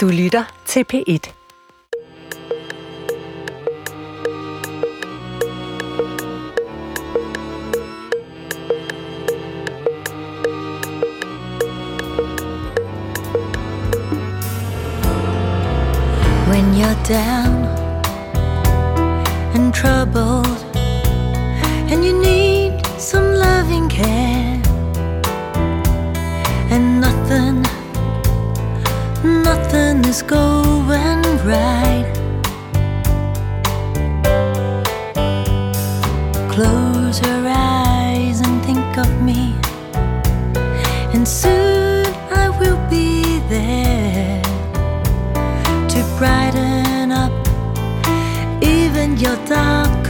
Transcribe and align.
Du 0.00 0.08
lytter 0.08 0.44
til 0.66 0.84
P1. 0.92 1.32
When 16.48 16.74
you're 16.74 17.04
down 17.08 17.49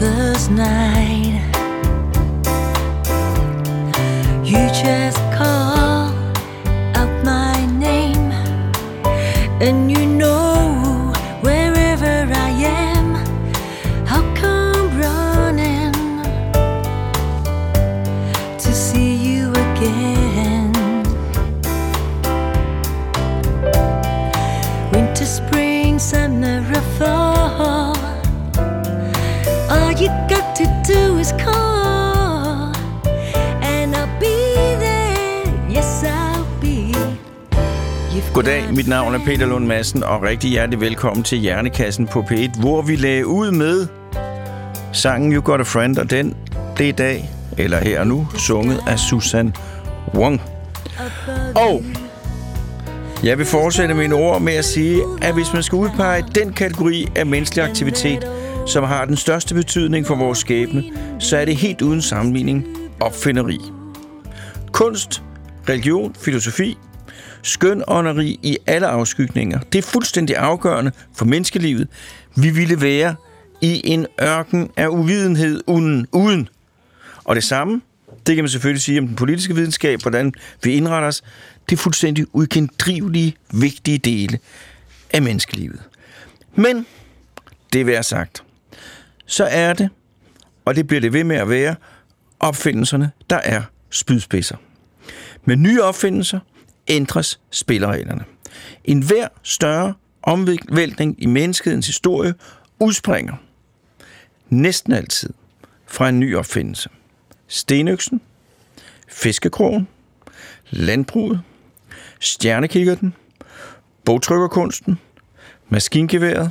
darkest 0.00 0.50
night. 0.50 1.09
Goddag, 38.40 38.74
mit 38.74 38.88
navn 38.88 39.14
er 39.14 39.18
Peter 39.24 39.46
Lund 39.46 39.66
Madsen, 39.66 40.02
og 40.02 40.22
rigtig 40.22 40.50
hjertelig 40.50 40.80
velkommen 40.80 41.24
til 41.24 41.38
Hjernekassen 41.38 42.06
på 42.06 42.20
P1, 42.20 42.60
hvor 42.60 42.82
vi 42.82 42.96
lagde 42.96 43.26
ud 43.26 43.50
med 43.50 43.86
sangen 44.92 45.32
You 45.32 45.42
Got 45.42 45.60
a 45.60 45.62
Friend, 45.62 45.98
og 45.98 46.10
den, 46.10 46.36
det 46.78 46.84
er 46.84 46.88
i 46.88 46.92
dag, 46.92 47.30
eller 47.58 47.78
her 47.78 48.00
og 48.00 48.06
nu, 48.06 48.28
sunget 48.36 48.80
af 48.88 48.98
Susan 48.98 49.54
Wong. 50.14 50.42
Og 51.54 51.84
jeg 53.22 53.38
vil 53.38 53.46
fortsætte 53.46 53.94
mine 53.94 54.14
ord 54.14 54.40
med 54.40 54.52
at 54.52 54.64
sige, 54.64 55.02
at 55.22 55.34
hvis 55.34 55.52
man 55.52 55.62
skal 55.62 55.76
udpege 55.76 56.24
den 56.34 56.52
kategori 56.52 57.08
af 57.16 57.26
menneskelig 57.26 57.64
aktivitet, 57.64 58.30
som 58.66 58.84
har 58.84 59.04
den 59.04 59.16
største 59.16 59.54
betydning 59.54 60.06
for 60.06 60.14
vores 60.14 60.38
skæbne, 60.38 60.84
så 61.18 61.36
er 61.36 61.44
det 61.44 61.56
helt 61.56 61.82
uden 61.82 62.02
sammenligning 62.02 62.66
opfinderi. 63.00 63.58
Kunst, 64.72 65.22
religion, 65.68 66.14
filosofi, 66.20 66.78
skøn 67.42 67.82
ånderi 67.86 68.38
i 68.42 68.58
alle 68.66 68.86
afskygninger. 68.86 69.58
Det 69.58 69.78
er 69.78 69.82
fuldstændig 69.82 70.36
afgørende 70.36 70.92
for 71.16 71.24
menneskelivet. 71.24 71.88
Vi 72.36 72.50
ville 72.50 72.80
være 72.80 73.14
i 73.60 73.80
en 73.84 74.06
ørken 74.22 74.70
af 74.76 74.88
uvidenhed 74.88 75.60
uden. 75.66 76.06
uden. 76.12 76.48
Og 77.24 77.36
det 77.36 77.44
samme, 77.44 77.80
det 78.26 78.34
kan 78.34 78.44
man 78.44 78.48
selvfølgelig 78.48 78.82
sige 78.82 78.98
om 78.98 79.06
den 79.06 79.16
politiske 79.16 79.54
videnskab, 79.54 80.02
hvordan 80.02 80.32
vi 80.62 80.72
indretter 80.72 81.08
os. 81.08 81.22
Det 81.70 81.76
er 81.76 81.80
fuldstændig 81.80 82.26
uigendrivelige, 82.32 83.34
vigtige 83.52 83.98
dele 83.98 84.38
af 85.12 85.22
menneskelivet. 85.22 85.80
Men, 86.54 86.86
det 87.72 87.86
vil 87.86 87.94
jeg 87.94 88.04
sagt, 88.04 88.42
så 89.26 89.44
er 89.44 89.72
det, 89.72 89.88
og 90.64 90.76
det 90.76 90.86
bliver 90.86 91.00
det 91.00 91.12
ved 91.12 91.24
med 91.24 91.36
at 91.36 91.48
være, 91.48 91.74
opfindelserne, 92.40 93.10
der 93.30 93.36
er 93.36 93.62
spydspidser. 93.90 94.56
Med 95.44 95.56
nye 95.56 95.82
opfindelser 95.82 96.40
ændres 96.90 97.40
spillereglerne. 97.50 98.24
En 98.84 99.02
hver 99.02 99.28
større 99.42 99.94
omvæltning 100.22 101.22
i 101.22 101.26
menneskehedens 101.26 101.86
historie 101.86 102.34
udspringer 102.78 103.34
næsten 104.48 104.92
altid 104.92 105.30
fra 105.86 106.08
en 106.08 106.20
ny 106.20 106.36
opfindelse. 106.36 106.88
Stenøksen, 107.48 108.20
fiskekrogen, 109.08 109.88
landbruget, 110.70 111.40
stjernekikkerten, 112.20 113.14
bogtrykkerkunsten, 114.04 114.98
maskingeværet, 115.68 116.50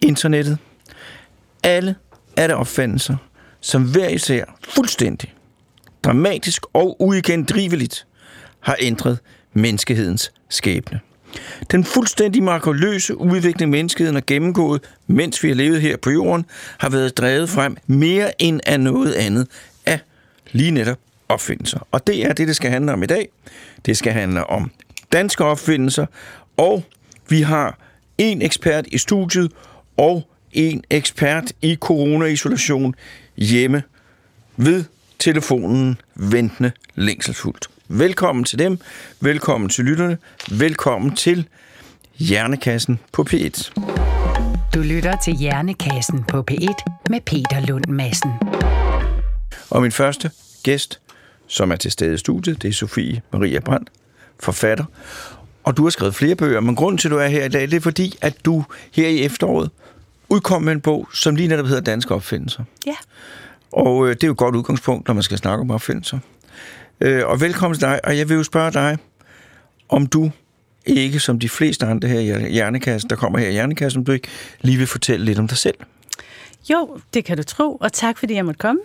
internettet. 0.00 0.58
Alle 1.62 1.94
er 2.36 2.46
der 2.46 2.54
opfindelser, 2.54 3.16
som 3.60 3.92
hver 3.92 4.08
især 4.08 4.44
fuldstændig, 4.68 5.34
dramatisk 6.04 6.62
og 6.72 6.96
uigendriveligt 7.02 8.06
har 8.60 8.76
ændret 8.80 9.18
menneskehedens 9.52 10.32
skæbne. 10.48 11.00
Den 11.70 11.84
fuldstændig 11.84 12.42
makroløse 12.42 13.16
udvikling, 13.16 13.70
menneskeheden 13.70 14.14
har 14.14 14.22
gennemgået, 14.26 14.80
mens 15.06 15.42
vi 15.42 15.48
har 15.48 15.54
levet 15.54 15.80
her 15.80 15.96
på 15.96 16.10
jorden, 16.10 16.46
har 16.78 16.88
været 16.88 17.18
drevet 17.18 17.48
frem 17.48 17.76
mere 17.86 18.42
end 18.42 18.60
af 18.66 18.80
noget 18.80 19.14
andet 19.14 19.46
af 19.86 20.00
lige 20.52 20.70
netop 20.70 20.98
opfindelser. 21.28 21.86
Og 21.90 22.06
det 22.06 22.26
er 22.26 22.32
det, 22.32 22.48
det 22.48 22.56
skal 22.56 22.70
handle 22.70 22.92
om 22.92 23.02
i 23.02 23.06
dag. 23.06 23.28
Det 23.86 23.96
skal 23.96 24.12
handle 24.12 24.46
om 24.46 24.70
danske 25.12 25.44
opfindelser, 25.44 26.06
og 26.56 26.84
vi 27.28 27.42
har 27.42 27.78
en 28.18 28.42
ekspert 28.42 28.86
i 28.86 28.98
studiet 28.98 29.52
og 29.96 30.28
en 30.52 30.84
ekspert 30.90 31.52
i 31.62 31.76
coronaisolation 31.80 32.94
hjemme 33.36 33.82
ved 34.56 34.84
telefonen 35.20 36.00
ventende 36.14 36.72
længselsfuldt. 36.94 37.68
Velkommen 37.88 38.44
til 38.44 38.58
dem, 38.58 38.78
velkommen 39.20 39.70
til 39.70 39.84
lytterne, 39.84 40.18
velkommen 40.50 41.16
til 41.16 41.48
Hjernekassen 42.18 43.00
på 43.12 43.26
P1. 43.30 43.72
Du 44.74 44.80
lytter 44.82 45.16
til 45.24 45.34
Hjernekassen 45.34 46.24
på 46.24 46.44
P1 46.50 46.84
med 47.10 47.20
Peter 47.26 47.66
Lund 47.66 47.84
Madsen. 47.88 48.30
Og 49.70 49.82
min 49.82 49.92
første 49.92 50.30
gæst, 50.62 51.00
som 51.46 51.72
er 51.72 51.76
til 51.76 51.90
stede 51.90 52.14
i 52.14 52.18
studiet, 52.18 52.62
det 52.62 52.68
er 52.68 52.72
Sofie 52.72 53.22
Maria 53.32 53.60
Brandt, 53.60 53.90
forfatter. 54.40 54.84
Og 55.64 55.76
du 55.76 55.82
har 55.82 55.90
skrevet 55.90 56.14
flere 56.14 56.34
bøger, 56.34 56.60
men 56.60 56.76
grunden 56.76 56.98
til, 56.98 57.08
at 57.08 57.12
du 57.12 57.18
er 57.18 57.26
her 57.26 57.44
i 57.44 57.48
dag, 57.48 57.62
det 57.62 57.74
er 57.74 57.80
fordi, 57.80 58.18
at 58.20 58.44
du 58.44 58.64
her 58.92 59.08
i 59.08 59.24
efteråret 59.24 59.70
udkom 60.28 60.62
med 60.62 60.72
en 60.72 60.80
bog, 60.80 61.08
som 61.14 61.36
lige 61.36 61.48
netop 61.48 61.66
hedder 61.66 61.82
Danske 61.82 62.14
Opfindelser. 62.14 62.64
Ja. 62.86 62.94
Og 63.72 64.08
øh, 64.08 64.14
det 64.14 64.24
er 64.24 64.26
jo 64.26 64.32
et 64.32 64.38
godt 64.38 64.56
udgangspunkt, 64.56 65.08
når 65.08 65.14
man 65.14 65.22
skal 65.22 65.38
snakke 65.38 65.60
om 65.60 65.70
opfindelser. 65.70 66.18
Øh, 67.00 67.26
og 67.26 67.40
velkommen 67.40 67.78
til 67.78 67.88
dig, 67.88 68.00
og 68.04 68.18
jeg 68.18 68.28
vil 68.28 68.36
jo 68.36 68.42
spørge 68.42 68.72
dig, 68.72 68.98
om 69.88 70.06
du 70.06 70.30
ikke, 70.86 71.20
som 71.20 71.38
de 71.38 71.48
fleste 71.48 71.86
andre 71.86 72.08
her 72.08 72.20
i 72.20 72.52
Hjernekassen, 72.52 73.10
der 73.10 73.16
kommer 73.16 73.38
her 73.38 73.48
i 73.48 73.52
Hjernekassen, 73.52 74.04
du 74.04 74.12
ikke 74.12 74.28
lige 74.60 74.78
vil 74.78 74.86
fortælle 74.86 75.24
lidt 75.24 75.38
om 75.38 75.48
dig 75.48 75.58
selv. 75.58 75.74
Jo, 76.70 76.98
det 77.14 77.24
kan 77.24 77.36
du 77.36 77.42
tro, 77.42 77.76
og 77.80 77.92
tak 77.92 78.18
fordi 78.18 78.34
jeg 78.34 78.44
måtte 78.44 78.58
komme. 78.58 78.80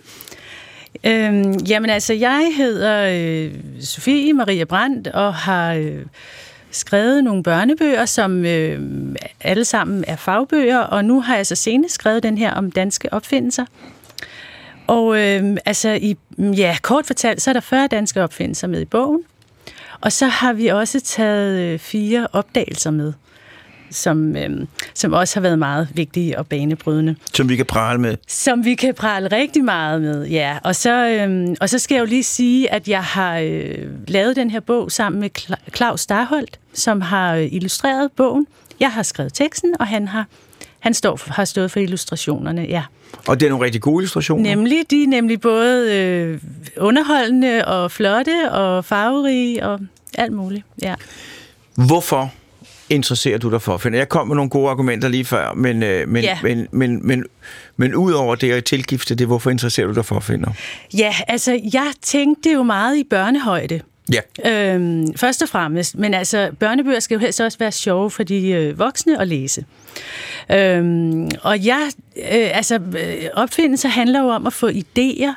Øhm, 1.04 1.52
jamen 1.52 1.90
altså, 1.90 2.14
jeg 2.14 2.52
hedder 2.56 3.08
øh, 3.12 3.54
Sofie 3.80 4.32
Maria 4.32 4.64
Brandt 4.64 5.08
og 5.08 5.34
har 5.34 5.74
øh, 5.74 6.04
skrevet 6.70 7.24
nogle 7.24 7.42
børnebøger, 7.42 8.04
som 8.04 8.44
øh, 8.44 8.80
alle 9.40 9.64
sammen 9.64 10.04
er 10.06 10.16
fagbøger, 10.16 10.78
og 10.78 11.04
nu 11.04 11.20
har 11.20 11.36
jeg 11.36 11.46
så 11.46 11.54
senest 11.54 11.94
skrevet 11.94 12.22
den 12.22 12.38
her 12.38 12.54
om 12.54 12.70
danske 12.70 13.12
opfindelser. 13.12 13.64
Og 14.86 15.18
øh, 15.20 15.56
altså, 15.64 15.98
i, 16.02 16.16
ja, 16.38 16.76
kort 16.82 17.06
fortalt, 17.06 17.42
så 17.42 17.50
er 17.50 17.52
der 17.52 17.60
40 17.60 17.86
danske 17.86 18.22
opfindelser 18.22 18.66
med 18.68 18.80
i 18.80 18.84
bogen, 18.84 19.22
og 20.00 20.12
så 20.12 20.26
har 20.26 20.52
vi 20.52 20.66
også 20.66 21.00
taget 21.00 21.60
øh, 21.60 21.78
fire 21.78 22.26
opdagelser 22.32 22.90
med, 22.90 23.12
som, 23.90 24.36
øh, 24.36 24.66
som 24.94 25.12
også 25.12 25.36
har 25.36 25.40
været 25.40 25.58
meget 25.58 25.88
vigtige 25.94 26.38
og 26.38 26.46
banebrydende. 26.46 27.16
Som 27.34 27.48
vi 27.48 27.56
kan 27.56 27.66
prale 27.66 28.00
med. 28.00 28.16
Som 28.28 28.64
vi 28.64 28.74
kan 28.74 28.94
prale 28.94 29.28
rigtig 29.28 29.64
meget 29.64 30.02
med, 30.02 30.26
ja. 30.26 30.58
Og 30.64 30.76
så, 30.76 31.08
øhm, 31.08 31.56
og 31.60 31.68
så 31.68 31.78
skal 31.78 31.94
jeg 31.94 32.00
jo 32.00 32.06
lige 32.06 32.22
sige, 32.24 32.72
at 32.72 32.88
jeg 32.88 33.02
har 33.02 33.38
øh, 33.38 33.88
lavet 34.08 34.36
den 34.36 34.50
her 34.50 34.60
bog 34.60 34.92
sammen 34.92 35.20
med 35.20 35.30
Cla- 35.38 35.70
Claus 35.76 36.00
Starholdt, 36.00 36.58
som 36.74 37.00
har 37.00 37.34
øh, 37.34 37.48
illustreret 37.52 38.12
bogen. 38.12 38.46
Jeg 38.80 38.92
har 38.92 39.02
skrevet 39.02 39.34
teksten, 39.34 39.74
og 39.80 39.86
han 39.86 40.08
har 40.08 40.26
han 40.86 40.94
står, 40.94 41.20
har 41.26 41.44
stået 41.44 41.70
for 41.70 41.80
illustrationerne, 41.80 42.62
ja. 42.68 42.82
Og 43.26 43.40
det 43.40 43.46
er 43.46 43.50
nogle 43.50 43.64
rigtig 43.64 43.80
gode 43.80 44.02
illustrationer. 44.02 44.42
Nemlig, 44.42 44.84
de 44.90 45.02
er 45.02 45.06
nemlig 45.06 45.40
både 45.40 45.94
øh, 45.96 46.40
underholdende 46.76 47.64
og 47.64 47.90
flotte 47.92 48.50
og 48.52 48.84
farverige 48.84 49.66
og 49.66 49.80
alt 50.18 50.32
muligt, 50.32 50.64
ja. 50.82 50.94
Hvorfor 51.74 52.32
interesserer 52.90 53.38
du 53.38 53.50
dig 53.50 53.62
for? 53.62 53.76
For 53.76 53.90
jeg 53.96 54.08
kom 54.08 54.28
med 54.28 54.36
nogle 54.36 54.50
gode 54.50 54.70
argumenter 54.70 55.08
lige 55.08 55.24
før, 55.24 55.54
men, 55.54 55.82
øh, 55.82 56.08
men, 56.08 56.24
Ja. 56.24 56.38
men, 56.42 56.66
men, 56.70 57.06
men, 57.06 57.24
men 57.76 57.94
ud 57.94 58.12
over 58.12 58.34
det 58.34 58.52
at 58.52 58.64
tilgifte 58.64 59.14
det, 59.14 59.26
hvorfor 59.26 59.50
interesserer 59.50 59.86
du 59.86 59.94
dig 59.94 60.04
for 60.04 60.20
finder? 60.20 60.50
Ja, 60.94 61.14
altså, 61.28 61.60
jeg 61.72 61.92
tænkte 62.02 62.52
jo 62.52 62.62
meget 62.62 62.96
i 62.96 63.04
børnehøjde. 63.10 63.80
Ja. 64.12 64.74
Øhm, 64.74 65.14
først 65.16 65.42
og 65.42 65.48
fremmest. 65.48 65.98
Men 65.98 66.14
altså, 66.14 66.50
børnebøger 66.58 67.00
skal 67.00 67.14
jo 67.14 67.20
helst 67.20 67.40
også 67.40 67.58
være 67.58 67.72
sjove 67.72 68.10
for 68.10 68.22
de 68.22 68.48
øh, 68.48 68.78
voksne 68.78 69.20
at 69.20 69.28
læse. 69.28 69.64
Øhm, 70.50 71.30
og 71.42 71.64
jeg, 71.64 71.90
øh, 72.16 72.56
altså, 72.56 72.74
øh, 72.74 73.24
opfindelser 73.34 73.88
handler 73.88 74.20
jo 74.20 74.28
om 74.28 74.46
at 74.46 74.52
få 74.52 74.68
idéer. 74.68 75.34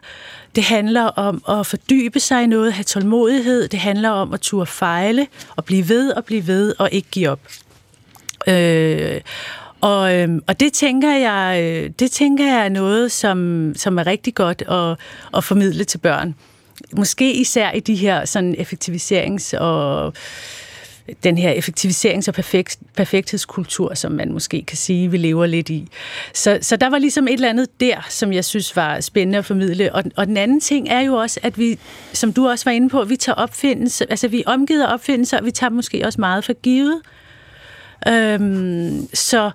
Det 0.56 0.64
handler 0.64 1.02
om 1.02 1.44
at 1.50 1.66
fordybe 1.66 2.20
sig 2.20 2.44
i 2.44 2.48
noget, 2.48 2.74
have 2.74 2.84
tålmodighed. 2.84 3.68
Det 3.68 3.80
handler 3.80 4.10
om 4.10 4.34
at 4.34 4.42
turde 4.42 4.66
fejle 4.66 5.28
og 5.56 5.66
blive 5.66 5.90
ved 5.90 6.12
og 6.12 6.26
blive 6.26 6.48
ved 6.48 6.74
og 6.80 6.90
ikke 6.92 7.08
give 7.12 7.30
op. 7.30 7.40
Øh, 8.48 9.22
og, 9.82 10.16
øhm, 10.16 10.44
og 10.48 10.60
det 10.60 10.74
tænker 10.74 11.16
jeg, 11.16 11.62
øh, 11.64 11.90
det 12.00 12.12
tænker 12.12 12.46
jeg 12.46 12.66
er 12.66 12.70
noget, 12.70 13.12
som, 13.12 13.72
som 13.76 13.98
er 13.98 14.08
rigtig 14.08 14.36
godt 14.36 14.62
at, 14.62 14.98
at 15.38 15.44
formidle 15.44 15.84
til 15.84 15.98
børn. 15.98 16.36
Måske 16.94 17.34
især 17.34 17.72
i 17.72 17.80
de 17.80 17.96
her 17.96 18.26
sådan 18.26 18.56
effektiviserings- 18.56 19.58
og 19.58 20.14
den 21.24 21.38
her 21.38 21.54
effektiviserings- 21.54 22.28
og 22.28 22.34
perfekt, 22.34 22.78
perfekthedskultur, 22.96 23.94
som 23.94 24.12
man 24.12 24.34
måske 24.34 24.62
kan 24.62 24.78
sige, 24.78 25.12
vi 25.12 25.18
lever 25.18 25.46
lidt 25.46 25.70
i. 25.70 25.88
Så, 26.34 26.60
så 26.62 26.76
der 26.76 26.90
var 26.90 26.98
ligesom 26.98 27.28
et 27.28 27.34
eller 27.34 27.50
andet 27.50 27.80
der, 27.80 28.06
som 28.10 28.34
jeg 28.34 28.46
synes 28.46 28.76
var 28.76 29.00
spændende 29.00 29.38
at 29.38 29.46
formidle. 29.46 29.96
Og, 29.96 30.04
og 30.16 30.28
den 30.28 30.38
anden 30.38 30.60
ting 30.60 30.90
er 30.90 31.00
jo 31.00 31.14
også, 31.14 31.40
at 31.44 31.58
vi, 31.58 31.80
som 32.14 32.34
du 32.34 32.48
også 32.48 32.66
var 32.66 32.72
inde 32.72 32.90
på, 32.90 33.04
vi 33.04 33.16
tager 33.16 33.36
opfindelser, 33.36 34.06
altså 34.10 34.28
vi 34.28 34.44
omgiver 34.46 34.86
opfindelser, 34.86 35.38
og 35.40 35.46
vi 35.46 35.52
tager 35.52 35.72
måske 35.72 36.06
også 36.06 36.22
meget 36.22 36.46
for 36.46 36.54
givet. 36.54 37.02
Øhm, 38.08 39.08
så, 39.14 39.52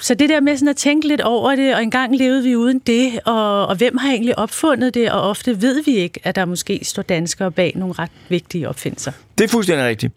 så 0.00 0.14
det 0.14 0.28
der 0.28 0.40
med 0.40 0.56
sådan 0.56 0.68
at 0.68 0.76
tænke 0.76 1.08
lidt 1.08 1.20
over 1.20 1.56
det, 1.56 1.74
og 1.74 1.82
engang 1.82 2.16
levede 2.16 2.42
vi 2.42 2.56
uden 2.56 2.78
det, 2.78 3.20
og, 3.24 3.66
og 3.66 3.76
hvem 3.76 3.96
har 3.96 4.10
egentlig 4.10 4.38
opfundet 4.38 4.94
det, 4.94 5.10
og 5.12 5.20
ofte 5.22 5.62
ved 5.62 5.82
vi 5.84 5.96
ikke, 5.96 6.20
at 6.24 6.34
der 6.36 6.44
måske 6.44 6.80
står 6.82 7.02
danskere 7.02 7.50
bag 7.52 7.72
nogle 7.76 7.94
ret 7.98 8.10
vigtige 8.28 8.68
opfindelser. 8.68 9.12
Det 9.38 9.44
er 9.44 9.48
fuldstændig 9.48 9.86
rigtigt. 9.86 10.12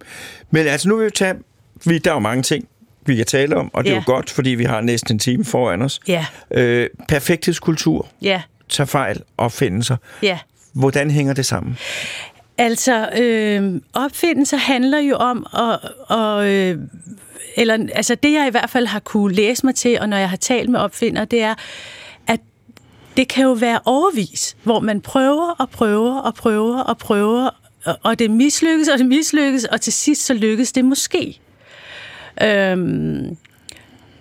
Men 0.51 0.67
altså 0.67 0.89
nu 0.89 0.95
vil 0.95 1.05
vi 1.05 1.11
tage, 1.11 1.33
vi, 1.85 1.97
der 1.97 2.09
er 2.11 2.15
jo 2.15 2.19
mange 2.19 2.43
ting, 2.43 2.67
vi 3.05 3.15
kan 3.15 3.25
tale 3.25 3.55
om, 3.55 3.69
og 3.73 3.83
det 3.83 3.89
er 3.89 3.93
Ja. 3.93 3.99
jo 4.07 4.13
godt, 4.13 4.29
fordi 4.29 4.49
vi 4.49 4.63
har 4.63 4.81
næsten 4.81 5.15
en 5.15 5.19
time 5.19 5.45
foran 5.45 5.81
os. 5.81 5.99
Ja, 6.07 6.25
Øh, 6.51 6.89
perfekthedskultur, 7.07 8.07
ja, 8.21 8.41
tager 8.69 8.85
fejl, 8.85 9.21
opfindelser. 9.37 9.97
ja. 10.23 10.39
Hvordan 10.73 11.11
hænger 11.11 11.33
det 11.33 11.45
sammen? 11.45 11.77
Altså, 12.57 13.09
øh, 13.21 13.81
opfindelser 13.93 14.57
handler 14.57 14.99
jo 14.99 15.15
om 15.15 15.45
at, 15.53 15.79
og, 16.07 16.47
øh, 16.47 16.77
eller, 17.55 17.87
altså 17.95 18.15
det 18.15 18.33
jeg 18.33 18.47
i 18.47 18.51
hvert 18.51 18.69
fald 18.69 18.85
har 18.85 18.99
kunne 18.99 19.35
læse 19.35 19.65
mig 19.65 19.75
til, 19.75 19.99
og 19.99 20.09
når 20.09 20.17
jeg 20.17 20.29
har 20.29 20.37
talt 20.37 20.69
med 20.69 20.79
opfindere, 20.79 21.25
det 21.25 21.41
er, 21.41 21.55
at 22.27 22.39
det 23.17 23.27
kan 23.27 23.43
jo 23.43 23.51
være 23.51 23.79
overvis, 23.85 24.57
hvor 24.63 24.79
man 24.79 25.01
prøver 25.01 25.49
og 25.51 25.69
prøver 25.69 26.19
og 26.19 26.35
prøver 26.35 26.79
og 26.79 26.97
prøver, 26.97 27.49
og, 27.85 27.99
og 28.03 28.19
det 28.19 28.31
mislykkes, 28.31 28.87
og 28.87 28.97
det 28.97 29.05
mislykkes, 29.05 29.65
og 29.65 29.81
til 29.81 29.93
sidst 29.93 30.25
så 30.25 30.33
lykkes 30.33 30.71
det 30.71 30.85
måske. 30.85 31.39
Øhm, 32.43 33.37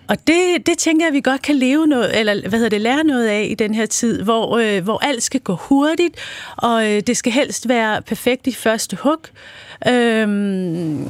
og 0.08 0.16
det, 0.26 0.66
det 0.66 0.78
tænker 0.78 1.04
jeg, 1.04 1.08
at 1.08 1.14
vi 1.14 1.20
godt 1.20 1.42
kan 1.42 1.56
leve 1.56 1.86
noget, 1.86 2.18
eller 2.18 2.48
hvad 2.48 2.58
hedder 2.58 2.68
det, 2.68 2.80
lære 2.80 3.04
noget 3.04 3.26
af 3.26 3.46
i 3.50 3.54
den 3.54 3.74
her 3.74 3.86
tid, 3.86 4.22
hvor, 4.22 4.58
øh, 4.58 4.84
hvor 4.84 5.04
alt 5.04 5.22
skal 5.22 5.40
gå 5.40 5.54
hurtigt, 5.54 6.16
og 6.56 6.92
øh, 6.92 7.00
det 7.00 7.16
skal 7.16 7.32
helst 7.32 7.68
være 7.68 8.02
perfekt 8.02 8.46
i 8.46 8.52
første 8.52 8.96
hug. 8.96 9.20
Øhm, 9.88 11.06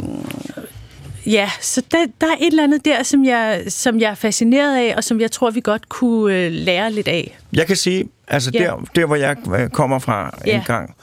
ja, 1.26 1.50
så 1.61 1.82
der, 1.93 1.99
der 2.20 2.26
er 2.26 2.37
et 2.41 2.47
eller 2.47 2.62
andet 2.62 2.85
der, 2.85 3.03
som 3.03 3.25
jeg, 3.25 3.62
som 3.69 4.00
jeg 4.00 4.11
er 4.11 4.15
fascineret 4.15 4.76
af, 4.76 4.94
og 4.97 5.05
som 5.05 5.20
jeg 5.20 5.31
tror, 5.31 5.50
vi 5.50 5.61
godt 5.61 5.88
kunne 5.88 6.35
øh, 6.37 6.53
lære 6.53 6.93
lidt 6.93 7.09
af. 7.09 7.38
Jeg 7.53 7.67
kan 7.67 7.76
sige, 7.76 8.05
altså 8.29 8.50
Ja. 8.55 8.59
der, 8.59 8.85
der 8.97 9.06
hvor 9.06 9.17
jeg 9.17 9.37
øh, 9.59 9.69
kommer 9.69 9.99
fra 9.99 10.38
Ja. 10.47 10.56
en 10.56 10.62
gang, 10.67 10.94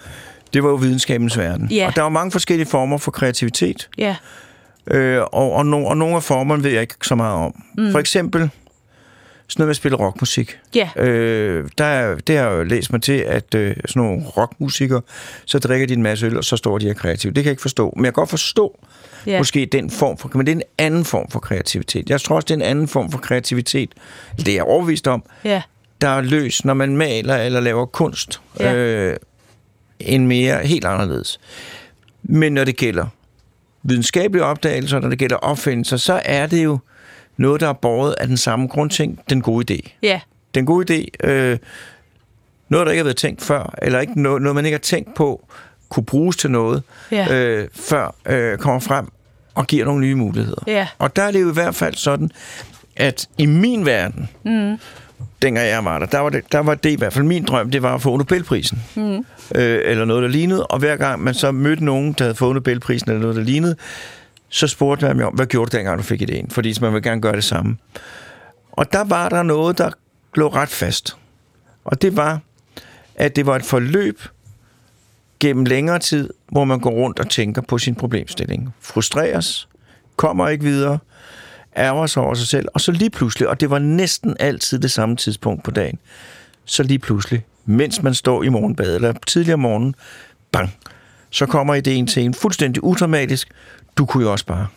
det 0.53 0.63
var 0.63 0.69
jo 0.69 0.75
videnskabens 0.75 1.37
verden. 1.37 1.67
Ja. 1.71 1.87
Og 1.87 1.95
der 1.95 2.01
var 2.01 2.09
mange 2.09 2.31
forskellige 2.31 2.67
former 2.67 2.97
for 2.97 3.11
kreativitet, 3.11 3.89
Ja, 3.97 4.15
øh, 4.91 5.21
og, 5.21 5.51
og, 5.51 5.65
no, 5.65 5.85
og 5.85 5.97
nogle 5.97 6.15
af 6.15 6.23
formerne 6.23 6.63
ved 6.63 6.71
jeg 6.71 6.81
ikke 6.81 6.95
så 7.03 7.15
meget 7.15 7.33
om. 7.35 7.63
Mm. 7.77 7.91
For 7.91 7.99
eksempel 7.99 8.49
sådan 9.47 9.61
noget 9.61 9.67
med 9.67 9.71
at 9.71 9.75
spille 9.75 9.97
rockmusik. 9.97 10.57
ja, 10.75 10.89
Øh, 10.95 11.69
der, 11.77 11.85
er- 11.85 12.15
det 12.15 12.37
har 12.37 12.49
jeg 12.49 12.65
læst 12.65 12.91
mig 12.91 13.01
til, 13.01 13.13
at 13.17 13.55
øh, 13.55 13.75
sådan 13.85 14.01
nogle 14.03 14.23
rockmusikere, 14.25 15.01
så 15.45 15.59
drikker 15.59 15.87
de 15.87 15.93
en 15.93 16.03
masse 16.03 16.25
øl, 16.25 16.37
og 16.37 16.43
så 16.43 16.57
står 16.57 16.77
de 16.77 16.85
her 16.85 16.93
kreative. 16.93 17.33
Det 17.33 17.43
kan 17.43 17.45
jeg 17.45 17.51
ikke 17.51 17.61
forstå. 17.61 17.93
Men 17.95 18.05
jeg 18.05 18.13
kan 18.13 18.21
godt 18.21 18.29
forstå 18.29 18.79
ja. 19.25 19.37
måske 19.37 19.65
den 19.65 19.89
form 19.89 20.17
for... 20.17 20.31
Men 20.33 20.45
det 20.45 20.51
er 20.51 20.55
en 20.55 20.63
anden 20.77 21.05
form 21.05 21.29
for 21.31 21.39
kreativitet. 21.39 22.09
Jeg 22.09 22.21
tror 22.21 22.35
også, 22.35 22.45
det 22.45 22.51
er 22.51 22.55
en 22.55 22.61
anden 22.61 22.87
form 22.87 23.11
for 23.11 23.17
kreativitet. 23.19 23.89
Det 24.37 24.47
er 24.47 24.53
jeg 24.53 24.63
overbevist 24.63 25.07
om. 25.07 25.23
ja, 25.43 25.61
Der 26.01 26.07
er 26.09 26.21
løs, 26.21 26.65
når 26.65 26.73
man 26.73 26.97
maler 26.97 27.35
eller 27.37 27.59
laver 27.59 27.85
kunst. 27.85 28.41
Ja. 28.59 28.73
Øh, 28.75 29.17
en 29.99 30.27
mere 30.27 30.57
helt 30.67 30.85
anderledes. 30.85 31.39
Men 32.23 32.53
når 32.53 32.63
det 32.63 32.75
gælder 32.77 33.05
videnskabelige 33.83 34.43
opdagelser, 34.43 34.99
når 34.99 35.09
det 35.09 35.19
gælder 35.19 35.35
opfindelser, 35.35 35.97
så 35.97 36.21
er 36.25 36.47
det 36.47 36.63
jo 36.63 36.79
noget, 37.37 37.61
der 37.61 37.67
er 37.69 37.73
båret 37.73 38.15
af 38.19 38.27
den 38.27 38.37
samme 38.37 38.67
grundting, 38.67 39.19
den 39.29 39.41
gode 39.41 39.73
idé 39.73 39.89
ja, 40.01 40.19
den 40.55 40.65
gode 40.65 40.93
idé, 40.95 41.27
øh, 41.29 41.57
noget, 42.69 42.85
der 42.85 42.91
ikke 42.91 42.99
har 42.99 43.03
været 43.03 43.17
tænkt 43.17 43.41
før, 43.41 43.73
eller 43.81 43.99
ikke 43.99 44.21
noget, 44.21 44.41
noget, 44.41 44.55
man 44.55 44.65
ikke 44.65 44.75
har 44.75 44.79
tænkt 44.79 45.13
på, 45.15 45.47
kunne 45.89 46.05
bruges 46.05 46.37
til 46.37 46.51
noget, 46.51 46.83
Ja. 47.11 47.33
øh, 47.35 47.67
før 47.73 48.15
øh, 48.25 48.57
kommer 48.57 48.79
frem 48.79 49.07
og 49.55 49.67
giver 49.67 49.85
nogle 49.85 50.01
nye 50.01 50.15
muligheder. 50.15 50.63
Ja. 50.67 50.87
Og 50.99 51.15
der 51.15 51.23
er 51.23 51.31
det 51.31 51.41
jo 51.41 51.49
i 51.49 51.53
hvert 51.53 51.75
fald 51.75 51.95
sådan, 51.95 52.31
at 52.95 53.27
i 53.37 53.45
min 53.45 53.85
verden, 53.85 54.29
mm. 54.45 54.77
dengang 55.41 55.67
jeg 55.67 55.85
var 55.85 55.99
der, 55.99 56.05
der 56.05 56.19
var, 56.19 56.29
det, 56.29 56.51
der 56.51 56.59
var 56.59 56.75
det 56.75 56.89
i 56.91 56.95
hvert 56.95 57.13
fald 57.13 57.25
min 57.25 57.45
drøm, 57.45 57.71
det 57.71 57.81
var 57.83 57.95
at 57.95 58.01
få 58.01 58.17
Nobelprisen. 58.17 58.83
Mm. 58.95 59.25
Øh, 59.55 59.79
eller 59.85 60.05
noget, 60.05 60.23
der 60.23 60.29
lignede. 60.29 60.65
Og 60.67 60.79
hver 60.79 60.95
gang 60.95 61.23
man 61.23 61.33
så 61.33 61.51
mødte 61.51 61.85
nogen, 61.85 62.13
der 62.13 62.23
havde 62.23 62.35
fået 62.35 62.53
Nobelprisen 62.53 63.09
eller 63.09 63.21
noget, 63.21 63.35
der 63.35 63.41
lignede, 63.43 63.75
så 64.55 64.67
spurgte 64.67 65.05
man 65.05 65.15
mig 65.15 65.25
om, 65.25 65.33
hvad 65.33 65.45
gjorde 65.45 65.71
du 65.71 65.77
dengang, 65.77 65.97
du 65.97 66.03
fik 66.03 66.21
idéen? 66.21 66.45
Fordi 66.49 66.73
man 66.81 66.93
vil 66.93 67.01
gerne 67.01 67.21
gøre 67.21 67.35
det 67.35 67.43
samme. 67.43 67.77
Og 68.71 68.93
der 68.93 69.03
var 69.03 69.29
der 69.29 69.43
noget, 69.43 69.77
der 69.77 69.91
lå 70.35 70.47
ret 70.47 70.69
fast. 70.69 71.17
Og 71.85 72.01
det 72.01 72.17
var, 72.17 72.39
at 73.15 73.35
det 73.35 73.45
var 73.45 73.55
et 73.55 73.65
forløb 73.65 74.21
gennem 75.39 75.65
længere 75.65 75.99
tid, 75.99 76.29
hvor 76.51 76.63
man 76.63 76.79
går 76.79 76.89
rundt 76.89 77.19
og 77.19 77.29
tænker 77.29 77.61
på 77.61 77.77
sin 77.77 77.95
problemstilling. 77.95 78.73
Frustreres, 78.79 79.67
kommer 80.15 80.47
ikke 80.47 80.63
videre, 80.63 80.97
ærger 81.77 82.07
sig 82.07 82.23
over 82.23 82.33
sig 82.33 82.47
selv, 82.47 82.67
og 82.73 82.81
så 82.81 82.91
lige 82.91 83.09
pludselig, 83.09 83.47
og 83.47 83.59
det 83.59 83.69
var 83.69 83.79
næsten 83.79 84.35
altid 84.39 84.79
det 84.79 84.91
samme 84.91 85.15
tidspunkt 85.15 85.63
på 85.63 85.71
dagen, 85.71 85.99
så 86.65 86.83
lige 86.83 86.99
pludselig, 86.99 87.45
mens 87.65 88.03
man 88.03 88.13
står 88.13 88.43
i 88.43 88.49
morgenbadet, 88.49 88.95
eller 88.95 89.13
tidligere 89.27 89.53
om 89.53 89.59
morgenen, 89.59 89.95
bang, 90.51 90.75
så 91.29 91.45
kommer 91.45 91.75
ideen 91.75 92.07
til 92.07 92.23
en 92.23 92.33
fuldstændig 92.33 92.83
udramatisk, 92.83 93.49
du 93.97 94.05
kunne 94.05 94.23
jo 94.23 94.31
også 94.31 94.45
bare. 94.45 94.67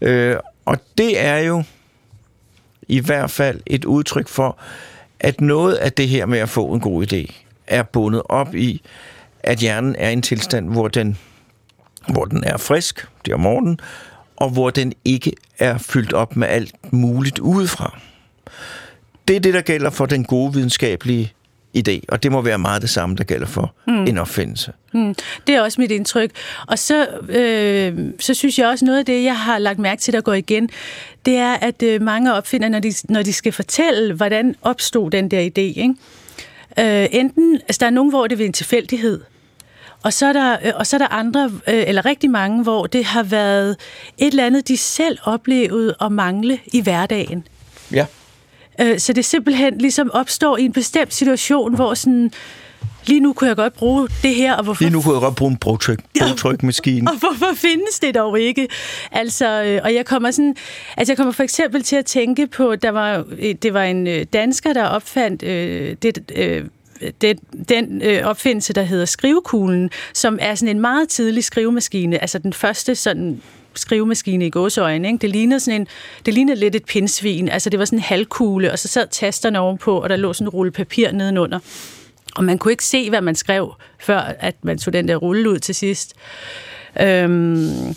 Øh, 0.00 0.36
og 0.64 0.78
det 0.98 1.20
er 1.20 1.38
jo 1.38 1.62
i 2.88 2.98
hvert 2.98 3.30
fald 3.30 3.60
et 3.66 3.84
udtryk 3.84 4.28
for, 4.28 4.58
at 5.20 5.40
noget 5.40 5.74
af 5.74 5.92
det 5.92 6.08
her 6.08 6.26
med 6.26 6.38
at 6.38 6.48
få 6.48 6.66
en 6.66 6.80
god 6.80 7.12
idé, 7.12 7.32
er 7.66 7.82
bundet 7.82 8.22
op 8.24 8.54
i, 8.54 8.82
at 9.40 9.58
hjernen 9.58 9.96
er 9.98 10.08
i 10.08 10.12
en 10.12 10.22
tilstand, 10.22 10.68
hvor 10.72 10.88
den, 10.88 11.18
hvor 12.08 12.24
den 12.24 12.44
er 12.44 12.56
frisk, 12.56 13.08
det 13.24 13.30
er 13.30 13.34
om 13.34 13.40
morgenen, 13.40 13.80
og 14.36 14.50
hvor 14.50 14.70
den 14.70 14.92
ikke 15.04 15.32
er 15.58 15.78
fyldt 15.78 16.12
op 16.12 16.36
med 16.36 16.48
alt 16.48 16.92
muligt 16.92 17.38
udefra. 17.38 18.00
Det 19.28 19.36
er 19.36 19.40
det, 19.40 19.54
der 19.54 19.60
gælder 19.60 19.90
for 19.90 20.06
den 20.06 20.24
gode 20.24 20.52
videnskabelige 20.52 21.32
idé, 21.76 22.00
og 22.08 22.22
det 22.22 22.32
må 22.32 22.40
være 22.40 22.58
meget 22.58 22.82
det 22.82 22.90
samme, 22.90 23.16
der 23.16 23.24
gælder 23.24 23.46
for 23.46 23.74
mm. 23.86 24.04
en 24.04 24.18
opfindelse. 24.18 24.72
Mm, 24.92 25.14
det 25.46 25.54
er 25.54 25.62
også 25.62 25.80
mit 25.80 25.90
indtryk. 25.90 26.30
Og 26.66 26.78
så, 26.78 27.06
øh, 27.28 28.10
så 28.20 28.34
synes 28.34 28.58
jeg 28.58 28.68
også, 28.68 28.84
noget 28.84 28.98
af 28.98 29.06
det, 29.06 29.24
jeg 29.24 29.38
har 29.38 29.58
lagt 29.58 29.78
mærke 29.78 30.00
til, 30.00 30.12
der 30.14 30.20
går 30.20 30.34
igen, 30.34 30.70
det 31.26 31.36
er, 31.36 31.52
at 31.54 31.82
øh, 31.82 32.02
mange 32.02 32.34
opfinder, 32.34 32.68
når 32.68 32.78
de, 32.78 32.94
når 33.08 33.22
de 33.22 33.32
skal 33.32 33.52
fortælle, 33.52 34.14
hvordan 34.14 34.54
opstod 34.62 35.10
den 35.10 35.30
der 35.30 35.40
idé, 35.40 35.60
ikke? 35.60 35.94
Øh, 36.78 37.08
enten, 37.12 37.54
altså 37.54 37.78
der 37.80 37.86
er 37.86 37.90
nogen, 37.90 38.10
hvor 38.10 38.26
det 38.26 38.40
er 38.40 38.44
en 38.44 38.52
tilfældighed, 38.52 39.20
og 40.02 40.12
så 40.12 40.26
er 40.26 40.32
der, 40.32 40.56
øh, 40.64 40.72
og 40.74 40.86
så 40.86 40.96
er 40.96 40.98
der 40.98 41.08
andre, 41.08 41.44
øh, 41.44 41.84
eller 41.86 42.06
rigtig 42.06 42.30
mange, 42.30 42.62
hvor 42.62 42.86
det 42.86 43.04
har 43.04 43.22
været 43.22 43.76
et 44.18 44.26
eller 44.26 44.46
andet, 44.46 44.68
de 44.68 44.76
selv 44.76 45.18
oplevede 45.24 45.94
at 46.00 46.12
mangle 46.12 46.58
i 46.66 46.80
hverdagen. 46.80 47.46
Ja. 47.92 48.06
Øh, 48.80 48.98
Så 48.98 49.12
det 49.12 49.24
simpelthen 49.24 49.78
ligesom 49.78 50.10
opstår 50.14 50.56
i 50.56 50.64
en 50.64 50.72
bestemt 50.72 51.14
situation, 51.14 51.74
hvor 51.74 51.94
sådan, 51.94 52.32
lige 53.06 53.20
nu 53.20 53.32
kunne 53.32 53.48
jeg 53.48 53.56
godt 53.56 53.74
bruge 53.74 54.08
det 54.22 54.34
her, 54.34 54.54
og 54.54 54.64
hvorfor 54.64 54.84
Lige 54.84 54.92
nu 54.92 55.02
kunne 55.02 55.14
jeg 55.14 55.20
godt 55.20 55.36
bruge 55.36 55.50
en 55.50 55.56
brugtryk, 55.56 56.00
brugtrykmaskine. 56.18 57.06
og 57.10 57.18
hvorfor 57.18 57.54
findes 57.54 57.98
det 58.02 58.14
dog 58.14 58.40
ikke? 58.40 58.68
Altså, 59.12 59.62
øh, 59.62 59.80
og 59.84 59.94
jeg 59.94 60.06
kommer 60.06 60.30
sådan, 60.30 60.56
altså 60.96 61.12
jeg 61.12 61.16
kommer 61.16 61.32
for 61.32 61.42
eksempel 61.42 61.82
til 61.82 61.96
at 61.96 62.06
tænke 62.06 62.46
på, 62.46 62.76
der 62.76 62.90
var, 62.90 63.24
øh, 63.38 63.54
det 63.62 63.74
var 63.74 63.82
en 63.82 64.06
øh, 64.06 64.26
dansker, 64.32 64.72
der 64.72 64.84
opfandt 64.84 65.42
øh, 65.42 65.96
det, 66.02 66.18
øh, 66.34 66.64
det, 67.20 67.38
den 67.68 68.02
øh, 68.02 68.24
opfindelse, 68.24 68.72
der 68.72 68.82
hedder 68.82 69.04
skrivekuglen, 69.04 69.90
som 70.14 70.38
er 70.40 70.54
sådan 70.54 70.76
en 70.76 70.80
meget 70.80 71.08
tidlig 71.08 71.44
skrivemaskine, 71.44 72.20
altså 72.20 72.38
den 72.38 72.52
første 72.52 72.94
sådan 72.94 73.40
skrivemaskine 73.74 74.46
i 74.46 74.50
gåseøjne. 74.50 75.08
Ikke? 75.08 75.18
Det, 75.18 75.30
lignede 75.30 75.60
sådan 75.60 75.80
en, 75.80 75.86
det 76.26 76.34
lignede 76.34 76.60
lidt 76.60 76.74
et 76.74 76.84
pindsvin. 76.84 77.48
Altså 77.48 77.70
det 77.70 77.78
var 77.78 77.84
sådan 77.84 77.98
en 77.98 78.02
halvkugle, 78.02 78.72
og 78.72 78.78
så 78.78 78.88
sad 78.88 79.06
tasterne 79.10 79.58
ovenpå, 79.58 79.98
og 79.98 80.08
der 80.08 80.16
lå 80.16 80.32
sådan 80.32 80.46
en 80.46 80.48
rulle 80.48 80.72
papir 80.72 81.12
nedenunder. 81.12 81.58
Og 82.36 82.44
man 82.44 82.58
kunne 82.58 82.72
ikke 82.72 82.84
se, 82.84 83.10
hvad 83.10 83.20
man 83.20 83.34
skrev, 83.34 83.74
før 83.98 84.18
at 84.18 84.54
man 84.62 84.78
tog 84.78 84.92
den 84.92 85.08
der 85.08 85.16
rulle 85.16 85.50
ud 85.50 85.58
til 85.58 85.74
sidst. 85.74 86.14
Øhm, 87.00 87.94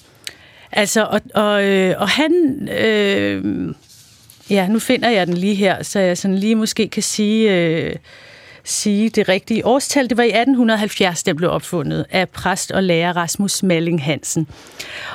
altså, 0.71 1.05
og, 1.05 1.21
og, 1.33 1.63
øh, 1.63 1.95
og 1.97 2.09
han... 2.09 2.69
Øh, 2.71 3.73
ja, 4.49 4.67
nu 4.67 4.79
finder 4.79 5.09
jeg 5.09 5.27
den 5.27 5.37
lige 5.37 5.55
her, 5.55 5.83
så 5.83 5.99
jeg 5.99 6.17
sådan 6.17 6.37
lige 6.37 6.55
måske 6.55 6.87
kan 6.87 7.03
sige... 7.03 7.55
Øh, 7.55 7.95
sige 8.63 9.09
det 9.09 9.29
rigtige 9.29 9.65
årstal. 9.65 10.09
Det 10.09 10.17
var 10.17 10.23
i 10.23 10.27
1870, 10.27 11.23
den 11.23 11.35
blev 11.35 11.49
opfundet 11.49 12.05
af 12.09 12.29
præst 12.29 12.71
og 12.71 12.83
lærer 12.83 13.17
Rasmus 13.17 13.63
Malling 13.63 14.03
Hansen. 14.03 14.47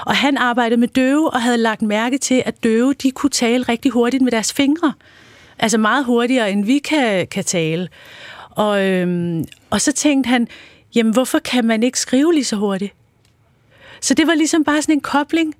Og 0.07 0.17
han 0.17 0.37
arbejdede 0.37 0.81
med 0.81 0.89
døve 0.89 1.31
og 1.31 1.43
havde 1.43 1.59
lagt 1.59 1.83
mærke 1.83 2.19
til, 2.19 2.43
at 2.47 2.65
døve 2.65 2.95
de 2.95 3.11
kunne 3.11 3.31
tale 3.31 3.65
rigtig 3.65 3.93
hurtigt 3.93 4.23
med 4.23 4.33
deres 4.33 4.53
fingre. 4.53 4.93
Altså 5.59 5.79
meget 5.79 6.05
hurtigere, 6.05 6.51
end 6.51 6.65
vi 6.65 6.79
kan, 6.79 7.27
kan 7.27 7.45
tale. 7.45 7.89
Og, 8.51 8.85
øhm, 8.85 9.45
og 9.71 9.81
så 9.81 9.93
tænkte 9.93 10.29
han, 10.29 10.49
jamen 10.95 11.13
hvorfor 11.13 11.39
kan 11.39 11.65
man 11.65 11.83
ikke 11.83 12.01
skrive 12.01 12.35
lige 12.35 12.45
så 12.45 12.57
hurtigt? 12.57 12.93
Så 14.01 14.15
det 14.15 14.27
var 14.27 14.35
ligesom 14.35 14.65
bare 14.65 14.83
sådan 14.83 14.95
en 14.95 15.01
kobling 15.01 15.55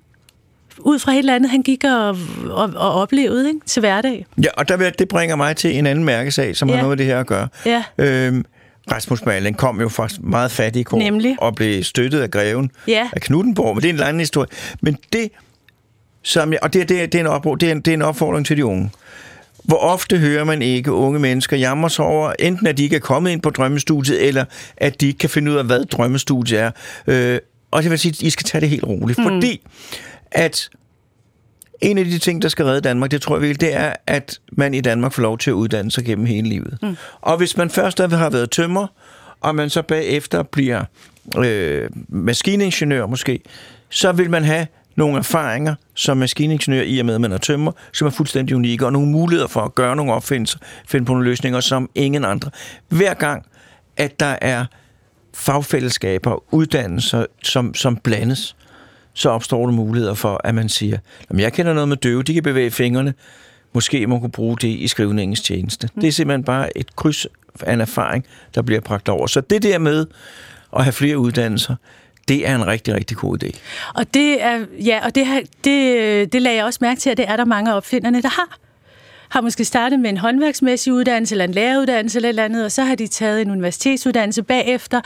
ud 0.79 0.99
fra 0.99 1.11
et 1.11 1.17
eller 1.17 1.35
andet, 1.35 1.51
han 1.51 1.61
gik 1.61 1.83
og, 1.83 2.17
og, 2.49 2.73
og 2.75 2.93
oplevede 2.93 3.47
ikke, 3.47 3.59
til 3.65 3.79
hverdag. 3.79 4.25
Ja, 4.43 4.49
og 4.57 4.69
der 4.69 4.89
det 4.89 5.07
bringer 5.07 5.35
mig 5.35 5.55
til 5.55 5.77
en 5.77 5.85
anden 5.85 6.05
mærkesag, 6.05 6.55
som 6.55 6.69
ja. 6.69 6.75
har 6.75 6.81
noget 6.81 6.97
med 6.97 7.05
det 7.05 7.13
her 7.13 7.19
at 7.19 7.27
gøre. 7.27 7.47
Ja. 7.65 7.83
Øhm, 7.97 8.45
Rasmus 8.91 9.25
Malling 9.25 9.57
kom 9.57 9.81
jo 9.81 9.89
fra 9.89 10.09
meget 10.19 10.51
fattig 10.51 10.85
kår 10.85 10.97
Nemlig. 10.97 11.35
og 11.39 11.55
blev 11.55 11.83
støttet 11.83 12.21
af 12.21 12.31
greven 12.31 12.71
Ja. 12.87 13.09
af 13.13 13.21
Knuttenborg, 13.21 13.75
men 13.75 13.81
det 13.81 13.89
er 13.89 13.93
en 13.93 13.99
lang 13.99 14.19
historie. 14.19 14.47
Men 14.81 14.97
det, 15.13 15.29
som 16.23 16.51
jeg, 16.51 16.59
og 16.61 16.73
det, 16.73 16.89
det, 16.89 17.11
det, 17.11 17.15
er 17.15 17.19
en 17.19 17.27
op, 17.27 17.45
det, 17.59 17.67
er 17.67 17.71
en, 17.71 17.81
det 17.81 17.87
er 17.87 17.93
en 17.93 18.01
opfordring 18.01 18.45
til 18.45 18.57
de 18.57 18.65
unge. 18.65 18.89
Hvor 19.63 19.77
ofte 19.77 20.17
hører 20.17 20.43
man 20.43 20.61
ikke 20.61 20.91
unge 20.91 21.19
mennesker 21.19 21.57
jammer 21.57 21.87
sig 21.87 22.05
over, 22.05 22.33
enten 22.39 22.67
at 22.67 22.77
de 22.77 22.83
ikke 22.83 22.95
er 22.95 22.99
kommet 22.99 23.31
ind 23.31 23.41
på 23.41 23.49
drømmestudiet, 23.49 24.27
eller 24.27 24.45
at 24.77 25.01
de 25.01 25.07
ikke 25.07 25.17
kan 25.17 25.29
finde 25.29 25.51
ud 25.51 25.57
af, 25.57 25.65
hvad 25.65 25.85
drømmestudiet 25.85 26.59
er. 26.59 26.71
Øh, 27.07 27.39
og 27.71 27.83
det 27.83 27.91
vil 27.91 27.99
sige, 27.99 28.09
at 28.09 28.21
I 28.21 28.29
skal 28.29 28.43
tage 28.43 28.61
det 28.61 28.69
helt 28.69 28.83
roligt, 28.83 29.19
mm. 29.19 29.23
fordi 29.25 29.61
at 30.31 30.69
en 31.81 31.97
af 31.97 32.05
de 32.05 32.17
ting, 32.17 32.41
der 32.41 32.49
skal 32.49 32.65
redde 32.65 32.81
Danmark, 32.81 33.11
det 33.11 33.21
tror 33.21 33.35
jeg 33.35 33.41
virkelig, 33.41 33.61
det 33.61 33.75
er, 33.75 33.93
at 34.07 34.39
man 34.51 34.73
i 34.73 34.81
Danmark 34.81 35.13
får 35.13 35.21
lov 35.21 35.37
til 35.37 35.49
at 35.49 35.53
uddanne 35.53 35.91
sig 35.91 36.05
gennem 36.05 36.25
hele 36.25 36.49
livet. 36.49 36.77
Mm. 36.81 36.97
Og 37.21 37.37
hvis 37.37 37.57
man 37.57 37.69
først 37.69 37.99
har 37.99 38.29
været 38.29 38.51
tømmer, 38.51 38.87
og 39.41 39.55
man 39.55 39.69
så 39.69 39.81
bagefter 39.81 40.43
bliver 40.43 40.83
øh, 41.37 41.89
maskiningeniør 42.09 43.05
måske, 43.05 43.39
så 43.89 44.11
vil 44.11 44.29
man 44.29 44.43
have 44.43 44.67
nogle 44.95 45.17
erfaringer 45.17 45.75
som 45.93 46.17
maskiningeniør 46.17 46.81
i 46.81 46.99
og 46.99 47.05
med, 47.05 47.15
at 47.15 47.21
man 47.21 47.31
er 47.31 47.37
tømmer, 47.37 47.71
som 47.93 48.07
er 48.07 48.11
fuldstændig 48.11 48.55
unikke, 48.55 48.85
og 48.85 48.93
nogle 48.93 49.07
muligheder 49.07 49.47
for 49.47 49.61
at 49.61 49.75
gøre 49.75 49.95
nogle 49.95 50.13
opfindelser, 50.13 50.59
finde 50.87 51.05
på 51.05 51.13
nogle 51.13 51.29
løsninger, 51.29 51.59
som 51.59 51.89
ingen 51.95 52.25
andre. 52.25 52.51
Hver 52.89 53.13
gang, 53.13 53.45
at 53.97 54.19
der 54.19 54.37
er 54.41 54.65
fagfællesskaber, 55.33 56.53
uddannelser, 56.53 57.25
som, 57.43 57.73
som 57.73 57.95
blandes, 57.95 58.55
så 59.17 59.29
opstår 59.29 59.65
der 59.65 59.73
muligheder 59.73 60.13
for, 60.13 60.41
at 60.43 60.55
man 60.55 60.69
siger, 60.69 60.97
at 61.29 61.39
jeg 61.39 61.53
kender 61.53 61.73
noget 61.73 61.89
med 61.89 61.97
døve, 61.97 62.23
de 62.23 62.33
kan 62.33 62.43
bevæge 62.43 62.71
fingrene, 62.71 63.13
måske 63.73 64.07
må 64.07 64.19
kunne 64.19 64.31
bruge 64.31 64.57
det 64.61 64.67
i 64.67 64.87
skrivningens 64.87 65.41
tjeneste. 65.41 65.89
Mm. 65.95 66.01
Det 66.01 66.07
er 66.07 66.11
simpelthen 66.11 66.43
bare 66.43 66.77
et 66.77 66.95
kryds 66.95 67.27
af 67.61 67.73
en 67.73 67.81
erfaring, 67.81 68.25
der 68.55 68.61
bliver 68.61 68.81
bragt 68.81 69.09
over. 69.09 69.27
Så 69.27 69.41
det 69.41 69.63
der 69.63 69.77
med 69.77 70.05
at 70.77 70.83
have 70.83 70.93
flere 70.93 71.17
uddannelser, 71.17 71.75
det 72.27 72.47
er 72.47 72.55
en 72.55 72.67
rigtig, 72.67 72.93
rigtig 72.93 73.17
god 73.17 73.43
idé. 73.43 73.57
Og 73.95 74.13
det 74.13 74.43
er, 74.43 74.65
ja, 74.85 75.05
og 75.05 75.15
det, 75.15 75.25
har, 75.25 75.41
det, 75.63 76.33
det 76.33 76.41
lagde 76.41 76.57
jeg 76.57 76.65
også 76.65 76.79
mærke 76.81 76.99
til, 76.99 77.09
at 77.09 77.17
det 77.17 77.29
er 77.29 77.35
der 77.35 77.45
mange 77.45 77.71
af 77.71 77.75
opfinderne, 77.75 78.21
der 78.21 78.29
har. 78.29 78.57
Har 79.29 79.41
måske 79.41 79.65
startet 79.65 79.99
med 79.99 80.09
en 80.09 80.17
håndværksmæssig 80.17 80.93
uddannelse, 80.93 81.33
eller 81.33 81.45
en 81.45 81.51
læreruddannelse, 81.51 82.17
eller 82.17 82.27
et 82.27 82.29
eller 82.29 82.43
andet, 82.43 82.65
og 82.65 82.71
så 82.71 82.83
har 82.83 82.95
de 82.95 83.07
taget 83.07 83.41
en 83.41 83.51
universitetsuddannelse 83.51 84.43
bagefter. 84.43 85.01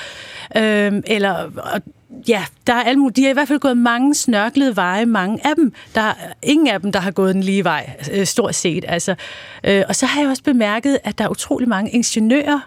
Øhm, 0.58 1.04
eller, 1.08 1.32
og, 1.58 1.82
ja, 2.28 2.44
der 2.68 2.74
er 2.74 2.84
alle 2.84 3.12
de 3.16 3.24
har 3.24 3.30
i 3.30 3.34
hvert 3.34 3.48
fald 3.48 3.60
gået 3.60 3.78
mange 3.78 4.16
snørklede 4.16 4.76
veje, 4.76 5.06
mange 5.06 5.48
af 5.48 5.56
dem. 5.56 5.74
Der 5.96 6.02
er 6.02 6.14
ingen 6.42 6.68
af 6.68 6.82
dem, 6.82 6.92
der 6.92 7.00
har 7.00 7.12
gået 7.12 7.34
den 7.36 7.44
lige 7.44 7.64
vej, 7.64 7.90
øh, 8.12 8.26
stort 8.26 8.56
set. 8.56 8.86
Altså, 8.88 9.16
øh, 9.64 9.84
og 9.88 9.96
så 9.96 10.06
har 10.06 10.22
jeg 10.22 10.30
også 10.30 10.44
bemærket, 10.44 10.98
at 11.04 11.18
der 11.18 11.24
er 11.24 11.30
utrolig 11.30 11.70
mange 11.70 11.92
ingeniører 11.92 12.60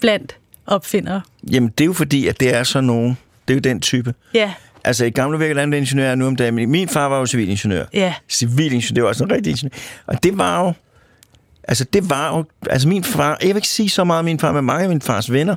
blandt 0.00 0.36
opfindere. 0.66 1.20
Jamen, 1.52 1.68
det 1.78 1.84
er 1.84 1.86
jo 1.86 1.92
fordi, 1.92 2.26
at 2.26 2.40
det 2.40 2.54
er 2.54 2.62
sådan 2.62 2.84
nogen, 2.84 3.18
det 3.48 3.54
er 3.54 3.56
jo 3.56 3.60
den 3.60 3.80
type. 3.80 4.14
Ja, 4.34 4.52
Altså, 4.84 5.04
i 5.04 5.10
gamle 5.10 5.38
virke 5.38 5.54
landingeniør 5.54 6.10
er 6.10 6.14
nu 6.14 6.26
om 6.26 6.36
dagen, 6.36 6.54
men 6.54 6.70
min 6.70 6.88
far 6.88 7.08
var 7.08 7.18
jo 7.18 7.26
civilingeniør. 7.26 7.84
ja, 7.92 8.14
Civilingeniør, 8.28 8.94
det 8.94 9.02
var 9.02 9.08
også 9.08 9.24
en 9.24 9.30
rigtig 9.30 9.50
ingeniør. 9.50 9.76
Og 10.06 10.22
det 10.22 10.38
var 10.38 10.64
jo, 10.64 10.72
altså 11.68 11.84
det 11.84 12.10
var 12.10 12.36
jo, 12.36 12.44
altså 12.70 12.88
min 12.88 13.04
far, 13.04 13.38
jeg 13.40 13.48
vil 13.48 13.56
ikke 13.56 13.68
sige 13.68 13.88
så 13.88 14.04
meget 14.04 14.18
om 14.18 14.24
min 14.24 14.38
far, 14.38 14.52
men 14.52 14.64
mange 14.64 14.82
af 14.82 14.88
min 14.88 15.00
fars 15.00 15.32
venner, 15.32 15.56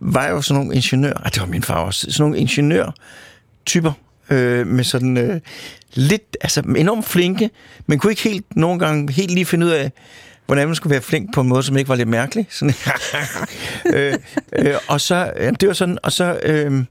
var 0.00 0.28
jo 0.28 0.42
sådan 0.42 0.62
nogle 0.62 0.76
ingeniører, 0.76 1.26
ah, 1.26 1.32
det 1.32 1.40
var 1.40 1.46
min 1.46 1.62
far 1.62 1.84
også, 1.84 2.06
sådan 2.10 2.22
nogle 2.22 2.38
ingeniør-typer, 2.38 3.92
øh, 4.30 4.66
med 4.66 4.84
sådan 4.84 5.16
øh, 5.16 5.40
lidt, 5.94 6.36
altså 6.40 6.60
enormt 6.60 7.04
flinke, 7.04 7.50
men 7.86 7.98
kunne 7.98 8.12
ikke 8.12 8.22
helt, 8.22 8.56
nogle 8.56 8.78
gange 8.78 9.12
helt 9.12 9.30
lige 9.30 9.46
finde 9.46 9.66
ud 9.66 9.70
af, 9.70 9.92
hvordan 10.46 10.66
man 10.66 10.74
skulle 10.74 10.90
være 10.90 11.00
flink 11.00 11.34
på 11.34 11.40
en 11.40 11.48
måde, 11.48 11.62
som 11.62 11.76
ikke 11.76 11.88
var 11.88 11.94
lidt 11.94 12.08
mærkelig. 12.08 12.46
Sådan, 12.50 12.74
øh, 13.94 14.14
øh, 14.52 14.74
og 14.88 15.00
så, 15.00 15.32
ja, 15.36 15.50
det 15.50 15.68
var 15.68 15.74
sådan, 15.74 15.98
og 16.02 16.12
så, 16.12 16.40
øh, 16.42 16.84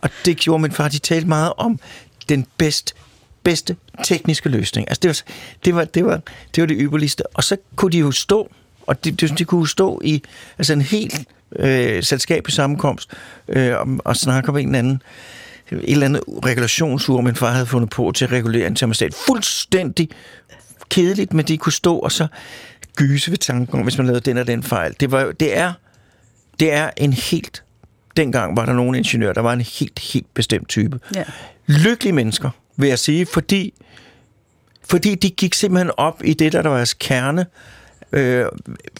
og 0.00 0.10
det 0.24 0.36
gjorde 0.36 0.62
min 0.62 0.72
far, 0.72 0.88
de 0.88 0.98
talte 0.98 1.28
meget 1.28 1.52
om 1.56 1.80
den 2.28 2.46
bedst, 2.58 2.94
bedste 3.42 3.76
tekniske 4.04 4.48
løsning. 4.48 4.88
Altså 4.88 5.00
det 5.02 5.08
var, 5.08 5.22
det 5.64 5.74
var, 5.74 5.84
det 5.84 6.04
var, 6.04 6.20
det 6.54 6.60
var 6.60 6.66
det 6.66 6.76
ypperligste. 6.80 7.26
Og 7.26 7.44
så 7.44 7.56
kunne 7.76 7.92
de 7.92 7.98
jo 7.98 8.10
stå, 8.10 8.50
og 8.86 9.04
de, 9.04 9.10
de, 9.10 9.28
de 9.28 9.44
kunne 9.44 9.68
stå 9.68 10.00
i 10.04 10.22
altså 10.58 10.72
en 10.72 10.82
helt 10.82 11.28
øh, 11.58 12.02
selskabelig 12.02 12.54
sammenkomst 12.54 13.10
øh, 13.48 13.76
og, 13.76 13.86
og 14.04 14.16
snakke 14.16 14.48
om 14.48 14.56
en 14.56 14.66
eller 14.66 14.78
anden 14.78 15.02
et 15.72 15.92
eller 15.92 16.06
andet 16.06 16.22
regulationsur, 16.44 17.20
min 17.20 17.34
far 17.34 17.50
havde 17.50 17.66
fundet 17.66 17.90
på 17.90 18.12
til 18.14 18.24
at 18.24 18.32
regulere 18.32 18.66
en 18.66 18.74
termostat. 18.74 19.14
Fuldstændig 19.26 20.08
kedeligt, 20.88 21.32
men 21.32 21.44
de 21.44 21.58
kunne 21.58 21.72
stå 21.72 21.98
og 21.98 22.12
så 22.12 22.26
gyse 22.96 23.30
ved 23.30 23.38
tanken 23.38 23.78
om, 23.78 23.82
hvis 23.82 23.98
man 23.98 24.06
lavede 24.06 24.20
den 24.20 24.38
og 24.38 24.46
den 24.46 24.62
fejl. 24.62 24.94
Det, 25.00 25.10
var, 25.12 25.32
det, 25.40 25.56
er, 25.56 25.72
det 26.60 26.72
er 26.72 26.90
en 26.96 27.12
helt... 27.12 27.62
Dengang 28.16 28.56
var 28.56 28.66
der 28.66 28.72
nogle 28.72 28.98
ingeniører, 28.98 29.32
der 29.32 29.40
var 29.40 29.52
en 29.52 29.60
helt, 29.60 29.98
helt 30.12 30.34
bestemt 30.34 30.68
type. 30.68 30.98
ja. 31.14 31.24
Lykkelige 31.66 32.12
mennesker, 32.12 32.50
vil 32.76 32.88
jeg 32.88 32.98
sige, 32.98 33.26
fordi, 33.26 33.74
fordi 34.88 35.14
de 35.14 35.30
gik 35.30 35.54
simpelthen 35.54 35.90
op 35.96 36.20
i 36.24 36.34
det, 36.34 36.52
der, 36.52 36.62
der 36.62 36.68
var 36.68 36.76
deres 36.76 36.94
kerne, 36.94 37.46
øh, 38.12 38.44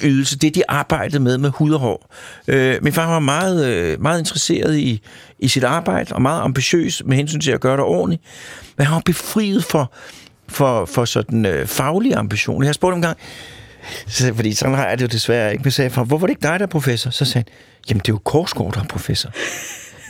ydelse, 0.02 0.38
det 0.38 0.54
de 0.54 0.62
arbejdede 0.68 1.20
med 1.20 1.38
med 1.38 1.50
hud 1.50 1.72
og 1.72 1.80
hår. 1.80 2.14
Øh, 2.48 2.82
min 2.82 2.92
far 2.92 3.06
var 3.06 3.18
meget, 3.18 3.66
øh, 3.66 4.02
meget 4.02 4.18
interesseret 4.18 4.76
i, 4.76 5.02
i 5.38 5.48
sit 5.48 5.64
arbejde, 5.64 6.14
og 6.14 6.22
meget 6.22 6.42
ambitiøs 6.42 7.02
med 7.04 7.16
hensyn 7.16 7.40
til 7.40 7.50
at 7.50 7.60
gøre 7.60 7.76
det 7.76 7.84
ordentligt. 7.84 8.22
Men 8.76 8.86
han 8.86 8.94
var 8.94 9.02
befriet 9.04 9.64
for, 9.64 9.92
for, 10.48 10.84
for 10.84 11.04
sådan 11.04 11.46
øh, 11.46 11.66
faglige 11.66 12.16
ambitioner. 12.16 12.66
Jeg 12.66 12.74
spurgte 12.74 12.96
en 12.96 13.02
gang, 13.02 13.18
så, 14.06 14.34
fordi 14.34 14.54
sådan 14.54 14.74
har 14.74 14.88
jeg 14.88 14.98
det 14.98 15.02
jo 15.02 15.08
desværre 15.08 15.52
ikke, 15.52 15.62
men 15.62 15.70
sagde 15.70 15.86
jeg, 15.86 15.92
"Far, 15.92 16.04
hvorfor 16.04 16.26
er 16.26 16.28
det 16.28 16.32
ikke 16.32 16.48
dig, 16.48 16.58
der 16.60 16.66
er 16.66 16.70
professor? 16.70 17.10
Så 17.10 17.24
sagde 17.24 17.44
han, 17.48 17.54
jamen 17.88 17.98
det 18.00 18.08
er 18.08 18.12
jo 18.12 18.18
Korsgaard, 18.24 18.72
der 18.74 18.80
er 18.80 18.84
professor. 18.84 19.30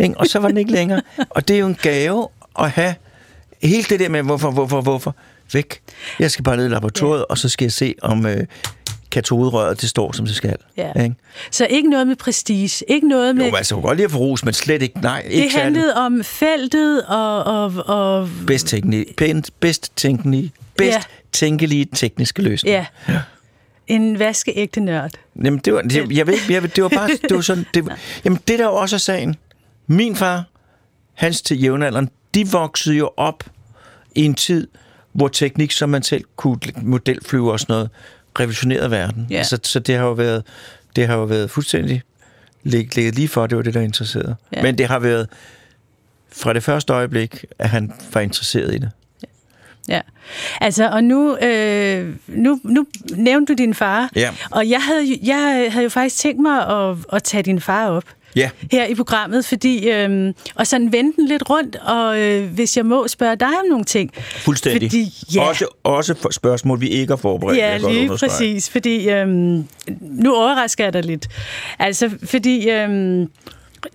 Ikke? 0.01 0.19
og 0.19 0.27
så 0.27 0.39
var 0.39 0.49
den 0.49 0.57
ikke 0.57 0.73
længere. 0.73 1.03
Og 1.31 1.49
det 1.49 1.57
er 1.57 1.61
jo 1.61 1.67
en 1.67 1.79
gave 1.83 2.29
at 2.59 2.71
have 2.71 2.95
helt 3.63 3.91
det 3.91 4.01
der 4.01 4.09
med, 4.09 4.23
hvorfor, 4.23 4.51
hvorfor, 4.51 4.81
hvorfor, 4.81 5.17
væk. 5.53 5.81
Jeg 6.19 6.31
skal 6.31 6.43
bare 6.43 6.57
ned 6.57 6.67
i 6.67 6.69
laboratoriet, 6.69 7.21
ja. 7.21 7.25
og 7.25 7.39
så 7.39 7.49
skal 7.49 7.65
jeg 7.65 7.73
se, 7.73 7.95
om 8.03 8.27
øh, 8.27 8.47
katoderøret, 9.17 9.81
det 9.81 9.89
står, 9.89 10.13
som 10.13 10.27
det 10.27 10.35
skal. 10.37 10.57
Ja. 10.77 11.03
Ikke? 11.03 11.17
Så 11.51 11.67
ikke 11.71 11.91
noget 11.91 12.07
med 12.07 12.17
prestige, 12.17 12.85
ikke 12.89 13.09
noget 13.09 13.37
med... 13.37 13.49
Jo, 13.49 13.55
altså, 13.57 13.75
kunne 13.75 13.83
godt 13.83 13.97
lide 13.97 14.05
at 14.05 14.11
få 14.11 14.19
ros, 14.19 14.45
men 14.45 14.55
slet 14.55 14.83
ikke, 14.83 15.01
nej, 15.01 15.23
ikke 15.31 15.45
det 15.45 15.53
særlig. 15.53 15.65
handlede 15.65 15.95
om 15.97 16.25
feltet 16.25 17.05
og, 17.07 17.45
og, 17.45 17.73
og 17.87 18.29
Bedst, 18.47 18.67
tekni, 18.67 19.05
bedst, 19.61 19.93
tænkelige, 19.97 20.53
bedst 20.77 20.91
Ja. 20.91 20.97
ja. 20.97 21.03
tænkelige 21.33 21.85
tekniske 21.95 22.43
løsninger. 22.43 22.85
ja, 23.09 23.19
en 23.87 24.19
vaskeægte 24.19 24.81
nørd. 24.81 25.11
Jamen, 25.45 25.59
det 25.59 25.75
var, 25.75 25.81
det, 25.83 26.17
jeg 26.17 26.27
ved 26.27 26.35
ikke, 26.35 26.53
jeg, 26.53 26.63
ved- 26.63 26.71
det 26.71 26.83
var 26.83 26.89
bare, 26.89 27.09
det 27.09 27.35
var 27.37 27.41
sådan, 27.41 27.67
det, 27.75 27.85
jamen, 28.25 28.39
det 28.49 28.59
der 28.59 28.67
også 28.67 28.97
er 28.97 29.01
sagen. 29.01 29.37
Min 29.87 30.17
far, 30.17 30.45
hans 31.15 31.43
til 31.43 31.63
jævnaldrende, 31.63 32.11
de 32.35 32.49
voksede 32.51 32.97
jo 32.97 33.11
op 33.17 33.45
i 34.15 34.25
en 34.25 34.35
tid, 34.35 34.69
hvor 35.13 35.29
teknik, 35.29 35.73
som 35.73 35.89
man 35.89 36.03
selv 36.03 36.25
kunne 36.37 36.59
modelflyve 36.83 37.53
og 37.53 37.61
sådan 37.61 37.73
noget, 37.73 37.91
revolutionerede 38.41 38.91
verden. 38.91 39.27
Ja. 39.31 39.37
Altså, 39.39 39.59
så 39.63 39.79
det 39.79 39.97
har 39.97 40.05
jo 40.05 40.13
været, 40.13 40.43
det 40.97 41.07
har 41.07 41.15
jo 41.17 41.25
været 41.25 41.51
fuldstændig 41.51 42.03
lig- 42.65 42.95
ligget 42.97 43.15
lige 43.15 43.29
for, 43.29 43.47
det 43.47 43.57
var 43.57 43.63
det, 43.63 43.75
der 43.75 43.81
interesserede. 43.81 44.37
Ja. 44.53 44.63
Men 44.63 44.79
det 44.79 44.87
har 44.87 44.99
været 44.99 45.29
fra 46.33 46.53
det 46.53 46.63
første 46.63 46.93
øjeblik, 46.93 47.45
at 47.59 47.69
han 47.69 47.93
var 48.13 48.21
interesseret 48.21 48.75
i 48.75 48.79
det. 48.79 48.91
Ja, 49.89 50.01
altså, 50.61 50.89
og 50.89 51.05
nu, 51.05 51.37
øh, 51.37 52.15
nu, 52.27 52.61
nu 52.65 52.87
nævnte 53.17 53.53
du 53.55 53.57
din 53.59 53.75
far, 53.75 54.11
Ja. 54.17 54.31
og 54.51 54.69
jeg 54.71 54.83
havde, 54.83 55.19
jeg 55.23 55.69
havde 55.73 55.83
jo 55.85 55.89
faktisk 55.89 56.17
tænkt 56.17 56.43
mig 56.43 56.69
at, 56.69 56.97
at 57.13 57.23
tage 57.23 57.43
din 57.43 57.61
far 57.61 57.89
op. 57.89 58.05
Ja. 58.37 58.51
her 58.73 58.87
i 58.87 58.95
programmet, 58.95 59.45
fordi, 59.45 59.89
øhm, 59.91 60.35
og 60.55 60.67
sådan 60.67 60.93
vende 60.93 61.13
den 61.17 61.29
lidt 61.29 61.51
rundt, 61.51 61.77
og 61.77 62.21
øh, 62.21 62.51
hvis 62.51 62.77
jeg 62.77 62.87
må 62.87 63.09
spørge 63.09 63.37
dig 63.37 63.49
om 63.49 63.67
nogle 63.71 63.85
ting. 63.85 64.11
Fuldstændig. 64.17 64.91
Fordi, 64.91 65.13
ja, 65.35 65.49
Også, 65.49 65.67
også 65.85 66.15
for 66.15 66.31
spørgsmål, 66.31 66.81
vi 66.81 66.89
ikke 66.89 67.11
har 67.11 67.17
forberedt. 67.17 67.59
Ja, 67.59 67.79
lige 67.79 68.09
præcis, 68.09 68.71
fordi 68.71 69.09
øhm, 69.11 69.65
nu 70.01 70.35
overrasker 70.35 70.85
jeg 70.85 70.93
dig 70.93 71.05
lidt. 71.05 71.29
Altså, 71.79 72.11
fordi 72.25 72.71
øhm, 72.71 73.29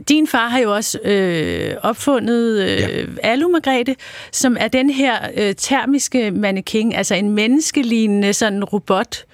din 0.10 0.27
far 0.27 0.48
har 0.48 0.60
jo 0.60 0.74
også 0.75 1.00
øh, 1.03 1.74
opfundet 1.81 2.62
øh, 2.62 2.79
ja. 2.79 2.88
Alu 3.24 3.48
Margrethe, 3.48 3.95
som 4.31 4.57
er 4.60 4.67
den 4.67 4.89
her 4.89 5.15
øh, 5.38 5.55
termiske 5.55 6.31
mannequin, 6.31 6.93
altså 6.93 7.15
en 7.15 7.29
menneskelignende 7.29 8.33
sådan 8.33 8.63
robot, 8.63 9.25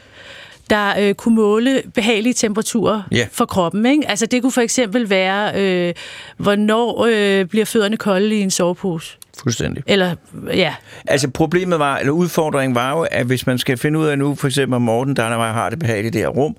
der 0.70 0.94
øh, 1.00 1.14
kunne 1.16 1.36
måle 1.36 1.84
behagelige 1.94 2.34
temperaturer 2.34 3.02
Ja. 3.12 3.28
for 3.32 3.46
kroppen. 3.46 3.86
Ikke? 3.86 4.10
Altså 4.10 4.26
det 4.26 4.42
kunne 4.42 4.52
for 4.52 4.62
eksempel 4.62 5.10
være, 5.10 5.62
øh, 5.62 5.94
hvornår 6.38 7.06
øh, 7.10 7.46
bliver 7.46 7.66
fødderne 7.66 7.98
kolde 7.98 8.36
i 8.36 8.42
en 8.42 8.52
sovepose. 8.52 9.18
Fuldstændig. 9.44 9.84
Eller, 9.88 10.16
ja, 10.54 10.74
Altså 11.08 11.30
problemet 11.30 11.80
var, 11.80 11.98
eller 11.98 12.12
udfordringen 12.12 12.76
var 12.76 12.92
jo, 12.92 13.08
at 13.12 13.26
hvis 13.26 13.48
man 13.48 13.58
skal 13.58 13.78
finde 13.78 14.00
ud 14.00 14.06
af 14.06 14.18
nu, 14.18 14.36
for 14.36 14.48
eksempel 14.48 14.76
om 14.76 14.82
Morten, 14.82 15.16
der 15.16 15.24
er, 15.24 15.54
har 15.54 15.70
det 15.70 15.80
behageligt 15.80 16.16
i 16.16 16.18
det 16.18 16.26
her 16.26 16.30
rum, 16.30 16.56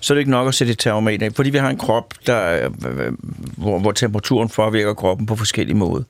så 0.00 0.12
er 0.12 0.14
det 0.14 0.20
ikke 0.20 0.30
nok 0.30 0.48
at 0.48 0.54
sætte 0.54 0.72
et 0.72 0.78
termometer 0.78 1.30
fordi 1.36 1.50
vi 1.50 1.58
har 1.58 1.70
en 1.70 1.76
krop, 1.76 2.14
der, 2.26 2.64
øh, 2.64 3.12
hvor, 3.56 3.78
hvor 3.78 3.92
temperaturen 3.92 4.48
påvirker 4.48 4.94
kroppen 4.94 5.26
på 5.26 5.36
forskellige 5.36 5.76
måder. 5.76 6.02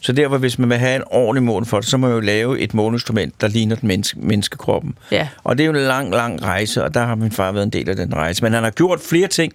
Så 0.00 0.12
derfor, 0.12 0.38
hvis 0.38 0.58
man 0.58 0.68
vil 0.68 0.78
have 0.78 0.96
en 0.96 1.02
ordentlig 1.06 1.42
mål 1.42 1.66
for 1.66 1.80
det, 1.80 1.88
så 1.88 1.96
må 1.96 2.06
man 2.06 2.14
jo 2.14 2.20
lave 2.20 2.60
et 2.60 2.74
måleinstrument, 2.74 3.40
der 3.40 3.48
ligner 3.48 3.76
den 3.76 3.88
menneske, 3.88 4.18
menneskekroppen. 4.20 4.94
Ja. 5.10 5.28
Og 5.44 5.58
det 5.58 5.64
er 5.64 5.66
jo 5.66 5.72
en 5.72 5.80
lang, 5.80 6.10
lang 6.10 6.42
rejse, 6.42 6.84
og 6.84 6.94
der 6.94 7.04
har 7.04 7.14
min 7.14 7.32
far 7.32 7.52
været 7.52 7.64
en 7.64 7.70
del 7.70 7.88
af 7.88 7.96
den 7.96 8.14
rejse. 8.14 8.42
Men 8.42 8.52
han 8.52 8.62
har 8.62 8.70
gjort 8.70 9.00
flere 9.00 9.28
ting, 9.28 9.52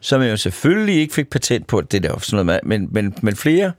som 0.00 0.22
jeg 0.22 0.30
jo 0.30 0.36
selvfølgelig 0.36 0.94
ikke 1.00 1.14
fik 1.14 1.30
patent 1.30 1.66
på, 1.66 1.80
det 1.80 2.02
der 2.02 2.18
sådan 2.18 2.46
noget 2.46 2.60
men, 2.64 2.88
men, 2.90 3.14
men 3.22 3.36
flere 3.36 3.72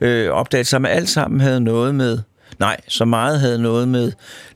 øh, 0.00 0.30
opdagelser, 0.30 0.70
som 0.70 0.84
alt 0.84 1.08
sammen 1.08 1.40
havde 1.40 1.60
noget 1.60 1.94
med, 1.94 2.18
nej, 2.58 2.76
så 2.88 3.04
meget 3.04 3.40
havde 3.40 3.62
noget 3.62 3.88
med 3.88 4.04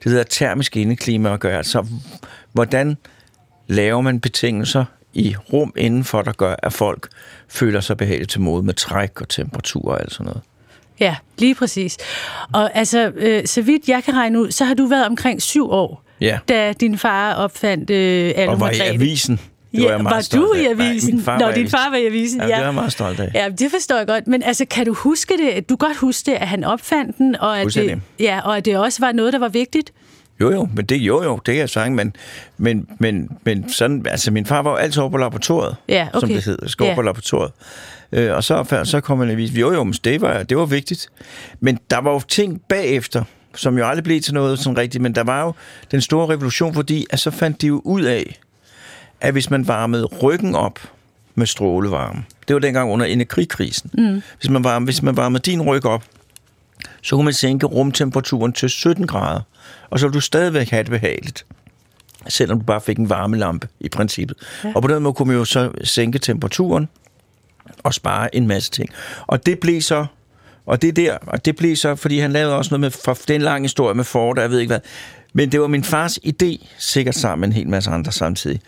det 0.04 0.12
hedder 0.12 0.22
termisk 0.24 0.76
indeklima 0.76 1.32
at 1.34 1.40
gøre. 1.40 1.56
Altså, 1.56 1.86
hvordan 2.52 2.96
laver 3.68 4.00
man 4.00 4.20
betingelser 4.20 4.84
i 5.14 5.36
rum 5.52 5.72
indenfor, 5.76 6.22
der 6.22 6.32
gør, 6.32 6.54
at 6.62 6.72
folk 6.72 7.08
føler 7.48 7.80
sig 7.80 7.96
behageligt 7.96 8.30
til 8.30 8.40
mode 8.40 8.62
med 8.62 8.74
træk 8.74 9.20
og 9.20 9.28
temperatur 9.28 9.90
og 9.92 10.00
alt 10.00 10.12
sådan 10.12 10.26
noget. 10.26 10.40
Ja, 11.00 11.16
lige 11.38 11.54
præcis. 11.54 11.98
Og 12.52 12.76
altså, 12.76 13.12
øh, 13.16 13.46
så 13.46 13.62
vidt 13.62 13.88
jeg 13.88 14.04
kan 14.04 14.14
regne 14.14 14.40
ud, 14.40 14.50
så 14.50 14.64
har 14.64 14.74
du 14.74 14.86
været 14.86 15.06
omkring 15.06 15.42
syv 15.42 15.70
år, 15.70 16.04
Ja. 16.20 16.38
da 16.48 16.72
din 16.72 16.98
far 16.98 17.34
opfandt 17.34 17.90
øh, 17.90 18.32
Alu 18.36 18.50
Og 18.52 18.60
var 18.60 18.70
i 18.70 18.80
avisen. 18.80 19.40
Det 19.72 19.78
Ja, 19.78 19.84
var, 19.84 19.90
jeg 19.94 20.02
meget 20.02 20.28
var 20.32 20.38
du 20.40 20.52
i. 20.52 20.62
Nej, 20.62 20.70
avisen? 20.88 21.14
min 21.14 21.24
far 21.24 21.38
Nå, 21.38 21.44
var 21.44 21.52
i 21.52 21.58
din 21.58 21.68
far 21.68 21.90
var 21.90 21.96
i 21.96 22.06
avisen, 22.06 22.40
Ja, 22.40 22.46
ja. 22.46 22.52
det 22.54 22.60
er 22.60 22.64
jeg 22.64 22.74
meget 22.74 22.92
stolt 22.92 23.20
af. 23.20 23.30
Ja, 23.34 23.48
det 23.48 23.70
forstår 23.70 23.96
jeg 23.96 24.06
godt. 24.06 24.26
Men 24.26 24.42
altså, 24.42 24.64
kan 24.64 24.86
du 24.86 24.92
huske 24.94 25.34
det? 25.36 25.68
Du 25.68 25.76
kan 25.76 25.86
godt 25.88 25.96
huske 25.98 26.30
det, 26.30 26.36
at 26.36 26.48
han 26.48 26.64
opfandt 26.64 27.18
den, 27.18 27.36
og 27.36 27.50
at, 27.52 27.56
det, 27.58 27.64
Fuldstændig. 27.64 28.00
ja, 28.20 28.40
og 28.44 28.56
at 28.56 28.64
det 28.64 28.76
også 28.78 29.00
var 29.00 29.12
noget, 29.12 29.32
der 29.32 29.38
var 29.38 29.48
vigtigt? 29.48 29.92
Jo, 30.40 30.50
jo, 30.52 30.68
men 30.76 30.84
det, 30.84 30.96
jo, 30.96 31.22
jo, 31.22 31.34
det 31.36 31.44
kan 31.54 31.56
jeg 31.60 31.68
sige, 31.70 31.90
men, 31.90 32.16
men, 32.58 32.86
men, 32.98 33.28
men 33.44 33.68
sådan, 33.68 34.06
altså 34.10 34.30
min 34.30 34.46
far 34.46 34.62
var 34.62 34.70
jo 34.70 34.76
altid 34.76 35.00
over 35.02 35.10
på 35.10 35.16
laboratoriet, 35.16 35.76
Ja, 35.88 36.08
som 36.14 36.22
okay. 36.24 36.34
det 36.34 36.44
hedder, 36.44 36.68
skal 36.68 36.84
over 36.84 36.90
Ja. 36.90 36.94
på 36.96 37.02
laboratoriet. 37.02 37.52
Øh, 38.12 38.34
og 38.36 38.44
så, 38.44 38.80
så 38.84 39.00
kom 39.00 39.18
han 39.20 39.36
viste, 39.36 39.60
jo, 39.60 39.72
jo, 39.72 39.84
men 39.84 39.94
det 40.04 40.20
var, 40.20 40.42
det 40.42 40.56
var 40.56 40.64
vigtigt. 40.66 41.08
Men 41.60 41.78
der 41.90 42.00
var 42.00 42.12
jo 42.12 42.20
ting 42.28 42.60
bagefter, 42.68 43.24
som 43.54 43.78
jo 43.78 43.86
aldrig 43.86 44.04
blev 44.04 44.20
til 44.20 44.34
noget 44.34 44.58
sådan 44.58 44.78
rigtigt, 44.78 45.02
men 45.02 45.14
der 45.14 45.24
var 45.24 45.42
jo 45.44 45.52
den 45.90 46.00
store 46.00 46.28
revolution, 46.28 46.74
fordi 46.74 47.06
at 47.10 47.20
så 47.20 47.30
fandt 47.30 47.62
de 47.62 47.66
jo 47.66 47.82
ud 47.84 48.02
af, 48.02 48.38
at 49.22 49.32
hvis 49.32 49.50
man 49.50 49.68
varmede 49.68 50.04
ryggen 50.04 50.54
op 50.54 50.78
med 51.34 51.46
strålevarme, 51.46 52.24
det 52.48 52.54
var 52.54 52.60
dengang 52.60 52.90
under 52.90 53.06
energikrisen, 53.06 53.90
mm. 53.94 54.22
hvis, 54.40 54.50
man 54.50 54.64
varmede, 54.64 54.86
hvis 54.86 55.02
man 55.02 55.16
varmede 55.16 55.42
din 55.50 55.62
ryg 55.62 55.86
op, 55.86 56.04
så 57.02 57.16
kunne 57.16 57.24
man 57.24 57.34
sænke 57.34 57.66
rumtemperaturen 57.66 58.52
til 58.52 58.70
17 58.70 59.06
grader, 59.06 59.40
og 59.90 59.98
så 59.98 60.06
ville 60.06 60.14
du 60.14 60.20
stadigvæk 60.20 60.68
have 60.70 60.82
det 60.82 60.90
behageligt, 60.90 61.46
selvom 62.28 62.58
du 62.58 62.64
bare 62.64 62.80
fik 62.80 62.98
en 62.98 63.08
varmelampe 63.08 63.68
i 63.80 63.88
princippet. 63.88 64.36
Ja. 64.64 64.72
Og 64.74 64.82
på 64.82 64.88
den 64.88 65.02
måde 65.02 65.14
kunne 65.14 65.28
man 65.28 65.36
jo 65.36 65.44
så 65.44 65.70
sænke 65.84 66.18
temperaturen 66.18 66.88
og 67.82 67.94
spare 67.94 68.36
en 68.36 68.46
masse 68.46 68.70
ting. 68.70 68.90
Og 69.26 69.46
det 69.46 69.60
blev 69.60 69.80
så, 69.80 70.06
og 70.66 70.82
det 70.82 70.96
der, 70.96 71.16
og 71.26 71.44
det 71.44 71.56
blev 71.56 71.76
så, 71.76 71.94
fordi 71.94 72.18
han 72.18 72.32
lavede 72.32 72.56
også 72.56 72.68
noget 72.70 72.80
med, 72.80 72.90
for 72.90 73.14
det 73.14 73.30
er 73.30 73.34
en 73.34 73.42
lang 73.42 73.64
historie 73.64 73.94
med 73.94 74.04
Ford, 74.04 74.38
og 74.38 74.42
jeg 74.42 74.50
ved 74.50 74.58
ikke 74.58 74.70
hvad, 74.70 74.80
men 75.32 75.52
det 75.52 75.60
var 75.60 75.66
min 75.66 75.84
fars 75.84 76.18
idé, 76.26 76.66
sikkert 76.78 77.14
sammen 77.14 77.40
med 77.40 77.48
en 77.48 77.52
hel 77.52 77.68
masse 77.68 77.90
andre 77.90 78.12
samtidig, 78.12 78.60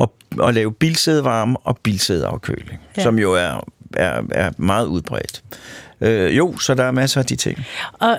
at, 0.00 0.08
at 0.48 0.54
lave 0.54 0.72
bilsædevarme 0.72 1.56
og 1.64 1.78
bilsædeafkøling. 1.82 2.80
Ja. 2.96 3.02
som 3.02 3.18
jo 3.18 3.32
er, 3.34 3.64
er, 3.96 4.22
er 4.30 4.50
meget 4.56 4.86
udbredt. 4.86 5.42
Øh, 6.00 6.36
jo, 6.36 6.58
så 6.58 6.74
der 6.74 6.84
er 6.84 6.90
masser 6.90 7.20
af 7.20 7.26
de 7.26 7.36
ting. 7.36 7.58
Og, 7.92 8.18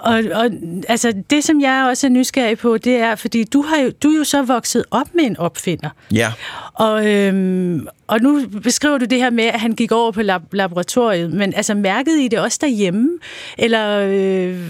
og, 0.00 0.22
og 0.34 0.50
altså, 0.88 1.12
det, 1.30 1.44
som 1.44 1.60
jeg 1.60 1.86
også 1.90 2.06
er 2.06 2.10
nysgerrig 2.10 2.58
på, 2.58 2.78
det 2.78 2.96
er, 2.96 3.14
fordi 3.14 3.44
du, 3.44 3.62
har 3.62 3.76
jo, 3.76 3.90
du 4.02 4.10
er 4.10 4.18
jo 4.18 4.24
så 4.24 4.42
vokset 4.42 4.84
op 4.90 5.06
med 5.14 5.24
en 5.24 5.36
opfinder. 5.36 5.90
Ja, 6.14 6.32
Og, 6.74 7.06
øhm, 7.06 7.86
og 8.06 8.20
nu 8.20 8.46
beskriver 8.62 8.98
du 8.98 9.04
det 9.04 9.18
her 9.18 9.30
med, 9.30 9.44
at 9.44 9.60
han 9.60 9.72
gik 9.72 9.92
over 9.92 10.12
på 10.12 10.20
lab- 10.22 10.52
laboratoriet, 10.52 11.32
men 11.32 11.54
altså 11.54 11.74
mærkede 11.74 12.24
I 12.24 12.28
det 12.28 12.38
også 12.38 12.58
derhjemme? 12.60 13.08
Eller, 13.58 13.98
øh, 14.08 14.60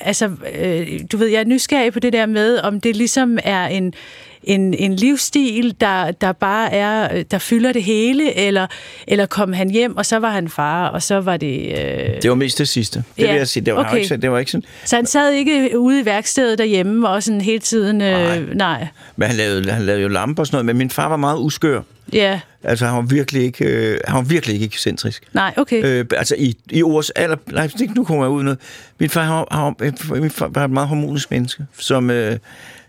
altså, 0.00 0.30
øh, 0.54 0.86
du 1.12 1.16
ved, 1.16 1.26
jeg 1.26 1.40
er 1.40 1.44
nysgerrig 1.44 1.92
på 1.92 2.00
det 2.00 2.12
der 2.12 2.26
med, 2.26 2.58
om 2.58 2.80
det 2.80 2.96
ligesom 2.96 3.38
er 3.44 3.66
en, 3.66 3.94
en, 4.42 4.74
en 4.74 4.94
livsstil, 4.96 5.74
der, 5.80 6.10
der 6.10 6.32
bare 6.32 6.72
er, 6.72 7.22
der 7.22 7.38
fylder 7.38 7.72
det 7.72 7.82
hele, 7.82 8.36
eller, 8.36 8.66
eller 9.06 9.26
kom 9.26 9.52
han 9.52 9.70
hjem, 9.70 9.96
og 9.96 10.06
så 10.06 10.18
var 10.18 10.30
han 10.30 10.48
far, 10.48 10.88
og 10.88 11.02
så 11.02 11.20
var 11.20 11.36
det... 11.36 11.68
Øh, 11.68 12.22
det 12.22 12.28
var 12.30 12.34
mest 12.34 12.58
det 12.58 12.68
sidste. 12.68 13.04
Det 13.16 13.22
Ja, 13.22 13.30
vil 13.30 13.38
jeg 13.38 13.48
sige. 13.48 13.66
Det 13.66 13.74
var, 13.74 13.84
okay. 13.84 14.02
ikke, 14.02 14.16
det 14.16 14.30
var 14.30 14.38
ikke 14.38 14.50
sådan, 14.50 14.64
så 14.84 14.96
han 14.96 15.06
sad 15.06 15.32
ikke 15.32 15.78
ude 15.78 16.00
i 16.00 16.04
værkstedet 16.04 16.58
derhjemme, 16.58 17.08
og 17.08 17.22
sådan 17.22 17.40
hele 17.40 17.58
tiden... 17.58 18.00
Øh, 18.00 18.10
Nej. 18.10 18.40
nej. 18.54 18.86
men 19.16 19.28
han 19.28 19.36
lavede, 19.36 19.72
han 19.72 19.82
lavede 19.82 20.02
jo 20.02 20.08
lamper 20.08 20.42
og 20.42 20.46
sådan 20.46 20.54
noget, 20.56 20.66
men 20.66 20.76
min 20.78 20.90
far 20.90 21.08
var 21.08 21.16
meget 21.16 21.38
uskør. 21.38 21.80
Ja, 22.12 22.40
Altså, 22.64 22.86
han 22.86 22.94
var 22.94 23.02
virkelig 23.02 23.42
ikke, 23.42 23.64
øh, 23.64 23.98
han 24.06 24.16
var 24.16 24.22
virkelig 24.22 24.54
ikke 24.54 24.64
ekscentrisk. 24.64 25.22
nej, 25.32 25.54
okay. 25.56 25.84
Øh, 25.84 26.04
altså, 26.16 26.34
i, 26.38 26.56
i 26.70 26.82
ords 26.82 27.10
alder... 27.10 27.36
Nej, 27.52 27.68
nu 27.96 28.04
kommer 28.04 28.24
jeg 28.24 28.30
ud 28.30 28.42
noget. 28.42 28.58
Min 28.98 29.10
far, 29.10 29.22
han 29.22 29.32
var, 29.34 29.74
han 29.84 29.94
var, 30.08 30.20
min 30.20 30.30
far 30.30 30.48
var 30.48 30.64
et 30.64 30.70
meget 30.70 30.88
harmonisk 30.88 31.30
menneske, 31.30 31.62
som... 31.78 32.10
Øh, 32.10 32.36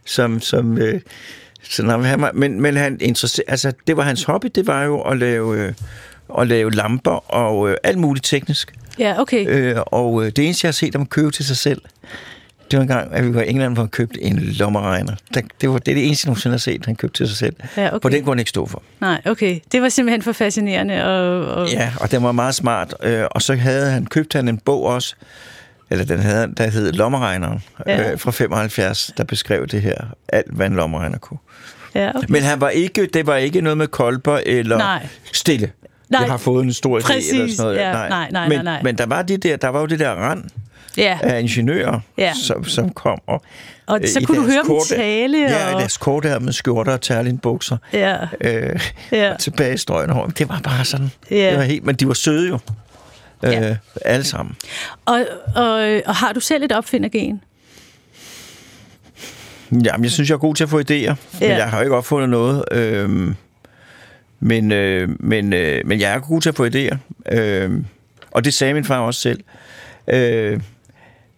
som, 0.10 0.42
som 0.42 0.78
øh, 0.78 1.02
så, 1.64 1.98
han 1.98 2.22
var, 2.22 2.32
men, 2.34 2.62
men 2.62 2.78
han 2.78 2.98
interesser, 3.02 3.44
altså, 3.48 3.74
det 3.88 3.98
var 3.98 4.04
hans 4.04 4.24
hobby, 4.24 4.48
det 4.56 4.68
var 4.68 4.84
jo 4.84 5.02
at 5.02 5.18
lave, 5.18 5.60
øh, 5.60 5.74
at 6.40 6.48
lave 6.48 6.72
lamper 6.72 7.34
og 7.34 7.70
øh, 7.70 7.78
alt 7.84 7.98
muligt 7.98 8.26
teknisk. 8.26 8.74
Ja, 9.00 9.22
okay. 9.22 9.46
Øh, 9.48 9.76
og 9.86 10.26
øh, 10.26 10.32
det 10.32 10.46
eneste, 10.46 10.66
jeg 10.66 10.68
har 10.68 10.74
set 10.74 10.96
ham 10.96 11.06
købe 11.06 11.32
til 11.32 11.46
sig 11.46 11.58
selv, 11.58 11.82
det 12.72 12.78
var 12.78 12.82
en 12.82 12.88
gang, 12.88 13.14
at 13.14 13.26
vi 13.26 13.34
var 13.34 13.42
i 13.42 13.50
England, 13.50 13.74
hvor 13.74 13.84
han 13.84 13.90
købte 13.90 14.24
en 14.24 14.40
lommeregner. 14.40 15.16
Det, 15.34 15.70
var, 15.70 15.78
det 15.78 15.86
det 15.86 16.06
eneste, 16.06 16.26
jeg 16.26 16.30
nogensinde 16.30 16.54
har 16.54 16.60
set, 16.60 16.86
han 16.86 16.96
købte 16.96 17.18
til 17.18 17.28
sig 17.28 17.38
selv. 17.38 17.56
Ja, 17.78 17.88
okay. 17.88 18.00
For 18.02 18.10
den 18.10 18.24
kunne 18.24 18.32
han 18.32 18.40
ikke 18.40 18.50
stå 18.50 18.66
for. 18.66 18.84
Nej, 19.02 19.22
okay. 19.26 19.60
Det 19.72 19.82
var 19.82 19.90
simpelthen 19.90 20.22
for 20.22 20.32
fascinerende. 20.32 21.06
Og, 21.06 21.46
og... 21.56 21.70
Ja, 21.70 21.92
og 22.00 22.12
den 22.12 22.24
var 22.24 22.32
meget 22.32 22.56
smart. 22.56 22.94
Øh, 23.04 23.24
og 23.32 23.42
så 23.42 23.56
havde 23.56 23.92
han 23.92 24.06
købt 24.06 24.34
han 24.34 24.48
en 24.48 24.58
bog 24.58 24.84
også, 24.84 25.16
eller 25.90 26.06
den 26.06 26.20
havde, 26.20 26.48
der 26.58 26.68
hed 26.70 26.92
Lommeregneren, 26.94 27.64
Ja. 27.88 28.12
øh, 28.12 28.20
fra 28.20 28.32
75, 28.32 29.12
der 29.18 29.24
beskrev 29.24 29.68
det 29.68 29.82
her, 29.82 29.96
alt 30.28 30.52
hvad 30.54 30.68
en 30.68 30.76
lommeregner 30.76 31.18
kunne. 31.18 31.40
ja 31.96 32.10
okay. 32.16 32.28
Men 32.30 32.42
han 32.44 32.62
var 32.62 32.70
ikke, 32.70 33.06
det 33.14 33.28
var 33.28 33.36
ikke 33.36 33.62
noget 33.62 33.78
med 33.78 33.88
kolber 33.88 34.40
eller 34.46 34.78
Nej. 34.78 35.08
stille. 35.34 35.72
Nej. 36.10 36.22
Jeg 36.22 36.32
har 36.32 36.38
fået 36.38 36.64
en 36.66 36.74
stor 36.74 37.00
idé 37.00 37.14
eller 37.14 37.48
sådan 37.56 37.66
noget. 37.66 37.78
ja. 37.78 37.92
Nej, 37.92 38.10
nej, 38.32 38.48
men, 38.48 38.56
nej, 38.58 38.64
nej. 38.64 38.82
men 38.84 38.98
der 38.98 39.06
var, 39.06 39.22
det 39.22 39.44
der, 39.44 39.56
der 39.58 39.68
var 39.68 39.80
jo 39.80 39.86
det 39.86 40.00
der 40.00 40.10
rand 40.12 40.44
ja. 40.98 41.18
af 41.22 41.40
ingeniører, 41.42 42.00
Ja. 42.18 42.34
som, 42.34 42.64
som 42.66 42.90
kom. 42.90 43.20
Og, 43.28 43.42
Og 43.88 44.00
øh, 44.02 44.08
så 44.08 44.20
i 44.20 44.24
kunne 44.24 44.38
du 44.38 44.42
deres 44.44 44.54
høre 44.54 44.64
dem 44.64 44.72
korte- 44.72 44.96
tale, 44.96 45.38
Ja, 45.38 45.68
og- 45.68 45.74
og... 45.74 45.80
deres 45.80 45.98
korte 45.98 46.40
med 46.40 46.54
skjorter 46.54 46.92
og 46.94 47.02
terlingbukser. 47.02 47.78
Ja. 47.94 48.16
Øh, 48.42 48.80
Ja. 49.12 49.34
og 49.34 49.40
tilbage 49.40 49.74
i 49.74 49.78
strøgen 49.78 50.10
hår. 50.10 50.26
Det 50.28 50.50
var 50.50 50.60
bare 50.64 50.86
sådan. 50.86 51.12
Ja. 51.32 51.50
Det 51.50 51.58
var 51.58 51.64
helt, 51.64 51.86
men 51.86 51.96
de 51.96 52.08
var 52.08 52.14
søde 52.14 52.48
jo. 52.48 52.60
Ja. 53.44 53.70
Øh, 53.70 53.76
alle 54.06 54.24
sammen. 54.24 54.56
Og, 55.06 55.26
og, 55.56 56.02
og 56.06 56.16
har 56.16 56.34
du 56.34 56.40
selv 56.40 56.64
et 56.64 56.72
opfindergen? 56.72 57.42
Jamen, 59.72 60.04
jeg 60.04 60.12
synes, 60.12 60.30
jeg 60.30 60.36
er 60.36 60.40
god 60.40 60.56
til 60.56 60.64
at 60.64 60.70
få 60.70 60.80
idéer, 60.80 60.92
ja. 60.92 61.16
men 61.40 61.50
jeg 61.50 61.70
har 61.70 61.78
jo 61.78 61.84
ikke 61.84 61.96
opfundet 61.96 62.30
noget. 62.30 62.64
Øhm, 62.72 63.36
men, 64.40 64.72
øh, 64.72 65.10
men, 65.20 65.54
øh, 65.54 65.82
men 65.86 66.00
jeg 66.00 66.14
er 66.14 66.20
god 66.20 66.42
til 66.42 66.50
at 66.50 66.56
få 66.56 66.68
idéer. 66.68 66.98
Øhm, 67.32 67.86
og 68.32 68.46
det 68.46 68.54
sagde 68.54 68.74
min 68.74 68.86
far 68.86 69.00
også 69.00 69.22
selv. 69.22 69.44
Øh, 70.08 70.62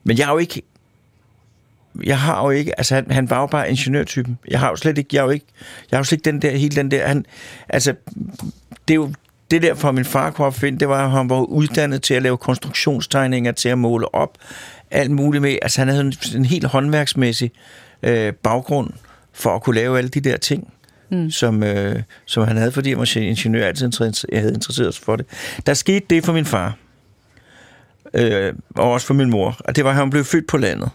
men 0.04 0.18
jeg 0.18 0.26
har 0.26 0.34
jo 0.34 0.40
ikke... 0.40 0.62
Jeg 2.04 2.20
har 2.20 2.44
jo 2.44 2.50
ikke... 2.50 2.80
Altså, 2.80 2.96
han, 2.96 3.12
han 3.12 3.30
var 3.30 3.40
jo 3.40 3.46
bare 3.46 3.70
ingeniørtypen. 3.70 4.40
Jeg 4.48 4.60
har 4.60 4.70
jo 4.70 4.76
slet 4.76 4.98
ikke... 4.98 5.10
Jeg 5.14 5.22
har 5.22 5.26
jo 5.26 5.32
ikke... 5.32 5.46
Jeg 5.92 5.98
har 5.98 6.00
jo 6.00 6.04
slet 6.04 6.18
ikke 6.18 6.32
den 6.32 6.42
der... 6.42 6.58
Hele 6.58 6.76
den 6.76 6.92
der... 6.92 7.08
Han, 7.08 7.26
altså, 7.70 7.94
det 8.88 8.94
er 8.94 8.96
jo... 8.96 9.14
Det 9.52 9.62
der 9.62 9.74
for 9.74 9.92
min 9.92 10.06
far 10.06 10.32
kunne 10.32 10.48
opfinde, 10.48 10.80
det 10.80 10.90
var, 10.90 11.06
at 11.06 11.12
han 11.12 11.30
var 11.30 11.42
uddannet 11.42 12.02
til 12.02 12.14
at 12.14 12.22
lave 12.22 12.38
konstruktionstegninger, 12.38 13.52
til 13.52 13.70
at 13.70 13.78
måle 13.78 14.16
op, 14.16 14.38
alt 14.92 15.12
muligt 15.12 15.42
med. 15.42 15.58
Altså 15.62 15.82
han 15.82 15.88
havde 15.88 16.02
en, 16.02 16.14
en 16.36 16.46
helt 16.46 16.66
håndværksmæssig 16.66 17.52
øh, 18.04 18.34
baggrund 18.34 18.90
for 19.34 19.56
at 19.56 19.64
kunne 19.64 19.76
lave 19.76 19.98
alle 19.98 20.10
de 20.10 20.20
der 20.20 20.38
ting. 20.38 20.74
mm. 21.12 21.32
som, 21.32 21.64
øh, 21.64 22.02
som 22.26 22.48
han 22.48 22.58
havde, 22.58 22.72
fordi 22.72 22.90
han 22.90 23.00
var 23.00 23.18
ingeniør, 23.18 23.66
altid 23.66 23.92
jeg 24.32 24.40
havde 24.40 24.54
interesseret 24.54 24.94
sig 24.94 25.04
for 25.04 25.16
det. 25.16 25.26
Der 25.66 25.74
skete 25.74 26.06
det 26.10 26.26
for 26.26 26.34
min 26.34 26.46
far, 26.46 26.76
øh, 28.14 28.54
og 28.76 28.92
også 28.92 29.08
for 29.08 29.14
min 29.14 29.30
mor, 29.30 29.58
og 29.60 29.76
det 29.76 29.84
var, 29.84 29.90
at 29.90 29.96
han 29.96 30.10
blev 30.10 30.24
født 30.24 30.48
på 30.48 30.58
landet. 30.58 30.90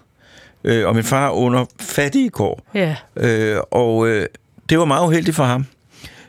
Øh, 0.64 0.87
og 0.87 0.95
min 0.95 1.05
far 1.05 1.31
under 1.31 1.64
fattige 1.81 2.31
kår. 2.31 2.62
Ja. 2.75 2.97
Øh, 3.16 3.61
og 3.71 4.09
øh, 4.09 4.27
det 4.69 4.79
var 4.79 4.85
meget 4.85 5.07
uheldigt 5.07 5.37
for 5.37 5.45
ham, 5.45 5.66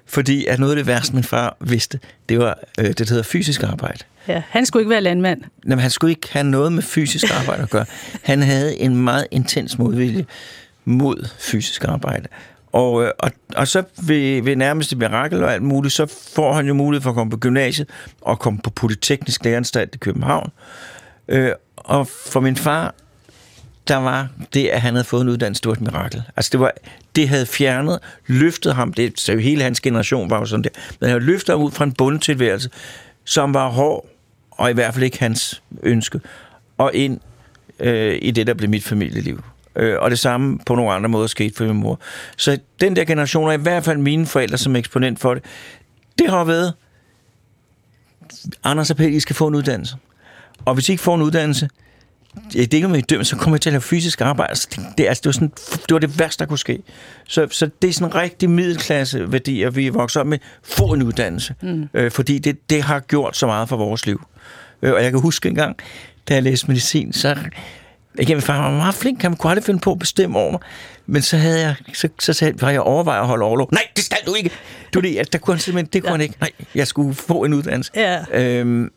fordi 0.07 0.45
at 0.45 0.59
noget 0.59 0.71
af 0.71 0.75
det 0.75 0.87
værste, 0.87 1.13
min 1.15 1.23
far 1.23 1.57
vidste, 1.61 1.99
det 2.29 2.39
var 2.39 2.59
øh, 2.79 2.85
det, 2.85 2.99
der 2.99 3.05
hedder 3.09 3.23
fysisk 3.23 3.63
arbejde. 3.63 3.99
ja. 4.27 4.41
Han 4.49 4.65
skulle 4.65 4.81
ikke 4.81 4.89
være 4.89 5.01
landmand. 5.01 5.41
Jamen, 5.65 5.79
han 5.79 5.89
skulle 5.91 6.11
ikke 6.11 6.27
have 6.31 6.43
noget 6.43 6.71
med 6.71 6.83
fysisk 6.83 7.25
arbejde 7.39 7.63
at 7.63 7.69
gøre. 7.69 7.85
Han 8.23 8.41
havde 8.41 8.77
en 8.79 8.95
meget 8.95 9.27
intens 9.31 9.77
modvilje 9.77 10.25
mod 10.85 11.29
fysisk 11.39 11.83
arbejde. 11.83 12.27
Og, 12.71 13.03
øh, 13.03 13.11
og, 13.19 13.31
og 13.55 13.67
så 13.67 13.83
ved, 14.01 14.41
ved 14.41 14.55
nærmeste 14.55 14.95
mirakel 14.95 15.43
og 15.43 15.53
alt 15.53 15.63
muligt, 15.63 15.93
så 15.93 16.05
får 16.35 16.53
han 16.53 16.67
jo 16.67 16.73
mulighed 16.73 17.01
for 17.03 17.09
at 17.09 17.15
komme 17.15 17.31
på 17.31 17.37
gymnasiet 17.37 17.89
og 18.21 18.39
komme 18.39 18.59
på 18.63 18.69
Polyteknisk 18.69 19.45
Læreranstalt 19.45 19.95
i 19.95 19.97
København. 19.97 20.51
Øh, 21.27 21.51
og 21.77 22.07
for 22.07 22.39
min 22.39 22.55
far, 22.55 22.95
der 23.87 23.95
var 23.95 24.27
det, 24.53 24.67
at 24.67 24.81
han 24.81 24.93
havde 24.93 25.03
fået 25.03 25.21
en 25.21 25.29
uddannelse, 25.29 25.61
det 25.61 25.67
var 25.67 25.73
et 25.73 25.81
mirakel. 25.81 26.23
Altså 26.35 26.49
det, 26.51 26.59
var, 26.59 26.71
det 27.15 27.29
havde 27.29 27.45
fjernet, 27.45 27.99
løftet 28.27 28.75
ham, 28.75 28.93
det 28.93 29.19
så 29.19 29.37
hele 29.37 29.63
hans 29.63 29.81
generation 29.81 30.29
var 30.29 30.39
jo 30.39 30.45
sådan 30.45 30.63
der, 30.63 30.69
men 30.99 31.09
han 31.09 31.21
løftet 31.21 31.53
ham 31.53 31.61
ud 31.61 31.71
fra 31.71 31.83
en 31.83 31.93
bundtilværelse, 31.93 32.69
som 33.25 33.53
var 33.53 33.69
hård, 33.69 34.05
og 34.51 34.69
i 34.69 34.73
hvert 34.73 34.93
fald 34.93 35.03
ikke 35.03 35.19
hans 35.19 35.61
ønske, 35.83 36.19
og 36.77 36.91
ind 36.93 37.19
øh, 37.79 38.19
i 38.21 38.31
det, 38.31 38.47
der 38.47 38.53
blev 38.53 38.69
mit 38.69 38.83
familieliv. 38.83 39.43
Øh, 39.75 39.99
og 39.99 40.11
det 40.11 40.19
samme 40.19 40.59
på 40.65 40.75
nogle 40.75 40.93
andre 40.93 41.09
måder 41.09 41.27
skete 41.27 41.55
for 41.55 41.65
min 41.65 41.75
mor. 41.75 41.99
Så 42.37 42.59
den 42.81 42.95
der 42.95 43.05
generation, 43.05 43.47
og 43.47 43.53
i 43.53 43.57
hvert 43.57 43.83
fald 43.83 43.97
mine 43.97 44.25
forældre 44.25 44.57
som 44.57 44.75
eksponent 44.75 45.19
for 45.19 45.33
det, 45.33 45.43
det 46.19 46.29
har 46.29 46.43
været, 46.43 46.73
Anders 48.63 48.89
og 48.91 48.97
Pelle, 48.97 49.15
I 49.15 49.19
skal 49.19 49.35
få 49.35 49.47
en 49.47 49.55
uddannelse. 49.55 49.95
Og 50.65 50.73
hvis 50.73 50.89
I 50.89 50.91
ikke 50.91 51.03
får 51.03 51.15
en 51.15 51.21
uddannelse, 51.21 51.69
det 52.53 52.73
er 52.73 52.75
ikke 52.75 52.87
med 52.87 52.97
I 52.97 53.01
dømmer, 53.01 53.23
så 53.23 53.35
kommer 53.35 53.57
I 53.57 53.59
til 53.59 53.69
at 53.69 53.73
lave 53.73 53.81
fysisk 53.81 54.21
arbejde. 54.21 54.49
Altså, 54.49 54.67
det, 54.71 54.85
det, 54.97 55.07
altså, 55.07 55.21
det, 55.21 55.25
var 55.25 55.31
sådan, 55.31 55.51
det 55.71 55.91
var 55.93 55.99
det 55.99 56.19
værste, 56.19 56.39
der 56.39 56.47
kunne 56.49 56.59
ske. 56.59 56.79
Så, 57.27 57.47
så 57.51 57.69
det 57.81 57.89
er 57.89 57.93
sådan 57.93 58.07
en 58.07 58.15
rigtig 58.15 58.49
middelklasse 58.49 59.31
værdi, 59.31 59.63
at 59.63 59.75
vi 59.75 59.87
er 59.87 59.91
vokset 59.91 60.19
op 60.19 60.27
med, 60.27 60.37
få 60.63 60.93
en 60.93 61.03
uddannelse. 61.03 61.55
Mm. 61.61 61.89
Øh, 61.93 62.11
fordi 62.11 62.39
det, 62.39 62.69
det 62.69 62.83
har 62.83 62.99
gjort 62.99 63.37
så 63.37 63.45
meget 63.45 63.69
for 63.69 63.77
vores 63.77 64.05
liv. 64.05 64.21
Øh, 64.81 64.93
og 64.93 65.03
jeg 65.03 65.11
kan 65.11 65.21
huske 65.21 65.49
en 65.49 65.55
gang, 65.55 65.77
da 66.27 66.33
jeg 66.33 66.43
læste 66.43 66.67
medicin, 66.67 67.13
så 67.13 67.35
ikke, 68.19 68.35
min 68.35 68.41
far 68.41 68.61
var 68.61 68.77
meget 68.77 68.95
flink, 68.95 69.21
han 69.21 69.35
kunne 69.35 69.51
aldrig 69.51 69.63
finde 69.63 69.79
på 69.79 69.91
at 69.91 69.99
bestemme 69.99 70.39
over 70.39 70.51
mig. 70.51 70.59
Men 71.05 71.21
så 71.21 71.37
havde 71.37 71.59
jeg, 71.59 71.75
så, 71.93 72.09
så 72.19 72.33
sagde, 72.33 72.61
var 72.61 72.69
jeg 72.69 72.81
overvejet 72.81 73.21
at 73.21 73.27
holde 73.27 73.45
overlov. 73.45 73.69
Nej, 73.71 73.83
det 73.95 74.03
skal 74.03 74.17
du 74.25 74.33
ikke! 74.33 74.49
Du, 74.93 74.99
det, 74.99 75.17
altså, 75.17 75.29
der 75.31 75.37
kunne 75.37 75.53
han 75.53 75.61
simpelthen, 75.61 75.89
det 75.93 76.01
kunne 76.01 76.09
ja. 76.09 76.13
han 76.13 76.21
ikke. 76.21 76.35
Nej, 76.39 76.51
jeg 76.75 76.87
skulle 76.87 77.13
få 77.13 77.43
en 77.43 77.53
uddannelse. 77.53 77.91
Ja. 77.95 78.23
Øhm, 78.31 78.91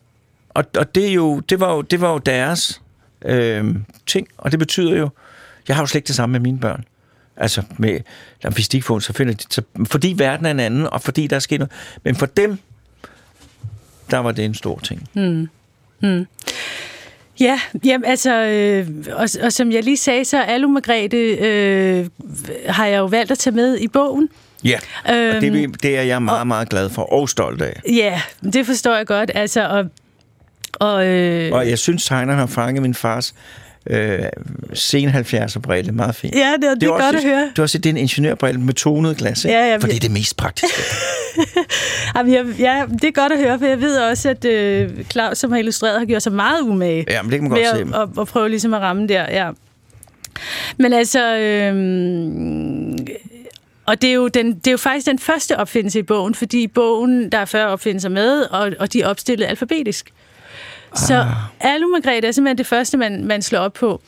og, 0.51 0.65
og 0.77 0.95
det, 0.95 1.09
er 1.09 1.13
jo, 1.13 1.41
det, 1.41 1.61
var 1.61 1.75
jo, 1.75 1.83
det 1.83 2.01
var 2.01 2.13
jo 2.13 2.19
deres 2.19 2.83
øhm, 3.25 3.85
ting, 4.07 4.29
og 4.39 4.51
det 4.51 4.59
betyder 4.59 4.97
jo, 4.97 5.09
jeg 5.69 5.77
har 5.77 5.83
jo 5.83 5.87
slet 5.87 5.99
ikke 5.99 6.07
det 6.07 6.17
samme 6.17 6.33
med 6.33 6.41
mine 6.41 6.59
børn. 6.59 6.85
Altså, 7.37 7.63
med, 7.79 8.01
hvis 8.55 8.69
de 8.69 8.77
ikke 8.77 8.87
får, 8.87 8.99
så 8.99 9.13
finder 9.13 9.35
de, 9.35 9.45
så, 9.51 9.63
fordi 9.85 10.15
verden 10.17 10.47
er 10.47 10.51
en 10.51 10.61
anden, 10.61 10.87
og 10.87 11.03
fordi 11.03 11.27
der 11.27 11.37
er 11.37 11.41
sket 11.41 11.59
noget. 11.59 11.73
Men 12.05 12.15
for 12.17 12.27
dem, 12.27 12.59
der 14.11 14.19
var 14.19 14.33
det 14.33 14.45
en 14.45 14.55
stor 14.55 14.79
ting. 14.79 15.09
Ja, 17.41 17.61
jamen, 17.85 18.05
altså, 18.05 18.35
øh, 18.35 18.89
og, 19.13 19.29
og 19.43 19.53
som 19.53 19.73
jeg 19.73 19.85
lige 19.85 19.97
sagde, 19.97 20.25
så 20.25 20.43
Alu 20.43 20.69
Margrethe 20.69 21.19
øh, 21.19 22.07
har 22.69 22.87
jeg 22.87 22.99
jo 22.99 23.07
valgt 23.07 23.31
at 23.31 23.39
tage 23.39 23.57
med 23.57 23.79
i 23.79 23.89
bogen. 23.89 24.29
Ja, 24.65 24.79
og 25.05 25.15
det, 25.15 25.45
Øhm, 25.45 25.75
det 25.75 25.99
er 25.99 26.03
jeg 26.03 26.23
meget, 26.23 26.47
meget 26.47 26.69
glad 26.69 26.91
for, 26.91 27.13
og 27.13 27.29
stolt 27.29 27.63
af. 27.63 27.81
Ja, 27.89 28.23
det 28.53 28.67
forstår 28.67 28.97
jeg 28.97 29.07
godt. 29.07 29.31
Altså, 29.35 29.69
og, 29.69 29.85
og, 30.81 31.07
øh, 31.07 31.53
Og 31.53 31.69
jeg 31.69 31.79
synes, 31.79 32.05
tegneren 32.05 32.39
har 32.39 32.47
fanget 32.47 32.83
min 32.83 32.95
fars 32.95 33.35
øh, 33.87 34.19
sen 34.75 35.09
70'er 35.09 35.61
brille 35.61 35.93
meget 35.93 36.15
fint. 36.15 36.35
ja, 36.35 36.53
det, 36.53 36.63
det, 36.63 36.81
det 36.81 36.87
er 36.87 36.93
også, 36.93 37.05
godt 37.05 37.17
at 37.17 37.23
høre. 37.23 37.51
Det 37.51 37.59
er 37.59 37.63
også 37.63 37.79
det 37.79 37.87
er 37.87 37.91
en 37.91 37.97
ingeniørbrille 37.97 38.61
med 38.61 38.75
tonet 38.75 39.17
glas, 39.17 39.45
ikke? 39.45 39.59
Ja, 39.59 39.71
ja, 39.71 39.77
for 39.77 39.87
det 39.87 39.97
er 39.97 40.01
det 40.01 40.11
mest 40.11 40.37
praktiske. 40.37 40.83
Jamen, 42.17 42.35
jeg, 42.35 42.47
ja, 42.59 42.85
det 42.93 43.05
er 43.05 43.13
godt 43.13 43.33
at 43.33 43.39
høre, 43.39 43.59
for 43.59 43.67
jeg 43.67 43.81
ved 43.81 43.99
også, 43.99 44.29
at 44.29 44.45
øh, 44.45 44.91
Claus, 45.11 45.39
som 45.39 45.53
har 45.53 45.59
illustreret, 45.59 45.99
har 45.99 46.07
gjort 46.07 46.23
sig 46.23 46.33
meget 46.33 46.61
umage 46.61 47.05
ja, 47.11 47.23
men 47.23 47.33
det 47.33 47.41
kan 47.41 47.51
man 47.51 47.59
godt 47.59 47.79
se. 47.79 47.85
med 47.85 47.95
at, 47.95 48.01
at, 48.01 48.09
at 48.21 48.29
prøve 48.29 48.49
ligesom 48.49 48.75
at 48.75 48.81
ramme 48.81 49.07
der, 49.07 49.27
ja. 49.31 49.51
Men 50.79 50.93
altså, 50.93 51.37
øh, 51.37 51.75
og 53.87 54.03
det 54.03 54.11
er, 54.11 54.15
jo 54.15 54.29
den, 54.29 54.55
det 54.55 54.67
er 54.67 54.71
jo 54.71 54.77
faktisk 54.77 55.07
den 55.07 55.19
første 55.19 55.57
opfindelse 55.59 55.99
i 55.99 56.03
bogen, 56.03 56.35
fordi 56.35 56.63
i 56.63 56.67
bogen, 56.67 57.33
der 57.33 57.39
er 57.39 57.45
40 57.45 57.67
opfindelser 57.67 58.09
med, 58.09 58.43
og, 58.43 58.73
og 58.79 58.93
de 58.93 59.03
er 59.03 59.07
opstillet 59.07 59.47
alfabetisk. 59.47 60.13
Så 60.95 61.15
Ah. 61.15 61.27
Alu 61.75 61.87
Margrethe 61.89 62.29
er 62.29 62.33
simpelthen 62.33 62.59
det 62.59 62.67
første, 62.67 62.97
man, 62.97 63.25
man 63.25 63.43
slår 63.43 63.59
op 63.61 63.73
på. 63.73 64.03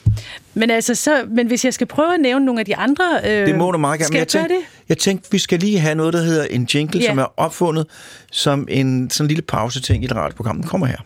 Men, 0.55 0.71
altså, 0.71 0.95
så, 0.95 1.25
men 1.31 1.47
hvis 1.47 1.65
jeg 1.65 1.75
skal 1.75 1.87
prøve 1.87 2.15
at 2.15 2.21
nævne 2.21 2.45
nogle 2.45 2.61
af 2.61 2.67
de 2.67 2.77
andre... 2.77 3.05
Øh, 3.25 3.47
Det 3.47 3.55
må 3.59 3.71
du 3.71 3.79
meget 3.79 3.99
gerne. 4.01 4.07
Skal 4.07 4.19
jeg 4.19 4.29
tænkte, 4.29 4.55
det? 4.55 4.61
jeg 4.89 4.99
tænkte, 4.99 5.29
vi 5.33 5.39
skal 5.39 5.59
lige 5.59 5.79
have 5.79 5.95
noget, 5.95 6.13
der 6.13 6.23
hedder 6.23 6.45
en 6.45 6.69
jingle, 6.75 7.01
Ja. 7.01 7.07
som 7.07 7.19
er 7.19 7.27
opfundet 7.37 7.87
som 8.33 8.67
en 8.71 9.11
sådan 9.11 9.25
en 9.25 9.29
lille 9.29 9.43
pauseting 9.43 10.03
i 10.03 10.07
et 10.07 10.17
radioprogram. 10.17 10.57
Den 10.57 10.67
kommer 10.69 10.87
her. 10.87 10.97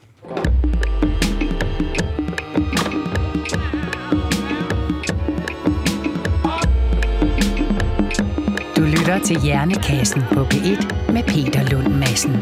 Du 8.77 8.83
lytter 8.83 9.19
til 9.25 9.41
Hjernekassen 9.41 10.23
på 10.33 10.45
P1 10.45 11.13
med 11.13 11.23
Peter 11.23 11.63
Lund 11.71 11.89
Madsen. 11.95 12.37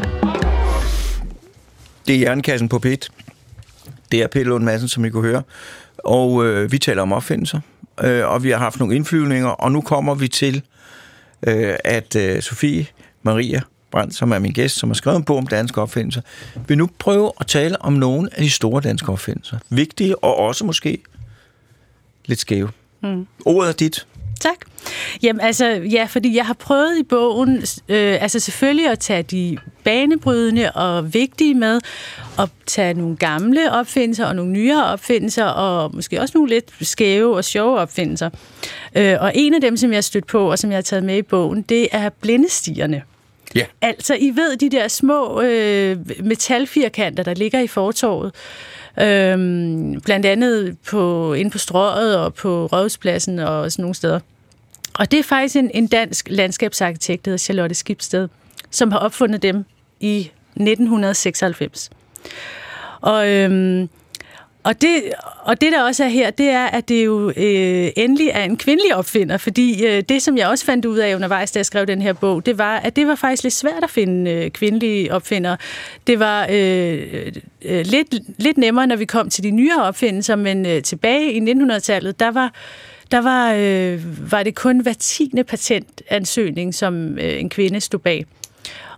Det 2.07 2.15
er 2.15 2.19
Jernkassen 2.19 2.69
på 2.69 2.81
P1. 2.85 3.24
Det 4.15 4.23
er 4.23 4.27
Peter 4.27 4.45
Lund 4.45 4.63
Madsen, 4.63 4.87
som 4.87 5.05
I 5.05 5.09
kunne 5.09 5.27
høre. 5.27 5.41
Og 5.97 6.45
øh, 6.45 6.71
vi 6.71 6.77
taler 6.77 7.01
om 7.01 7.13
opfindelser. 7.13 7.59
Øh, 8.03 8.27
og 8.27 8.43
vi 8.43 8.49
har 8.49 8.57
haft 8.57 8.79
nogle 8.79 8.95
indflyvninger, 8.95 9.47
og 9.47 9.71
nu 9.71 9.81
kommer 9.81 10.15
vi 10.15 10.27
til, 10.27 10.61
øh, 11.47 11.75
at 11.83 12.15
øh, 12.15 12.41
Sofie 12.41 12.87
Maria 13.23 13.61
Brandt, 13.91 14.15
som 14.15 14.31
er 14.31 14.39
min 14.39 14.51
gæst, 14.51 14.75
som 14.75 14.89
har 14.89 14.93
skrevet 14.93 15.17
en 15.17 15.23
bog 15.23 15.37
om 15.37 15.47
danske 15.47 15.81
opfindelser, 15.81 16.21
vil 16.67 16.77
nu 16.77 16.89
prøve 16.99 17.31
at 17.39 17.47
tale 17.47 17.81
om 17.81 17.93
nogle 17.93 18.29
af 18.31 18.43
de 18.43 18.49
store 18.49 18.81
danske 18.81 19.11
opfindelser. 19.11 19.57
Vigtige 19.69 20.23
og 20.23 20.37
også 20.37 20.65
måske 20.65 21.01
lidt 22.25 22.39
skæve. 22.39 22.69
Mm. 23.03 23.27
Ordet 23.45 23.69
er 23.69 23.73
dit. 23.73 24.07
Tak. 24.39 24.55
Jamen 25.23 25.41
altså, 25.41 25.65
ja, 25.67 26.07
fordi 26.09 26.35
jeg 26.35 26.45
har 26.45 26.53
prøvet 26.53 26.97
i 26.99 27.03
bogen, 27.03 27.57
øh, 27.89 28.21
altså 28.21 28.39
selvfølgelig 28.39 28.87
at 28.87 28.99
tage 28.99 29.23
de 29.23 29.57
banebrydende 29.83 30.71
og 30.71 31.13
vigtige 31.13 31.55
med, 31.55 31.79
og 32.37 32.49
tage 32.65 32.93
nogle 32.93 33.15
gamle 33.15 33.71
opfindelser 33.71 34.25
og 34.25 34.35
nogle 34.35 34.51
nyere 34.51 34.85
opfindelser, 34.85 35.45
og 35.45 35.95
måske 35.95 36.21
også 36.21 36.31
nogle 36.37 36.49
lidt 36.49 36.71
skæve 36.81 37.35
og 37.35 37.43
sjove 37.43 37.79
opfindelser. 37.79 38.29
Øh, 38.95 39.17
og 39.19 39.31
en 39.35 39.53
af 39.53 39.61
dem, 39.61 39.77
som 39.77 39.91
jeg 39.91 39.97
har 39.97 40.01
stødt 40.01 40.27
på, 40.27 40.51
og 40.51 40.59
som 40.59 40.71
jeg 40.71 40.77
har 40.77 40.81
taget 40.81 41.03
med 41.03 41.17
i 41.17 41.21
bogen, 41.21 41.61
det 41.61 41.87
er 41.91 42.09
blindestierne. 42.09 43.01
Ja. 43.55 43.65
Altså, 43.81 44.15
I 44.19 44.31
ved, 44.35 44.57
de 44.57 44.69
der 44.69 44.87
små 44.87 45.41
øh, 45.41 45.97
metalfirkanter, 46.19 47.23
der 47.23 47.33
ligger 47.33 47.59
i 47.59 47.67
fortorvet, 47.67 48.31
øhm, 49.01 50.01
blandt 50.01 50.25
andet 50.25 50.77
på, 50.89 51.33
inde 51.33 51.51
på 51.51 51.57
strøget 51.57 52.17
og 52.17 52.33
på 52.33 52.65
Rådhuspladsen 52.65 53.39
og 53.39 53.71
sådan 53.71 53.83
nogle 53.83 53.95
steder. 53.95 54.19
Og 54.93 55.11
det 55.11 55.19
er 55.19 55.23
faktisk 55.23 55.55
en, 55.55 55.71
en 55.73 55.87
dansk 55.87 56.27
landskabsarkitekt, 56.29 57.25
der 57.25 57.31
hedder 57.31 57.37
Charlotte 57.37 57.75
Skibsted, 57.75 58.27
som 58.71 58.91
har 58.91 58.99
opfundet 58.99 59.41
dem 59.41 59.65
i 59.99 60.31
1996. 60.55 61.89
Og, 63.01 63.29
øhm, 63.29 63.89
og, 64.65 64.81
det, 64.81 65.03
og 65.43 65.61
det, 65.61 65.71
der 65.71 65.83
også 65.83 66.03
er 66.03 66.07
her, 66.07 66.29
det 66.29 66.49
er, 66.49 66.65
at 66.65 66.89
det 66.89 67.05
jo 67.05 67.29
øh, 67.29 67.91
endelig 67.97 68.27
er 68.27 68.43
en 68.43 68.57
kvindelig 68.57 68.95
opfinder, 68.95 69.37
fordi 69.37 69.85
øh, 69.85 70.03
det, 70.09 70.21
som 70.21 70.37
jeg 70.37 70.47
også 70.47 70.65
fandt 70.65 70.85
ud 70.85 70.97
af 70.97 71.15
undervejs, 71.15 71.51
da 71.51 71.59
jeg 71.59 71.65
skrev 71.65 71.85
den 71.85 72.01
her 72.01 72.13
bog, 72.13 72.45
det 72.45 72.57
var, 72.57 72.77
at 72.77 72.95
det 72.95 73.07
var 73.07 73.15
faktisk 73.15 73.43
lidt 73.43 73.53
svært 73.53 73.83
at 73.83 73.89
finde 73.89 74.31
øh, 74.31 74.51
kvindelige 74.51 75.13
opfindere. 75.13 75.57
Det 76.07 76.19
var 76.19 76.47
øh, 76.51 77.31
øh, 77.61 77.85
lidt, 77.85 78.15
lidt 78.37 78.57
nemmere, 78.57 78.87
når 78.87 78.95
vi 78.95 79.05
kom 79.05 79.29
til 79.29 79.43
de 79.43 79.51
nyere 79.51 79.83
opfindelser, 79.83 80.35
men 80.35 80.65
øh, 80.65 80.81
tilbage 80.81 81.33
i 81.33 81.39
1900-tallet, 81.39 82.19
der 82.19 82.31
var 82.31 82.53
der 83.11 83.21
var, 83.21 83.53
øh, 83.53 84.31
var 84.31 84.43
det 84.43 84.55
kun 84.55 84.79
hver 84.79 84.93
tiende 84.93 85.43
patentansøgning, 85.43 86.75
som 86.75 87.17
øh, 87.17 87.39
en 87.39 87.49
kvinde 87.49 87.81
stod 87.81 87.99
bag. 87.99 88.25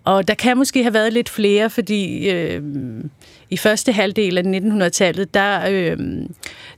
Og 0.03 0.27
der 0.27 0.34
kan 0.34 0.58
måske 0.58 0.84
have 0.84 0.93
været 0.93 1.13
lidt 1.13 1.30
flere, 1.30 1.69
fordi 1.69 2.30
øh, 2.30 2.62
i 3.50 3.58
første 3.58 3.92
halvdel 3.92 4.38
af 4.38 4.42
1900-tallet, 4.42 5.34
der, 5.34 5.70
øh, 5.70 5.98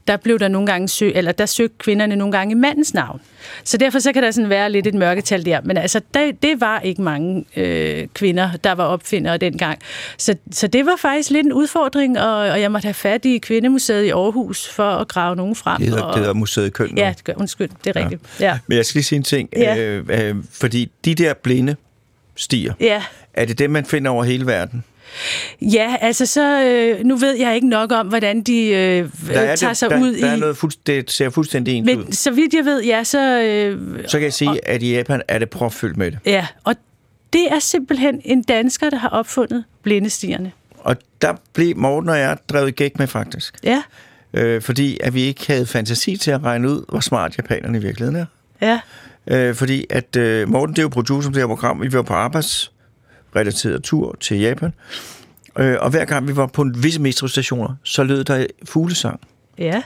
der 0.08 0.16
blev 0.16 0.38
der 0.38 0.48
nogle 0.48 0.66
gange 0.66 0.88
sø, 0.88 1.10
eller 1.14 1.32
der 1.32 1.46
søgte 1.46 1.76
kvinderne 1.78 2.16
nogle 2.16 2.32
gange 2.32 2.52
i 2.52 2.54
mandens 2.54 2.94
navn. 2.94 3.20
Så 3.64 3.76
derfor 3.76 3.98
så 3.98 4.12
kan 4.12 4.22
der 4.22 4.30
sådan 4.30 4.50
være 4.50 4.70
lidt 4.70 4.86
et 4.86 4.94
mørketal 4.94 5.44
der. 5.44 5.60
Men 5.64 5.76
altså, 5.76 6.00
det, 6.14 6.42
det 6.42 6.60
var 6.60 6.80
ikke 6.80 7.02
mange 7.02 7.44
øh, 7.56 8.06
kvinder, 8.14 8.50
der 8.64 8.72
var 8.72 8.84
opfindere 8.84 9.36
dengang. 9.36 9.78
Så, 10.16 10.34
så 10.52 10.66
det 10.66 10.86
var 10.86 10.96
faktisk 10.98 11.30
lidt 11.30 11.46
en 11.46 11.52
udfordring, 11.52 12.20
og, 12.20 12.36
og 12.36 12.60
jeg 12.60 12.72
måtte 12.72 12.86
have 12.86 12.94
fat 12.94 13.24
i 13.24 13.38
Kvindemuseet 13.38 14.04
i 14.04 14.10
Aarhus 14.10 14.68
for 14.68 14.90
at 14.90 15.08
grave 15.08 15.36
nogen 15.36 15.56
frem. 15.56 15.76
Det 15.78 15.88
hedder, 15.88 16.02
og, 16.02 16.14
det 16.14 16.20
hedder 16.20 16.34
Museet 16.34 16.72
Køn. 16.72 16.88
nu. 16.90 16.96
Ja, 16.96 17.14
undskyld, 17.36 17.68
det 17.84 17.96
er 17.96 18.00
rigtigt. 18.00 18.22
Ja. 18.40 18.58
Men 18.66 18.76
jeg 18.76 18.86
skal 18.86 18.98
lige 18.98 19.04
sige 19.04 19.16
en 19.16 19.22
ting. 19.22 19.48
Ja. 19.56 19.76
Øh, 19.76 20.04
øh, 20.08 20.36
fordi 20.52 20.90
de 21.04 21.14
der 21.14 21.34
blinde 21.34 21.76
stier, 22.36 22.74
ja. 22.80 23.02
er 23.34 23.44
det 23.44 23.58
dem, 23.58 23.70
man 23.70 23.84
finder 23.84 24.10
over 24.10 24.24
hele 24.24 24.46
verden? 24.46 24.84
Ja, 25.62 25.96
altså 26.00 26.26
så, 26.26 26.62
øh, 26.64 27.04
nu 27.04 27.16
ved 27.16 27.32
jeg 27.36 27.54
ikke 27.54 27.68
nok 27.68 27.92
om, 27.92 28.06
hvordan 28.06 28.42
de 28.42 28.66
øh, 28.68 29.08
Der 29.28 29.40
er, 29.40 29.56
tager 29.56 29.70
det, 29.70 29.76
sig 29.76 29.90
der, 29.90 30.00
ud 30.00 30.12
der 30.16 30.26
i... 30.26 30.32
er 30.32 30.36
noget 30.36 30.56
fuldst- 30.56 30.80
det 30.86 31.10
ser 31.10 31.30
fuldstændig 31.30 31.74
ens 31.74 31.90
ud. 31.90 32.12
så 32.12 32.30
vidt 32.30 32.54
jeg 32.54 32.64
ved, 32.64 32.84
ja, 32.84 33.04
så... 33.04 33.40
Øh, 33.42 33.78
Så 34.06 34.18
kan 34.18 34.24
jeg 34.24 34.32
sige, 34.32 34.68
at 34.68 34.82
i 34.82 34.94
Japan 34.94 35.22
er 35.28 35.38
det 35.38 35.50
propfyldt 35.50 35.96
med 35.96 36.10
det. 36.10 36.18
ja, 36.26 36.46
og 36.64 36.74
det 37.32 37.52
er 37.52 37.58
simpelthen 37.58 38.20
en 38.24 38.42
dansker, 38.42 38.90
der 38.90 38.96
har 38.98 39.08
opfundet 39.08 39.64
blindestierne. 39.82 40.52
Og 40.78 40.96
der 41.22 41.34
blev 41.52 41.76
Morten 41.76 42.10
og 42.10 42.18
jeg 42.18 42.36
drevet 42.48 42.76
gæk 42.76 42.98
med 42.98 43.06
faktisk. 43.06 43.54
Ja, 43.64 43.82
Øh, 44.34 44.62
fordi 44.62 44.98
at 45.02 45.14
vi 45.14 45.22
ikke 45.22 45.46
havde 45.46 45.66
fantasi 45.66 46.16
til 46.16 46.30
at 46.30 46.42
regne 46.44 46.68
ud, 46.70 46.84
hvor 46.88 47.00
smart 47.00 47.36
japanerne 47.36 47.78
i 47.78 47.80
virkeligheden 47.80 48.16
er. 48.20 48.26
ja, 48.62 48.80
Øh, 49.26 49.54
fordi 49.54 49.86
at 49.90 50.16
øh, 50.16 50.48
Morten, 50.48 50.74
det 50.74 50.78
er 50.78 50.82
jo 50.82 50.88
producer 50.88 51.28
på 51.30 51.34
det 51.34 51.42
her 51.42 51.46
program. 51.46 51.82
Vi 51.82 51.92
var 51.92 52.02
på 52.02 52.14
arbejdsrelateret 53.34 53.82
tur 53.82 54.16
til 54.20 54.38
Japan. 54.40 54.72
Øh, 55.58 55.76
og 55.80 55.90
hver 55.90 56.04
gang 56.04 56.28
vi 56.28 56.36
var 56.36 56.46
på 56.46 56.62
en 56.62 56.82
visse 56.82 57.00
metrostationer, 57.00 57.74
så 57.84 58.02
lød 58.02 58.24
der 58.24 58.46
fuglesang. 58.64 59.20
ja, 59.58 59.82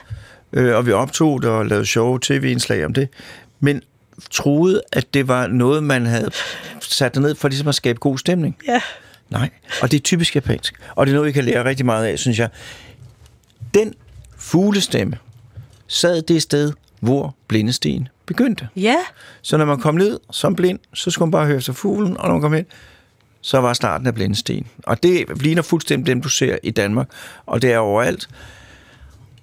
Øh, 0.53 0.75
og 0.75 0.85
vi 0.85 0.91
optog 0.91 1.41
det 1.41 1.49
og 1.49 1.65
lavede 1.65 1.85
sjove 1.85 2.19
tv-indslag 2.21 2.85
om 2.85 2.93
det. 2.93 3.09
Men 3.59 3.81
troede, 4.31 4.81
at 4.93 5.13
det 5.13 5.27
var 5.27 5.47
noget, 5.47 5.83
man 5.83 6.05
havde 6.05 6.31
sat 6.81 7.15
ned 7.15 7.35
for 7.35 7.47
ligesom 7.47 7.67
at 7.67 7.75
skabe 7.75 7.99
god 7.99 8.17
stemning. 8.17 8.57
ja. 8.67 8.81
Nej, 9.29 9.49
og 9.81 9.91
det 9.91 9.97
er 9.97 10.01
typisk 10.01 10.35
japansk. 10.35 10.73
Og 10.95 11.05
det 11.05 11.11
er 11.11 11.15
noget, 11.15 11.27
vi 11.27 11.31
kan 11.31 11.43
lære 11.43 11.65
rigtig 11.65 11.85
meget 11.85 12.05
af, 12.05 12.19
synes 12.19 12.39
jeg. 12.39 12.49
Den 13.73 13.93
fuglestemme 14.37 15.17
sad 15.87 16.21
det 16.21 16.41
sted, 16.41 16.71
hvor 16.99 17.35
blindestien 17.47 18.07
begyndte. 18.25 18.67
Ja, 18.75 18.95
Så 19.41 19.57
når 19.57 19.65
man 19.65 19.79
kom 19.79 19.95
ned 19.95 20.19
som 20.31 20.55
blind, 20.55 20.79
så 20.93 21.11
skulle 21.11 21.25
man 21.27 21.31
bare 21.31 21.45
høre 21.45 21.61
sig 21.61 21.75
fuglen, 21.75 22.17
og 22.17 22.27
når 22.27 22.33
man 22.33 22.41
kom 22.41 22.53
ind, 22.53 22.65
så 23.45 23.61
var 23.61 23.73
starten 23.73 24.07
af 24.07 24.13
blindestien. 24.13 24.67
Og 24.83 25.03
det 25.03 25.25
ligner 25.41 25.61
fuldstændig 25.61 26.07
dem, 26.07 26.21
du 26.21 26.29
ser 26.29 26.57
i 26.63 26.71
Danmark, 26.71 27.07
og 27.45 27.61
det 27.61 27.73
er 27.73 27.77
overalt. 27.77 28.27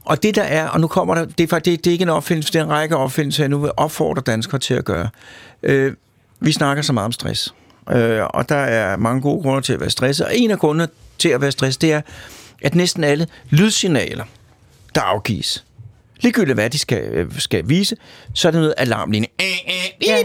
Og 0.05 0.23
det 0.23 0.35
der 0.35 0.43
er, 0.43 0.69
og 0.69 0.81
nu 0.81 0.87
kommer 0.87 1.15
der, 1.15 1.25
det 1.25 1.45
er 1.45 1.49
faktisk 1.49 1.77
det, 1.77 1.85
det 1.85 1.91
er 1.91 1.93
ikke 1.93 2.03
en 2.03 2.09
opfindelse, 2.09 2.53
det 2.53 2.59
er 2.59 2.65
en 2.65 2.71
række 2.71 2.97
opfindelser, 2.97 3.43
jeg 3.43 3.49
nu 3.49 3.59
vil 3.59 3.71
opfordre 3.77 4.23
danskere 4.23 4.59
til 4.59 4.75
at 4.75 4.85
gøre. 4.85 5.09
Øh, 5.63 5.93
vi 6.41 6.53
snakker 6.53 6.83
så 6.83 6.93
meget 6.93 7.05
om 7.05 7.13
stress, 7.13 7.55
øh, 7.91 8.23
og 8.25 8.49
der 8.49 8.57
er 8.57 8.97
mange 8.97 9.21
gode 9.21 9.43
grunde 9.43 9.63
til 9.63 9.73
at 9.73 9.81
være 9.81 9.91
stresset, 9.91 10.27
og 10.27 10.37
en 10.37 10.51
af 10.51 10.59
grundene 10.59 10.89
til 11.19 11.29
at 11.29 11.41
være 11.41 11.53
stresset, 11.53 11.83
det 11.83 11.93
er, 11.93 12.01
at 12.63 12.75
næsten 12.75 13.05
alle 13.05 13.27
lydsignaler, 13.51 14.25
der 14.95 15.01
afgives, 15.01 15.65
ligegyldigt 16.21 16.57
hvad 16.57 16.71
de 16.71 16.79
skal, 16.79 17.03
øh, 17.03 17.39
skal 17.39 17.69
vise, 17.69 17.97
så 18.35 18.49
er 18.49 18.53
det 18.53 18.61
noget 18.61 18.75
alarmlinje. 18.77 19.29
Ja. 20.07 20.23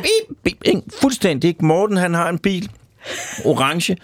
Fuldstændig. 1.02 1.48
Ikke? 1.48 1.66
Morten, 1.66 1.98
han 1.98 2.14
har 2.14 2.30
en 2.30 2.40
bil, 2.40 2.70
orange. 3.46 3.98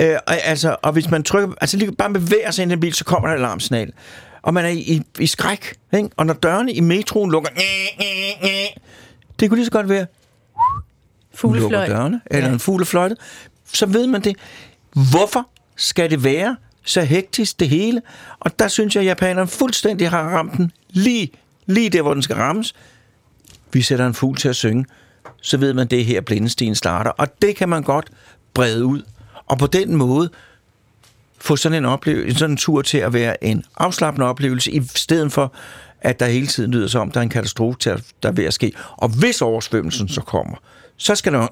Øh, 0.00 0.16
og, 0.26 0.34
altså, 0.44 0.76
og 0.82 0.92
hvis 0.92 1.10
man 1.10 1.22
trykker, 1.22 1.54
altså 1.60 1.76
lige 1.76 1.92
bare 1.92 2.12
bevæger 2.12 2.50
sig 2.50 2.62
ind 2.62 2.72
i 2.72 2.74
en 2.74 2.80
bil, 2.80 2.94
så 2.94 3.04
kommer 3.04 3.28
der 3.28 3.34
et 3.34 3.38
alarmsignal. 3.38 3.92
Og 4.42 4.54
man 4.54 4.64
er 4.64 4.68
i, 4.68 4.78
i, 4.78 5.02
i 5.18 5.26
skræk. 5.26 5.74
Ikke? 5.94 6.08
Og 6.16 6.26
når 6.26 6.34
dørene 6.34 6.72
i 6.72 6.80
metroen 6.80 7.30
lukker, 7.30 7.50
det 9.40 9.48
kunne 9.48 9.56
lige 9.56 9.64
så 9.66 9.70
godt 9.72 9.88
være, 9.88 9.98
lukker 9.98 10.08
fuglefløjt. 11.34 11.88
dørene, 11.90 12.20
eller 12.30 12.46
Ja. 12.48 12.52
en 12.52 12.60
fuglefløjte, 12.60 13.16
så 13.72 13.86
ved 13.86 14.06
man 14.06 14.20
det. 14.20 14.36
Hvorfor 15.10 15.48
skal 15.76 16.10
det 16.10 16.24
være 16.24 16.56
så 16.84 17.00
hektisk 17.02 17.60
det 17.60 17.68
hele? 17.68 18.02
Og 18.40 18.58
der 18.58 18.68
synes 18.68 18.94
jeg, 18.96 19.00
at 19.00 19.06
japanerne 19.06 19.48
fuldstændig 19.48 20.10
har 20.10 20.22
ramt 20.22 20.56
den 20.56 20.72
lige, 20.90 21.30
lige 21.66 21.90
der, 21.90 22.02
hvor 22.02 22.14
den 22.14 22.22
skal 22.22 22.36
rammes. 22.36 22.74
Vi 23.72 23.82
sætter 23.82 24.06
en 24.06 24.14
fugl 24.14 24.36
til 24.36 24.48
at 24.48 24.56
synge, 24.56 24.84
så 25.42 25.56
ved 25.56 25.74
man, 25.74 25.86
det 25.86 26.00
er 26.00 26.04
her 26.04 26.20
blindestien 26.20 26.74
starter. 26.74 27.10
Og 27.10 27.42
det 27.42 27.56
kan 27.56 27.68
man 27.68 27.82
godt 27.82 28.06
brede 28.54 28.84
ud. 28.84 29.02
Og 29.46 29.58
på 29.58 29.66
den 29.66 29.96
måde 29.96 30.30
få 31.38 31.56
sådan 31.56 31.78
en, 31.78 31.84
oplevelse, 31.84 32.38
sådan 32.38 32.50
en 32.50 32.56
tur 32.56 32.82
til 32.82 32.98
at 32.98 33.12
være 33.12 33.44
en 33.44 33.64
afslappende 33.76 34.26
oplevelse, 34.26 34.70
i 34.70 34.82
stedet 34.94 35.32
for, 35.32 35.52
at 36.00 36.20
der 36.20 36.26
hele 36.26 36.46
tiden 36.46 36.70
lyder 36.70 36.88
som, 36.88 37.10
der 37.10 37.20
er 37.20 37.22
en 37.22 37.28
katastrofe, 37.28 37.78
der 37.84 37.96
der 38.22 38.28
er 38.28 38.32
ved 38.32 38.44
at 38.44 38.54
ske. 38.54 38.72
Og 38.96 39.08
hvis 39.08 39.42
oversvømmelsen 39.42 40.08
så 40.08 40.20
kommer, 40.20 40.56
så 40.96 41.14
skal 41.14 41.32
der... 41.32 41.46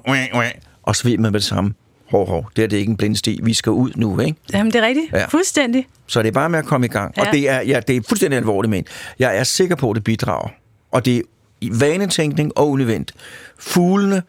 Og 0.83 0.95
man 1.05 1.21
med 1.21 1.31
det 1.31 1.43
samme. 1.43 1.73
Hov, 2.09 2.27
hov, 2.27 2.51
det 2.55 2.63
er 2.63 2.67
det 2.67 2.77
ikke 2.77 2.89
en 2.89 2.97
blindsti. 2.97 3.39
Vi 3.43 3.53
skal 3.53 3.71
ud 3.71 3.91
nu, 3.95 4.19
ikke? 4.19 4.39
Jamen, 4.53 4.73
det 4.73 4.83
er 4.83 4.87
rigtigt. 4.87 5.11
Ja. 5.13 5.25
Fuldstændig. 5.25 5.87
Så 6.07 6.21
det 6.21 6.27
er 6.27 6.31
bare 6.31 6.49
med 6.49 6.59
at 6.59 6.65
komme 6.65 6.85
i 6.85 6.89
gang. 6.89 7.13
Ja. 7.17 7.21
Og 7.21 7.33
det 7.33 7.49
er, 7.49 7.61
ja, 7.61 7.79
det 7.79 7.95
er 7.95 8.01
fuldstændig 8.07 8.37
alvorligt 8.37 8.69
men 8.69 8.85
Jeg 9.19 9.37
er 9.37 9.43
sikker 9.43 9.75
på, 9.75 9.89
at 9.89 9.95
det 9.95 10.03
bidrager. 10.03 10.49
Og 10.91 11.05
det 11.05 11.17
er 11.17 11.21
i 11.61 11.69
vanetænkning 11.79 12.57
og 12.57 12.69
unødvendigt. 12.69 13.19
Fuglene 13.59 14.21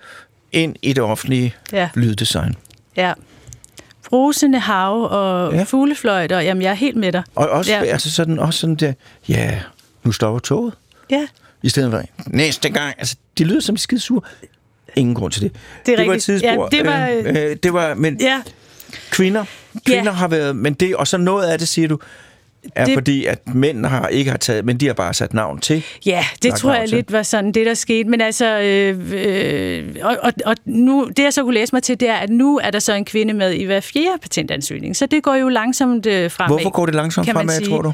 ind 0.53 0.77
i 0.83 0.93
det 0.93 1.03
offentlige 1.05 1.55
Ja. 1.73 1.89
lyddesign. 1.95 2.55
Ja. 2.97 3.13
Brusende 4.09 4.59
hav 4.59 5.03
og 5.11 5.53
Ja. 5.55 5.63
fuglefløjter. 5.63 6.41
Jamen, 6.41 6.63
jeg 6.63 6.71
er 6.71 6.75
helt 6.75 6.97
med 6.97 7.13
dig. 7.13 7.23
Og 7.35 7.49
også, 7.49 7.73
ja. 7.73 7.83
Altså 7.85 8.11
sådan, 8.11 8.39
også 8.39 8.61
sådan 8.61 8.75
der, 8.77 8.93
ja, 9.29 9.61
nu 10.05 10.13
stopper 10.13 10.41
toget. 10.41 10.75
Ja, 11.11 11.27
I 11.63 11.69
stedet 11.69 11.91
for, 11.93 12.03
næste 12.27 12.69
gang, 12.71 12.95
altså, 12.99 13.17
de 13.39 13.45
lyder 13.45 13.61
som 13.61 13.77
skide 13.77 14.01
sure. 14.01 14.21
Ingen 14.97 15.15
grund 15.15 15.33
til 15.33 15.43
det. 15.43 15.53
Det 15.87 15.93
er 15.93 15.97
det 15.97 16.07
var 16.09 16.15
et 16.15 16.23
tidsspor. 16.23 16.69
Ja, 16.73 16.79
det 16.79 16.87
var- 16.87 17.09
Øh, 17.09 17.51
øh, 17.51 17.57
det 17.63 17.73
var, 17.73 17.95
men 17.95 18.17
ja. 18.21 18.43
kvinder, 19.11 19.45
kvinder 19.87 20.05
Ja. 20.05 20.11
har 20.11 20.29
været, 20.29 20.57
men 20.57 20.75
det, 20.75 20.97
og 20.97 21.07
så 21.09 21.17
noget 21.19 21.47
af 21.47 21.59
det, 21.59 21.69
siger 21.69 21.89
du, 21.89 21.99
er 22.75 22.85
det, 22.85 22.95
fordi, 22.95 23.25
at 23.25 23.55
mænd 23.55 23.87
har 23.87 24.09
ikke 24.09 24.31
har 24.31 24.39
taget, 24.39 24.65
men 24.65 24.77
de 24.77 24.87
har 24.87 24.95
bare 24.95 25.15
sat 25.15 25.35
navn 25.35 25.59
til. 25.59 25.85
Ja, 26.07 26.25
det 26.43 26.55
tror 26.55 26.75
jeg 26.75 26.89
til. 26.89 26.97
lidt 26.97 27.13
var 27.13 27.23
sådan 27.23 27.53
det, 27.53 27.67
der 27.67 27.75
skete. 27.75 28.09
Men 28.09 28.21
altså, 28.21 28.61
øh, 28.61 28.99
øh, 29.13 29.85
og, 30.03 30.17
og, 30.23 30.33
og 30.45 30.57
nu, 30.65 31.09
det 31.17 31.23
jeg 31.23 31.33
så 31.33 31.43
kunne 31.43 31.55
læse 31.55 31.75
mig 31.75 31.83
til, 31.83 32.01
det 32.01 32.09
er, 32.09 32.15
at 32.17 32.31
nu 32.31 32.61
er 32.63 32.71
der 32.71 32.79
så 32.79 32.93
en 32.95 33.05
kvinde 33.05 33.35
med 33.35 33.53
i 33.53 33.65
hver 33.65 33.81
fjerde 33.81 34.19
patentansøgning. 34.23 34.97
Så 34.97 35.07
det 35.07 35.23
går 35.23 35.35
jo 35.35 35.49
langsomt 35.49 36.07
øh, 36.07 36.31
fremad. 36.31 36.49
Hvorfor 36.49 36.71
går 36.71 36.87
det 36.87 36.95
langsomt 36.95 37.31
fremad, 37.31 37.57
sige. 37.57 37.69
tror 37.69 37.83
du? 37.83 37.93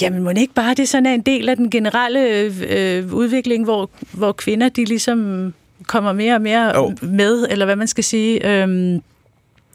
Jamen, 0.00 0.22
må 0.22 0.30
det 0.30 0.38
ikke 0.38 0.54
bare 0.54 0.74
det 0.74 0.88
sådan 0.88 1.06
er 1.06 1.14
en 1.14 1.20
del 1.20 1.48
af 1.48 1.56
den 1.56 1.70
generelle 1.70 2.28
øh, 2.28 2.62
øh, 2.68 3.14
udvikling, 3.14 3.64
hvor, 3.64 3.90
hvor 4.12 4.32
kvinder 4.32 4.68
de 4.68 4.84
ligesom 4.84 5.52
kommer 5.86 6.12
mere 6.12 6.34
og 6.34 6.42
mere 6.42 6.76
Jo. 6.76 6.94
med, 7.02 7.46
eller 7.50 7.64
hvad 7.64 7.76
man 7.76 7.86
skal 7.86 8.04
sige. 8.04 8.46
Øhm, 8.48 9.02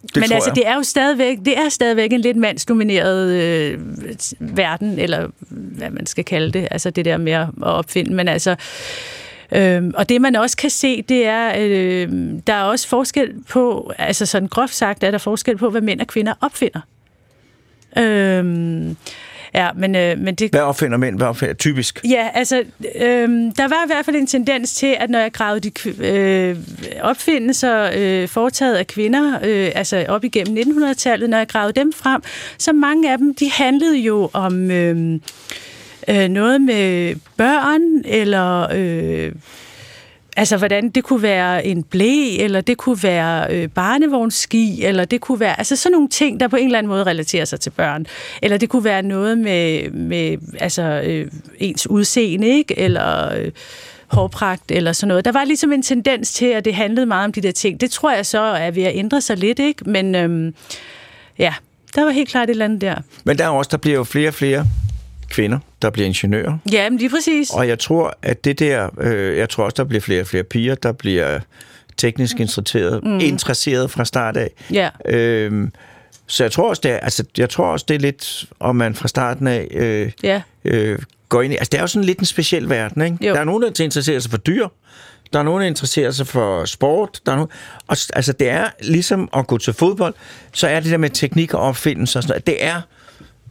Det 0.01 0.15
men 0.15 0.23
altså, 0.23 0.49
jeg. 0.49 0.55
det 0.55 0.67
er 0.67 0.75
jo 0.75 0.83
stadigvæk, 0.83 1.37
det 1.45 1.57
er 1.57 1.69
stadigvæk 1.69 2.13
en 2.13 2.21
lidt 2.21 2.37
mandsdomineret 2.37 3.29
øh, 3.29 3.79
verden, 4.39 4.99
eller 4.99 5.27
hvad 5.49 5.89
man 5.89 6.05
skal 6.05 6.25
kalde 6.25 6.51
det, 6.51 6.67
altså 6.71 6.89
det 6.89 7.05
der 7.05 7.17
med 7.17 7.31
at 7.33 7.49
opfinde. 7.57 8.13
Men 8.13 8.27
altså, 8.27 8.55
øh, 9.51 9.83
og 9.93 10.09
det 10.09 10.21
man 10.21 10.35
også 10.35 10.57
kan 10.57 10.69
se, 10.69 11.01
det 11.01 11.25
er, 11.25 11.53
øh, 11.57 12.11
der 12.47 12.53
er 12.53 12.63
også 12.63 12.87
forskel 12.87 13.33
på, 13.49 13.91
altså 13.97 14.25
sådan 14.25 14.47
groft 14.47 14.75
sagt, 14.75 15.03
er 15.03 15.11
der 15.11 15.17
forskel 15.17 15.57
på, 15.57 15.69
hvad 15.69 15.81
mænd 15.81 16.01
og 16.01 16.07
kvinder 16.07 16.33
opfinder. 16.41 16.81
Øh, 17.97 18.95
ja, 19.53 19.69
men, 19.75 19.95
øh, 19.95 20.17
men 20.17 20.35
det, 20.35 20.51
Hvad 20.51 20.61
opfinder 20.61 20.97
mænd? 20.97 21.17
Hvad 21.17 21.27
opfinder 21.27 21.53
typisk? 21.53 22.01
Ja, 22.09 22.27
altså, 22.33 22.63
øhm, 22.95 23.51
der 23.51 23.67
var 23.67 23.83
i 23.85 23.87
hvert 23.87 24.05
fald 24.05 24.15
en 24.15 24.27
tendens 24.27 24.73
til, 24.73 24.95
at 24.99 25.09
når 25.09 25.19
jeg 25.19 25.33
gravede 25.33 25.69
de 25.69 25.93
øh, 26.07 26.57
opfindelser 27.01 27.89
øh, 27.95 28.27
foretaget 28.27 28.75
af 28.75 28.87
kvinder, 28.87 29.39
øh, 29.43 29.71
altså 29.75 30.05
op 30.09 30.23
igennem 30.23 30.57
1900-tallet, 30.57 31.29
når 31.29 31.37
jeg 31.37 31.47
gravede 31.47 31.79
dem 31.79 31.93
frem, 31.93 32.21
så 32.57 32.73
mange 32.73 33.11
af 33.11 33.17
dem, 33.17 33.35
de 33.35 33.51
handlede 33.51 33.97
jo 33.97 34.29
om 34.33 34.71
øh, 34.71 35.19
øh, 36.07 36.27
noget 36.27 36.61
med 36.61 37.15
børn, 37.37 37.81
eller... 38.05 38.67
Øh, 38.73 39.31
Altså, 40.39 40.57
hvordan 40.57 40.89
det 40.89 41.03
kunne 41.03 41.21
være 41.21 41.65
en 41.65 41.83
blæ, 41.83 42.37
eller 42.39 42.61
det 42.61 42.77
kunne 42.77 43.03
være 43.03 43.53
øh, 43.53 43.69
barnevognsski, 43.69 44.83
eller 44.83 45.05
det 45.05 45.21
kunne 45.21 45.39
være... 45.39 45.57
Altså, 45.57 45.75
sådan 45.75 45.91
nogle 45.91 46.09
ting, 46.09 46.39
der 46.39 46.47
på 46.47 46.55
en 46.55 46.65
eller 46.65 46.77
anden 46.77 46.89
måde 46.89 47.03
relaterer 47.03 47.45
sig 47.45 47.59
til 47.59 47.69
børn. 47.69 48.05
Eller 48.41 48.57
det 48.57 48.69
kunne 48.69 48.83
være 48.83 49.01
noget 49.01 49.37
med, 49.37 49.89
med 49.91 50.37
altså, 50.59 50.83
øh, 50.83 51.31
ens 51.59 51.87
udseende, 51.87 52.47
ikke? 52.47 52.79
Eller... 52.79 53.35
Øh, 53.35 53.51
hårpragt 54.07 54.71
eller 54.71 54.93
sådan 54.93 55.07
noget. 55.07 55.25
Der 55.25 55.31
var 55.31 55.43
ligesom 55.43 55.71
en 55.73 55.83
tendens 55.83 56.33
til, 56.33 56.45
at 56.45 56.65
det 56.65 56.75
handlede 56.75 57.05
meget 57.05 57.25
om 57.25 57.31
de 57.31 57.41
der 57.41 57.51
ting. 57.51 57.81
Det 57.81 57.91
tror 57.91 58.11
jeg 58.11 58.25
så 58.25 58.39
er 58.39 58.71
ved 58.71 58.83
at 58.83 58.95
ændre 58.95 59.21
sig 59.21 59.37
lidt, 59.37 59.59
ikke? 59.59 59.89
Men 59.89 60.15
øhm, 60.15 60.53
ja, 61.39 61.53
der 61.95 62.03
var 62.03 62.11
helt 62.11 62.29
klart 62.29 62.49
et 62.49 62.53
eller 62.53 62.65
andet 62.65 62.81
der. 62.81 62.95
Men 63.23 63.37
der 63.37 63.45
er 63.45 63.49
også, 63.49 63.69
der 63.71 63.77
bliver 63.77 63.97
jo 63.97 64.03
flere 64.03 64.27
og 64.27 64.33
flere 64.33 64.65
kvinder, 65.29 65.59
der 65.81 65.89
bliver 65.89 66.05
ingeniører. 66.07 66.57
Ja, 66.71 66.89
men 66.89 66.99
lige 66.99 67.09
præcis. 67.09 67.49
Og 67.49 67.67
jeg 67.67 67.79
tror, 67.79 68.17
at 68.21 68.43
det 68.45 68.59
der, 68.59 68.89
øh, 69.01 69.37
jeg 69.37 69.49
tror 69.49 69.63
også, 69.63 69.75
der 69.77 69.83
bliver 69.83 70.01
flere 70.01 70.21
og 70.21 70.27
flere 70.27 70.43
piger, 70.43 70.75
der 70.75 70.91
bliver 70.91 71.39
teknisk 71.97 72.39
interesseret, 72.39 73.03
mm. 73.03 73.19
interesseret 73.19 73.91
fra 73.91 74.05
start 74.05 74.37
af. 74.37 74.49
Ja. 74.71 74.89
Øhm, 75.05 75.71
Så 76.27 76.43
jeg 76.43 76.51
tror 76.51 76.69
også, 76.69 76.79
det 76.83 76.91
er, 76.91 76.97
altså, 76.97 77.23
jeg 77.37 77.49
tror 77.49 77.65
også, 77.65 77.85
det 77.89 77.95
er 77.95 77.99
lidt, 77.99 78.45
om 78.59 78.75
man 78.75 78.95
fra 78.95 79.07
starten 79.07 79.47
af 79.47 79.67
øh, 79.71 80.11
Ja. 80.23 80.41
øh, 80.65 80.99
går 81.29 81.41
ind 81.41 81.53
i... 81.53 81.55
Altså, 81.55 81.69
det 81.71 81.77
er 81.77 81.81
jo 81.81 81.87
sådan 81.87 82.03
lidt 82.05 82.19
en 82.19 82.25
speciel 82.25 82.69
verden, 82.69 83.01
ikke? 83.01 83.17
Jo. 83.27 83.33
Der 83.33 83.39
er 83.39 83.43
nogen, 83.43 83.63
der 83.63 83.83
interesserer 83.83 84.19
sig 84.19 84.31
for 84.31 84.37
dyr. 84.37 84.67
Der 85.33 85.39
er 85.39 85.43
nogen, 85.43 85.61
der 85.61 85.67
interesserer 85.67 86.11
sig 86.11 86.27
for 86.27 86.65
sport. 86.65 87.19
Der 87.25 87.31
er 87.31 87.35
nogen, 87.35 87.51
og, 87.87 87.97
altså, 88.13 88.33
det 88.33 88.49
er 88.49 88.67
ligesom 88.81 89.29
at 89.37 89.47
gå 89.47 89.57
til 89.57 89.73
fodbold, 89.73 90.13
så 90.53 90.67
er 90.67 90.79
det 90.79 90.91
der 90.91 90.97
med 90.97 91.09
teknik 91.09 91.53
og 91.53 91.61
opfindelse 91.61 92.19
og 92.19 92.23
sådan 92.23 92.31
noget, 92.31 92.47
det 92.47 92.65
er 92.65 92.81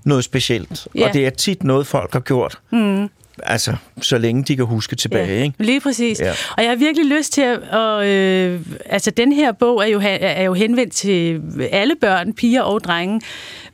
noget 0.04 0.24
specielt. 0.24 0.88
Ja. 0.94 1.06
Og 1.06 1.14
det 1.14 1.26
er 1.26 1.30
tit 1.30 1.64
noget, 1.64 1.86
folk 1.86 2.12
har 2.12 2.20
gjort. 2.20 2.58
Mm. 2.72 3.08
Altså, 3.42 3.76
så 4.02 4.18
længe 4.18 4.42
de 4.42 4.56
kan 4.56 4.64
huske 4.64 4.96
tilbage, 4.96 5.42
ikke? 5.42 5.54
Lige 5.58 5.80
præcis. 5.80 6.20
Ja. 6.20 6.26
Ja. 6.26 6.32
Og 6.56 6.62
jeg 6.62 6.70
har 6.70 6.76
virkelig 6.76 7.06
lyst 7.18 7.32
til 7.32 7.42
at... 7.42 7.58
Og, 7.72 8.08
øh, 8.08 8.60
altså, 8.86 9.10
den 9.10 9.32
her 9.32 9.52
bog 9.52 9.82
er 9.82 9.86
jo, 9.86 10.00
er 10.04 10.42
jo 10.42 10.54
henvendt 10.54 10.92
til 10.92 11.42
alle 11.72 11.94
børn, 12.00 12.32
piger 12.32 12.62
og 12.62 12.84
drenge. 12.84 13.20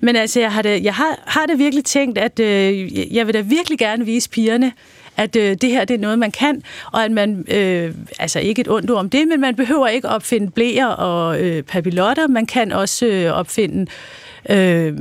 Men 0.01 0.17
altså, 0.17 0.41
jeg 0.41 0.53
har, 0.53 0.63
det, 0.63 0.85
jeg 0.85 0.95
har, 0.95 1.23
har 1.27 1.47
det 1.47 1.59
virkelig 1.59 1.85
tænkt, 1.85 2.19
at 2.19 2.41
øh, 2.41 3.15
jeg 3.17 3.27
vil 3.27 3.35
da 3.35 3.41
virkelig 3.41 3.79
gerne 3.79 4.05
vise 4.05 4.31
pigerne, 4.31 4.73
at 5.17 5.37
øh, 5.37 5.57
det 5.61 5.71
her 5.71 5.85
det 5.85 5.95
er 5.95 5.99
noget, 5.99 6.19
man 6.19 6.31
kan, 6.31 6.63
og 6.93 7.05
at 7.05 7.11
man, 7.11 7.45
øh, 7.49 7.95
altså 8.19 8.39
ikke 8.41 8.61
et 8.61 8.69
ondt 8.69 8.91
ord 8.91 8.99
om 8.99 9.11
det, 9.11 9.29
men 9.29 9.41
man 9.41 9.55
behøver 9.55 9.87
ikke 9.87 10.09
opfinde 10.09 10.51
blæer 10.51 10.87
og 10.87 11.41
øh, 11.41 11.63
papillotter. 11.63 12.27
Man 12.27 12.47
kan 12.47 12.73
også 12.73 13.07
øh, 13.07 13.33
opfinde 13.33 13.91
øh, 14.51 14.93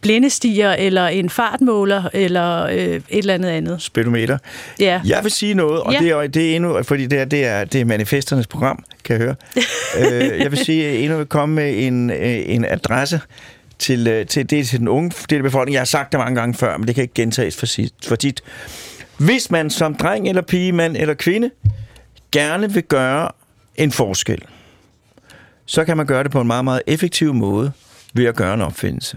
blændestiger, 0.00 0.72
eller 0.72 1.06
en 1.06 1.30
fartmåler, 1.30 2.08
eller 2.12 2.62
øh, 2.66 2.76
et 2.76 3.02
eller 3.10 3.34
andet 3.34 3.48
andet. 3.48 3.82
Speedometer. 3.82 4.38
Ja. 4.80 5.00
Jeg 5.04 5.20
vil 5.22 5.32
sige 5.32 5.54
noget, 5.54 5.80
og 5.80 5.92
Ja. 5.92 5.98
det, 5.98 6.10
er, 6.10 6.26
det 6.26 6.50
er 6.52 6.56
endnu, 6.56 6.82
fordi 6.82 7.06
det 7.06 7.18
er, 7.18 7.24
det 7.24 7.44
er, 7.44 7.64
det 7.64 7.80
er 7.80 7.84
manifesternes 7.84 8.46
program, 8.46 8.84
kan 9.04 9.16
jeg 9.16 9.22
høre. 9.24 9.34
øh, 10.32 10.38
jeg 10.40 10.50
vil 10.50 10.58
sige, 10.64 10.86
at 10.88 11.00
endnu 11.04 11.16
vil 11.16 11.26
komme 11.26 11.54
med 11.54 11.86
en, 11.86 12.10
øh, 12.10 12.42
en 12.46 12.64
adresse 12.64 13.20
til, 13.78 14.06
øh, 14.06 14.26
til, 14.26 14.50
det 14.50 14.68
til 14.68 14.78
den 14.78 14.88
unge 14.88 15.12
del 15.30 15.36
af 15.36 15.42
befolkningen. 15.42 15.74
Jeg 15.74 15.80
har 15.80 15.84
sagt 15.86 16.12
det 16.12 16.20
mange 16.20 16.40
gange 16.40 16.54
før, 16.54 16.76
men 16.76 16.86
det 16.86 16.94
kan 16.94 17.02
ikke 17.02 17.14
gentages 17.14 17.56
for, 17.56 17.66
sit, 17.66 17.92
for 18.06 18.16
tit. 18.16 18.42
Hvis 19.18 19.50
man 19.50 19.70
som 19.70 19.94
dreng 19.94 20.28
eller 20.28 20.42
pige, 20.42 20.72
mand 20.72 20.96
eller 20.96 21.14
kvinde, 21.14 21.50
gerne 22.32 22.72
vil 22.72 22.82
gøre 22.82 23.28
en 23.76 23.92
forskel, 23.92 24.42
så 25.66 25.84
kan 25.84 25.96
man 25.96 26.06
gøre 26.06 26.22
det 26.22 26.30
på 26.30 26.40
en 26.40 26.46
meget, 26.46 26.64
meget 26.64 26.82
effektiv 26.86 27.34
måde 27.34 27.72
ved 28.14 28.24
at 28.26 28.36
gøre 28.36 28.54
en 28.54 28.60
opfindelse. 28.60 29.16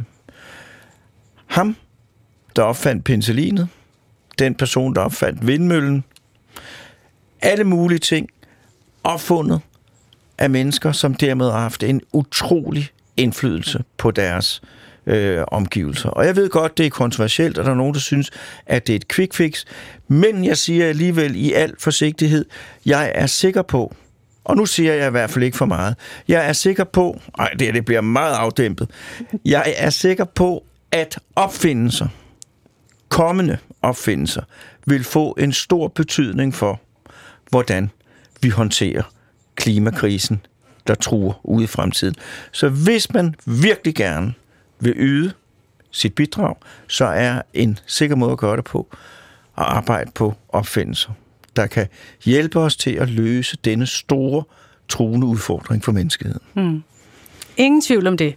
Ham, 1.51 1.75
der 2.55 2.63
opfandt 2.63 3.03
penicillinet, 3.03 3.67
den 4.39 4.55
person, 4.55 4.95
der 4.95 5.01
opfandt 5.01 5.47
vindmøllen, 5.47 6.03
alle 7.41 7.63
mulige 7.63 7.99
ting, 7.99 8.29
opfundet 9.03 9.61
af 10.37 10.49
mennesker, 10.49 10.91
som 10.91 11.13
dermed 11.13 11.51
har 11.51 11.59
haft 11.59 11.83
en 11.83 12.01
utrolig 12.13 12.89
indflydelse 13.17 13.83
på 13.97 14.11
deres 14.11 14.61
øh, 15.05 15.43
omgivelser. 15.47 16.09
Og 16.09 16.25
jeg 16.25 16.35
ved 16.35 16.49
godt, 16.49 16.77
det 16.77 16.85
er 16.85 16.89
kontroversielt, 16.89 17.57
og 17.57 17.65
der 17.65 17.71
er 17.71 17.75
nogen, 17.75 17.93
der 17.93 17.99
synes, 17.99 18.31
at 18.65 18.87
det 18.87 18.93
er 18.93 18.97
et 18.97 19.07
quick 19.07 19.33
fix, 19.33 19.65
men 20.07 20.45
jeg 20.45 20.57
siger 20.57 20.87
alligevel 20.87 21.35
i 21.35 21.53
al 21.53 21.73
forsigtighed, 21.79 22.45
jeg 22.85 23.11
er 23.15 23.27
sikker 23.27 23.61
på, 23.61 23.95
og 24.43 24.57
nu 24.57 24.65
siger 24.65 24.93
jeg 24.93 25.07
i 25.07 25.11
hvert 25.11 25.29
fald 25.29 25.43
ikke 25.43 25.57
for 25.57 25.65
meget, 25.65 25.95
jeg 26.27 26.47
er 26.47 26.53
sikker 26.53 26.83
på, 26.83 27.21
nej, 27.37 27.49
det, 27.59 27.73
det 27.73 27.85
bliver 27.85 28.01
meget 28.01 28.33
afdæmpet, 28.33 28.89
jeg 29.45 29.73
er 29.77 29.89
sikker 29.89 30.25
på, 30.25 30.63
at 30.91 31.19
opfindelser, 31.35 32.07
kommende 33.09 33.57
opfindelser 33.81 34.41
vil 34.85 35.03
få 35.03 35.35
en 35.39 35.53
stor 35.53 35.87
betydning 35.87 36.53
for, 36.53 36.81
hvordan 37.49 37.91
vi 38.41 38.49
håndterer 38.49 39.03
klimakrisen, 39.55 40.45
der 40.87 40.95
truer 40.95 41.33
ude 41.43 41.63
i 41.63 41.67
fremtiden. 41.67 42.15
Så 42.51 42.69
hvis 42.69 43.13
man 43.13 43.35
virkelig 43.45 43.95
gerne 43.95 44.33
vil 44.79 44.93
yde 44.95 45.33
sit 45.91 46.15
bidrag, 46.15 46.55
så 46.87 47.05
er 47.05 47.41
en 47.53 47.79
sikker 47.85 48.15
måde 48.15 48.31
at 48.31 48.37
gøre 48.37 48.57
det 48.57 48.65
på 48.65 48.87
at 49.57 49.63
arbejde 49.63 50.11
på 50.15 50.33
opfindelser, 50.49 51.09
der 51.55 51.67
kan 51.67 51.87
hjælpe 52.25 52.59
os 52.59 52.75
til 52.75 52.91
at 52.91 53.09
løse 53.09 53.57
denne 53.65 53.87
store, 53.87 54.43
truende 54.89 55.27
udfordring 55.27 55.83
for 55.83 55.91
menneskeheden. 55.91 56.41
Hmm. 56.53 56.83
Ingen 57.57 57.81
tvivl 57.81 58.07
om 58.07 58.17
det. 58.17 58.35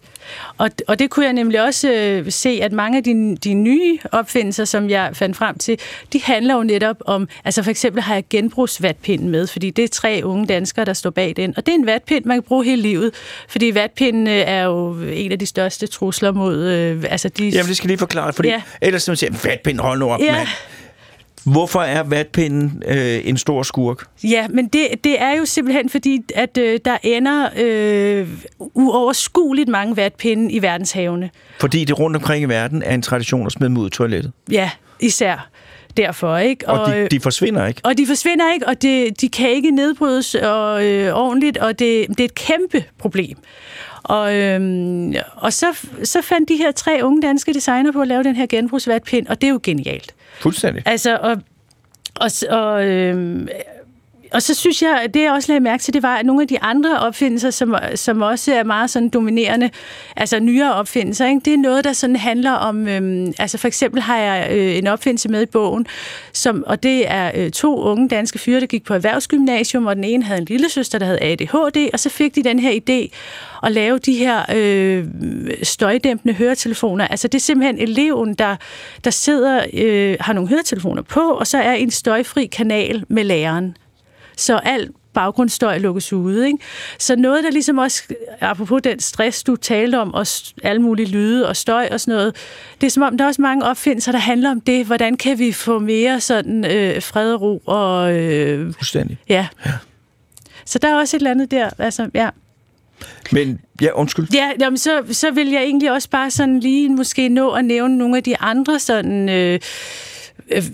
Og, 0.59 0.71
og 0.89 0.99
det 0.99 1.11
kunne 1.11 1.25
jeg 1.25 1.33
nemlig 1.33 1.63
også 1.65 1.93
øh, 1.93 2.31
se, 2.33 2.59
at 2.63 2.73
mange 2.73 2.99
af 2.99 3.05
de, 3.05 3.37
de 3.45 3.55
nye 3.55 3.99
opfindelser, 4.13 4.65
som 4.65 4.91
jeg 4.91 5.11
fandt 5.13 5.37
frem 5.37 5.59
til, 5.59 5.79
de 6.13 6.23
handler 6.23 6.55
jo 6.55 6.63
netop 6.63 6.97
om, 7.07 7.29
altså 7.45 7.63
for 7.63 7.71
eksempel 7.71 8.03
har 8.03 8.15
jeg 8.15 8.25
genbrugsvatpinden 8.31 9.29
med, 9.31 9.47
fordi 9.47 9.71
det 9.71 9.85
er 9.85 9.89
tre 9.89 10.21
unge 10.25 10.47
danskere, 10.47 10.85
der 10.85 10.93
står 10.93 11.11
bag 11.11 11.33
den. 11.37 11.55
Og 11.57 11.67
det 11.67 11.73
er 11.73 11.77
en 11.79 11.87
vatpind, 11.87 12.25
man 12.25 12.37
kan 12.37 12.43
bruge 12.43 12.65
hele 12.65 12.83
livet, 12.83 13.11
fordi 13.49 13.71
vatpinden 13.75 14.27
øh, 14.27 14.33
er 14.47 14.63
jo 14.65 14.97
en 15.13 15.33
af 15.33 15.39
de 15.39 15.47
største 15.47 15.87
trusler 15.87 16.33
mod, 16.33 16.63
øh, 16.65 17.05
altså 17.11 17.29
de... 17.29 17.49
Jamen, 17.49 17.69
det 17.69 17.77
skal 17.77 17.89
lige 17.89 17.99
forklare, 17.99 18.33
fordi. 18.33 18.49
Ja. 18.49 18.63
ellers 18.83 19.03
så 19.03 19.11
man 19.11 19.17
siger, 19.17 19.33
vatpind, 19.45 19.81
hold 19.81 19.99
nu 19.99 20.11
op, 20.11 20.21
Ja. 20.21 20.33
mand. 20.33 20.49
Hvorfor 21.47 21.81
er 21.81 22.03
vatpinden 22.03 22.83
øh, 22.87 23.21
en 23.25 23.37
stor 23.37 23.63
skurk? 23.63 24.07
Ja, 24.25 24.49
men 24.49 24.67
det, 24.67 24.87
det 25.05 25.23
er 25.23 25.37
jo 25.37 25.45
simpelthen 25.45 25.89
fordi, 25.89 26.21
at 26.35 26.59
øh, 26.59 26.81
der 26.85 26.97
ender 27.03 27.49
øh, 27.57 28.29
uoverskueligt 28.59 29.69
mange 29.69 29.97
vatpinde 29.97 30.53
i 30.53 30.63
verdenshavene. 30.63 31.31
Fordi 31.61 31.85
det 31.85 31.99
rundt 31.99 32.17
omkring 32.17 32.43
i 32.43 32.49
verden 32.49 32.83
er 32.83 32.95
en 32.95 33.03
tradition 33.03 33.47
at 33.47 33.53
smide 33.53 33.69
dem 33.69 33.77
ud 33.77 33.87
i 33.87 33.91
toilettet. 33.91 34.33
Ja, 34.51 34.71
især 35.01 35.51
derfor, 35.97 36.37
ikke? 36.37 36.69
Og, 36.69 36.81
og 36.81 36.99
øh, 36.99 37.03
de, 37.03 37.09
de 37.09 37.21
forsvinder 37.21 37.67
ikke. 37.67 37.81
Og 37.85 37.99
de 37.99 38.07
forsvinder 38.07 38.53
ikke, 38.53 38.69
og 38.69 38.83
det, 38.83 39.21
de 39.21 39.29
kan 39.29 39.51
ikke 39.51 39.71
nedbrydes 39.71 40.35
og, 40.35 40.87
øh, 40.87 41.15
ordentligt, 41.15 41.59
og 41.59 41.79
det, 41.79 42.07
det 42.09 42.21
er 42.21 42.25
et 42.25 42.35
kæmpe 42.35 42.85
problem. 42.99 43.37
Og, 44.05 44.37
øhm, 44.37 45.15
og 45.37 45.53
så, 45.53 45.67
så 46.03 46.23
fandt 46.23 46.49
de 46.49 46.57
her 46.57 46.73
tre 46.73 47.01
unge 47.03 47.23
danske 47.23 47.55
designer 47.55 47.93
på 47.93 48.01
at 48.01 48.09
lave 48.09 48.23
den 48.23 48.37
her 48.37 48.47
genbrugsvatpind, 48.47 49.27
og 49.27 49.41
det 49.41 49.47
er 49.47 49.51
jo 49.51 49.61
genialt. 49.63 50.15
Fuldstændig. 50.41 50.83
Altså, 50.87 51.17
og, 51.17 51.37
og, 52.15 52.31
og, 52.51 52.85
øhm, 52.87 53.49
og 54.35 54.43
så 54.43 54.55
synes 54.55 54.83
jeg, 54.83 55.01
at 55.05 55.15
det 55.15 55.23
jeg 55.23 55.33
også 55.33 55.53
lagde 55.53 55.61
mærke 55.61 55.83
til, 55.83 55.95
det 55.95 56.03
var, 56.03 56.17
at 56.17 56.27
nogle 56.27 56.43
af 56.43 56.49
de 56.49 56.63
andre 56.63 57.01
opfindelser, 57.01 57.51
som, 57.51 57.77
som 57.95 58.23
også 58.23 58.55
er 58.55 58.65
meget 58.65 58.91
sådan 58.91 59.09
dominerende, 59.09 59.71
altså 60.17 60.41
nyere 60.41 60.75
opfindelser, 60.75 61.27
ikke? 61.27 61.41
det 61.45 61.53
er 61.55 61.59
noget, 61.59 61.85
der 61.85 61.93
sådan 61.93 62.17
handler 62.17 62.53
om, 62.53 62.89
øhm, 62.89 63.33
altså 63.39 63.59
for 63.59 63.69
eksempel 63.69 64.03
har 64.03 64.19
jeg 64.19 64.49
øh, 64.51 64.79
en 64.79 64.87
opfindelse 64.87 65.29
med 65.29 65.43
i 65.43 65.47
bogen, 65.47 65.87
som, 66.33 66.65
og 66.67 66.83
det 66.83 67.11
er 67.11 67.31
øh, 67.35 67.51
to 67.51 67.81
unge 67.81 68.09
danske 68.09 68.39
fyre, 68.39 68.61
der 68.61 68.67
gik 68.67 68.85
på 68.85 68.95
erhvervsgymnasium, 68.95 69.87
og 69.87 69.97
den 69.97 70.05
ene 70.05 70.25
havde 70.25 70.41
en 70.41 70.47
lille 70.47 70.69
søster, 70.69 70.99
der 70.99 71.07
havde 71.07 71.23
ADHD, 71.23 71.89
og 71.93 72.01
så 72.01 72.11
fik 72.11 72.35
de 72.35 72.43
den 72.43 72.59
her 72.59 72.73
idé 72.73 73.17
at 73.63 73.73
lave 73.73 73.99
de 73.99 74.13
her 74.13 74.43
øh, 74.55 75.05
støjdæmpende 75.63 76.35
høretelefoner. 76.35 77.07
Altså 77.09 77.29
det 77.29 77.39
er 77.39 77.43
simpelthen 77.43 77.79
eleven, 77.79 78.35
der, 78.35 78.57
der 79.05 79.11
sidder, 79.11 79.65
øh, 79.75 80.17
har 80.21 80.33
nogle 80.33 80.49
høretelefoner 80.49 81.03
på, 81.03 81.21
og 81.21 81.47
så 81.47 81.59
er 81.59 81.73
en 81.73 81.91
støjfri 81.91 82.47
kanal 82.47 83.05
med 83.09 83.25
læreren 83.25 83.77
så 84.37 84.57
alt 84.57 84.91
baggrundsstøj 85.15 85.79
lukkes 85.79 86.13
ude. 86.13 86.47
Ikke? 86.47 86.59
Så 86.99 87.17
noget, 87.17 87.45
der 87.45 87.51
ligesom 87.51 87.79
også, 87.79 88.03
apropos 88.41 88.83
den 88.83 89.01
stress, 89.01 89.43
du 89.43 89.57
talte 89.57 89.99
om, 90.01 90.15
og 90.15 90.27
alle 90.63 90.83
mulige 90.83 91.09
lyde 91.09 91.49
og 91.49 91.57
støj 91.57 91.89
og 91.93 92.01
sådan 92.01 92.15
noget, 92.15 92.37
det 92.81 92.87
er 92.87 92.91
som 92.91 93.03
om, 93.03 93.19
der 93.19 93.25
er 93.25 93.29
også 93.29 93.43
mange 93.43 93.65
opfindelser, 93.65 94.13
der 94.13 94.19
handler 94.19 94.51
om 94.51 94.61
det. 94.61 94.87
Hvordan 94.87 95.17
kan 95.17 95.39
vi 95.39 95.53
få 95.53 95.79
mere 95.79 96.21
sådan 96.21 96.65
øh, 96.65 97.03
fred 97.03 97.35
og 97.35 97.41
ro 97.41 97.63
og... 97.67 98.15
Øh, 98.15 98.75
Fuldstændig. 98.75 99.19
ja. 99.29 99.47
Så 100.67 100.79
der 100.79 100.89
er 100.89 100.95
også 100.95 101.17
et 101.17 101.21
eller 101.21 101.31
andet 101.31 101.51
der. 101.51 101.71
Altså, 101.79 102.11
ja. 102.15 102.29
Men, 103.33 103.61
ja, 103.81 103.89
undskyld. 103.95 104.27
Ja, 104.35 104.51
jamen, 104.61 104.79
så, 104.79 105.03
så 105.11 105.31
vil 105.31 105.51
jeg 105.51 105.63
egentlig 105.63 105.93
også 105.93 106.11
bare 106.11 106.31
sådan 106.31 106.61
lige 106.61 106.89
måske 106.89 107.29
nå 107.29 107.51
at 107.51 107.65
nævne 107.65 107.99
nogle 107.99 108.17
af 108.17 108.23
de 108.23 108.37
andre 108.41 108.79
sådan 108.79 109.29
øh, 109.29 109.61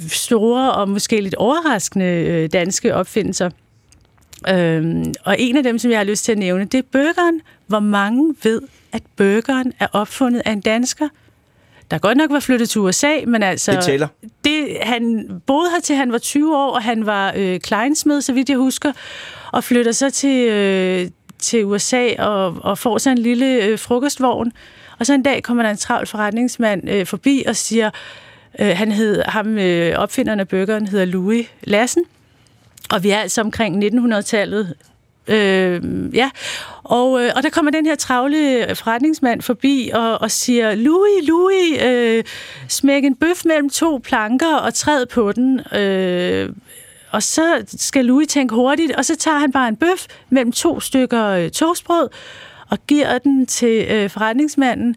store 0.08 0.72
og 0.72 0.88
måske 0.88 1.20
lidt 1.20 1.34
overraskende 1.34 2.06
øh, 2.06 2.52
danske 2.52 2.94
opfindelser. 2.94 3.50
Øhm, 4.48 5.14
og 5.24 5.36
en 5.38 5.56
af 5.56 5.62
dem, 5.62 5.78
som 5.78 5.90
jeg 5.90 5.98
har 5.98 6.04
lyst 6.04 6.24
til 6.24 6.32
at 6.32 6.38
nævne, 6.38 6.64
det 6.64 6.78
er 6.78 6.82
burgeren. 6.92 7.40
Hvor 7.66 7.80
mange 7.80 8.34
ved, 8.42 8.62
at 8.92 9.02
burgeren 9.16 9.72
er 9.80 9.86
opfundet 9.92 10.42
af 10.44 10.52
en 10.52 10.60
dansker? 10.60 11.08
Der 11.90 11.98
godt 11.98 12.18
nok 12.18 12.30
var 12.30 12.40
flyttet 12.40 12.70
til 12.70 12.80
USA, 12.80 13.12
men 13.26 13.42
altså... 13.42 13.72
Det 13.72 13.84
tæller. 13.84 14.08
Det, 14.44 14.76
han 14.82 15.28
boede 15.46 15.70
her 15.70 15.80
til 15.80 15.96
han 15.96 16.12
var 16.12 16.18
20 16.18 16.56
år, 16.56 16.70
og 16.70 16.82
han 16.82 17.06
var 17.06 17.32
øh, 17.36 17.60
kleinsmed, 17.60 18.20
så 18.20 18.32
vidt 18.32 18.48
jeg 18.48 18.58
husker, 18.58 18.92
og 19.52 19.64
flytter 19.64 19.92
så 19.92 20.10
til, 20.10 20.48
øh, 20.48 21.10
til 21.38 21.64
USA 21.64 22.08
og, 22.18 22.56
og 22.60 22.78
får 22.78 22.98
så 22.98 23.10
en 23.10 23.18
lille 23.18 23.64
øh, 23.64 23.78
frokostvogn. 23.78 24.52
Og 24.98 25.06
så 25.06 25.14
en 25.14 25.22
dag 25.22 25.42
kommer 25.42 25.62
der 25.62 25.70
en 25.70 25.76
travl 25.76 26.06
forretningsmand 26.06 26.90
øh, 26.90 27.06
forbi 27.06 27.44
og 27.46 27.56
siger, 27.56 27.90
øh, 28.58 28.76
han 28.76 28.92
hed, 28.92 29.22
ham 29.26 29.58
øh, 29.58 29.98
opfinderen 29.98 30.40
af 30.40 30.48
burgeren 30.48 30.86
hedder 30.86 31.04
Louis 31.04 31.46
Lassen, 31.62 32.04
og 32.90 33.02
vi 33.02 33.10
er 33.10 33.18
altså 33.18 33.40
omkring 33.40 33.84
1900-tallet. 33.84 34.74
Øh, 35.28 35.82
ja, 36.14 36.30
og, 36.82 37.24
øh, 37.24 37.30
og 37.36 37.42
der 37.42 37.50
kommer 37.50 37.70
den 37.70 37.86
her 37.86 37.94
travle 37.94 38.66
forretningsmand 38.74 39.42
forbi 39.42 39.90
og, 39.94 40.20
og 40.20 40.30
siger, 40.30 40.74
Louis, 40.74 41.28
Louis, 41.28 41.82
øh, 41.82 42.24
smæk 42.68 43.04
en 43.04 43.14
bøf 43.14 43.44
mellem 43.44 43.70
to 43.70 44.00
planker 44.04 44.56
og 44.56 44.74
træd 44.74 45.06
på 45.06 45.32
den. 45.32 45.60
Øh, 45.74 46.50
og 47.10 47.22
så 47.22 47.64
skal 47.66 48.04
Louis 48.04 48.28
tænke 48.28 48.54
hurtigt, 48.54 48.92
og 48.92 49.04
så 49.04 49.16
tager 49.16 49.38
han 49.38 49.52
bare 49.52 49.68
en 49.68 49.76
bøf 49.76 50.06
mellem 50.30 50.52
to 50.52 50.80
stykker 50.80 51.26
øh, 51.26 51.50
toastbrød, 51.50 52.08
og 52.70 52.78
giver 52.86 53.18
den 53.18 53.46
til 53.46 53.86
øh, 53.90 54.10
forretningsmanden, 54.10 54.96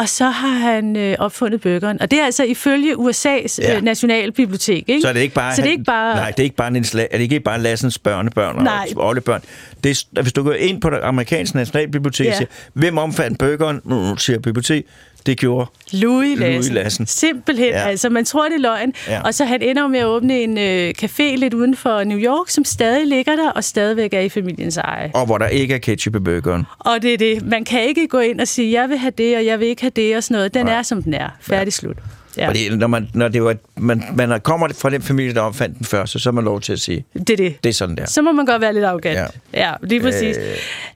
og 0.00 0.08
så 0.08 0.24
har 0.24 0.48
han 0.48 0.96
øh, 0.96 1.16
opfundet 1.18 1.60
burgeren. 1.60 2.02
Og 2.02 2.10
det 2.10 2.20
er 2.20 2.24
altså 2.24 2.44
ifølge 2.44 2.96
USA's 2.98 3.58
Ja. 3.62 3.76
øh, 3.76 3.82
nationalbibliotek, 3.82 4.84
ikke? 4.88 5.00
Så 5.02 5.08
er 5.08 5.12
det 5.12 5.20
ikke 5.20 5.34
bare... 5.34 5.56
Så 5.56 5.62
det 5.62 5.68
er 5.68 5.72
ikke 5.72 5.84
bare... 5.84 6.14
Nej, 6.16 6.30
det 6.30 6.38
er 6.38 6.44
ikke 6.44 6.56
bare, 6.56 6.70
Niels 6.70 6.94
er 6.94 7.06
det 7.12 7.20
ikke 7.20 7.40
bare 7.40 7.60
Lassens 7.60 7.98
børnebørn 7.98 8.56
og 8.56 8.62
Nej. 8.62 8.88
oldebørn. 8.96 9.40
Det 9.84 10.04
er, 10.16 10.22
hvis 10.22 10.32
du 10.32 10.42
går 10.42 10.52
ind 10.52 10.80
på 10.80 10.90
det 10.90 10.98
amerikanske 11.02 11.56
nationalbibliotek 11.56 12.26
Ja. 12.26 12.30
og 12.30 12.36
siger, 12.36 12.48
hvem 12.72 12.98
omfandt 12.98 13.38
burgeren? 13.38 13.80
Nu 13.84 14.16
siger 14.16 14.38
bibliotek. 14.38 14.84
Det 15.26 15.38
gjorde 15.38 15.70
Louis 15.92 16.38
Lassen. 16.38 16.52
Louis 16.54 16.70
Lassen. 16.70 17.06
Simpelthen. 17.06 17.68
Ja. 17.68 17.78
Ja. 17.80 17.88
Altså, 17.88 18.08
man 18.08 18.24
tror, 18.24 18.44
det 18.48 18.54
er 18.54 18.58
løgn. 18.60 18.92
Ja. 19.06 19.12
Ja. 19.12 19.22
Og 19.22 19.34
så 19.34 19.44
han 19.44 19.62
ender 19.62 19.88
med 19.88 19.98
at 19.98 20.06
åbne 20.06 20.40
en 20.40 20.58
øh, 20.58 20.92
café 21.02 21.22
lidt 21.36 21.54
uden 21.54 21.76
for 21.76 22.04
New 22.04 22.18
York, 22.18 22.48
som 22.48 22.64
stadig 22.64 23.06
ligger 23.06 23.36
der, 23.36 23.50
og 23.50 23.64
stadigvæk 23.64 24.14
er 24.14 24.20
i 24.20 24.28
familiens 24.28 24.76
eje. 24.76 25.10
og 25.14 25.26
hvor 25.26 25.38
der 25.38 25.46
ikke 25.46 25.74
er 25.74 25.78
ketchup 25.78 26.16
i 26.16 26.18
burgeren. 26.18 26.66
Og 26.78 27.02
det 27.02 27.14
er 27.14 27.18
det. 27.18 27.46
Man 27.46 27.64
kan 27.64 27.82
ikke 27.82 28.08
gå 28.08 28.18
ind 28.18 28.40
og 28.40 28.48
sige, 28.48 28.80
jeg 28.80 28.88
vil 28.88 28.98
have 28.98 29.12
det, 29.18 29.36
og 29.36 29.44
jeg 29.46 29.60
vil 29.60 29.68
ikke 29.68 29.82
have 29.82 29.92
det, 29.96 30.16
og 30.16 30.22
sådan 30.24 30.34
noget. 30.34 30.54
Den 30.54 30.66
Nej. 30.66 30.74
er, 30.74 30.82
som 30.82 31.02
den 31.02 31.14
er. 31.14 31.28
Færdig 31.40 31.72
slut. 31.72 31.96
Ja. 32.36 32.48
Fordi 32.48 32.68
når, 32.68 32.86
man, 32.86 33.08
når 33.14 33.28
det 33.28 33.44
var, 33.44 33.56
man, 33.76 34.04
man 34.14 34.40
kommer 34.40 34.68
fra 34.68 34.90
den 34.90 35.02
familie, 35.02 35.34
der 35.34 35.40
opfandt 35.40 35.78
den 35.78 35.86
første, 35.86 36.18
så 36.18 36.28
er 36.28 36.32
man 36.32 36.44
lov 36.44 36.60
til 36.60 36.72
at 36.72 36.80
sige, 36.80 37.04
Det 37.12 37.30
er 37.30 37.36
det. 37.36 37.64
det 37.64 37.70
er 37.70 37.74
sådan 37.74 37.96
der. 37.96 38.06
Så 38.06 38.22
må 38.22 38.32
man 38.32 38.46
godt 38.46 38.60
være 38.60 38.72
lidt 38.74 38.84
arrogant. 38.84 39.18
Ja. 39.18 39.26
Ja, 39.54 39.68
ja 39.68 39.74
lige 39.82 40.00
præcis. 40.00 40.36
Øh... 40.36 40.44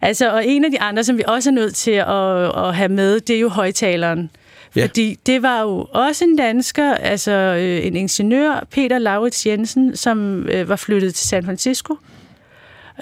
Altså, 0.01 0.33
og 0.33 0.47
en 0.47 0.65
af 0.65 0.71
de 0.71 0.81
andre, 0.81 1.05
som 1.05 1.19
vi 1.19 1.23
også 1.27 1.51
er 1.51 1.55
nødt 1.55 1.75
til 1.75 1.91
at, 1.91 2.67
at 2.69 2.75
have 2.75 2.89
med, 2.89 3.21
det 3.21 3.37
er 3.37 3.41
jo 3.41 3.49
højtaleren. 3.49 4.31
Ja. 4.77 4.83
Fordi 4.83 5.19
det 5.27 5.43
var 5.43 5.61
jo 5.63 5.87
også 5.93 6.25
en 6.25 6.37
dansker, 6.37 6.95
altså 6.95 7.33
øh, 7.33 7.87
en 7.87 7.97
ingeniør, 7.97 8.67
Peter 8.71 8.99
Laurits 8.99 9.47
Jensen, 9.47 9.97
som 9.97 10.47
øh, 10.49 10.69
var 10.69 10.77
flyttet 10.77 11.15
til 11.15 11.29
San 11.29 11.45
Francisco. 11.45 11.97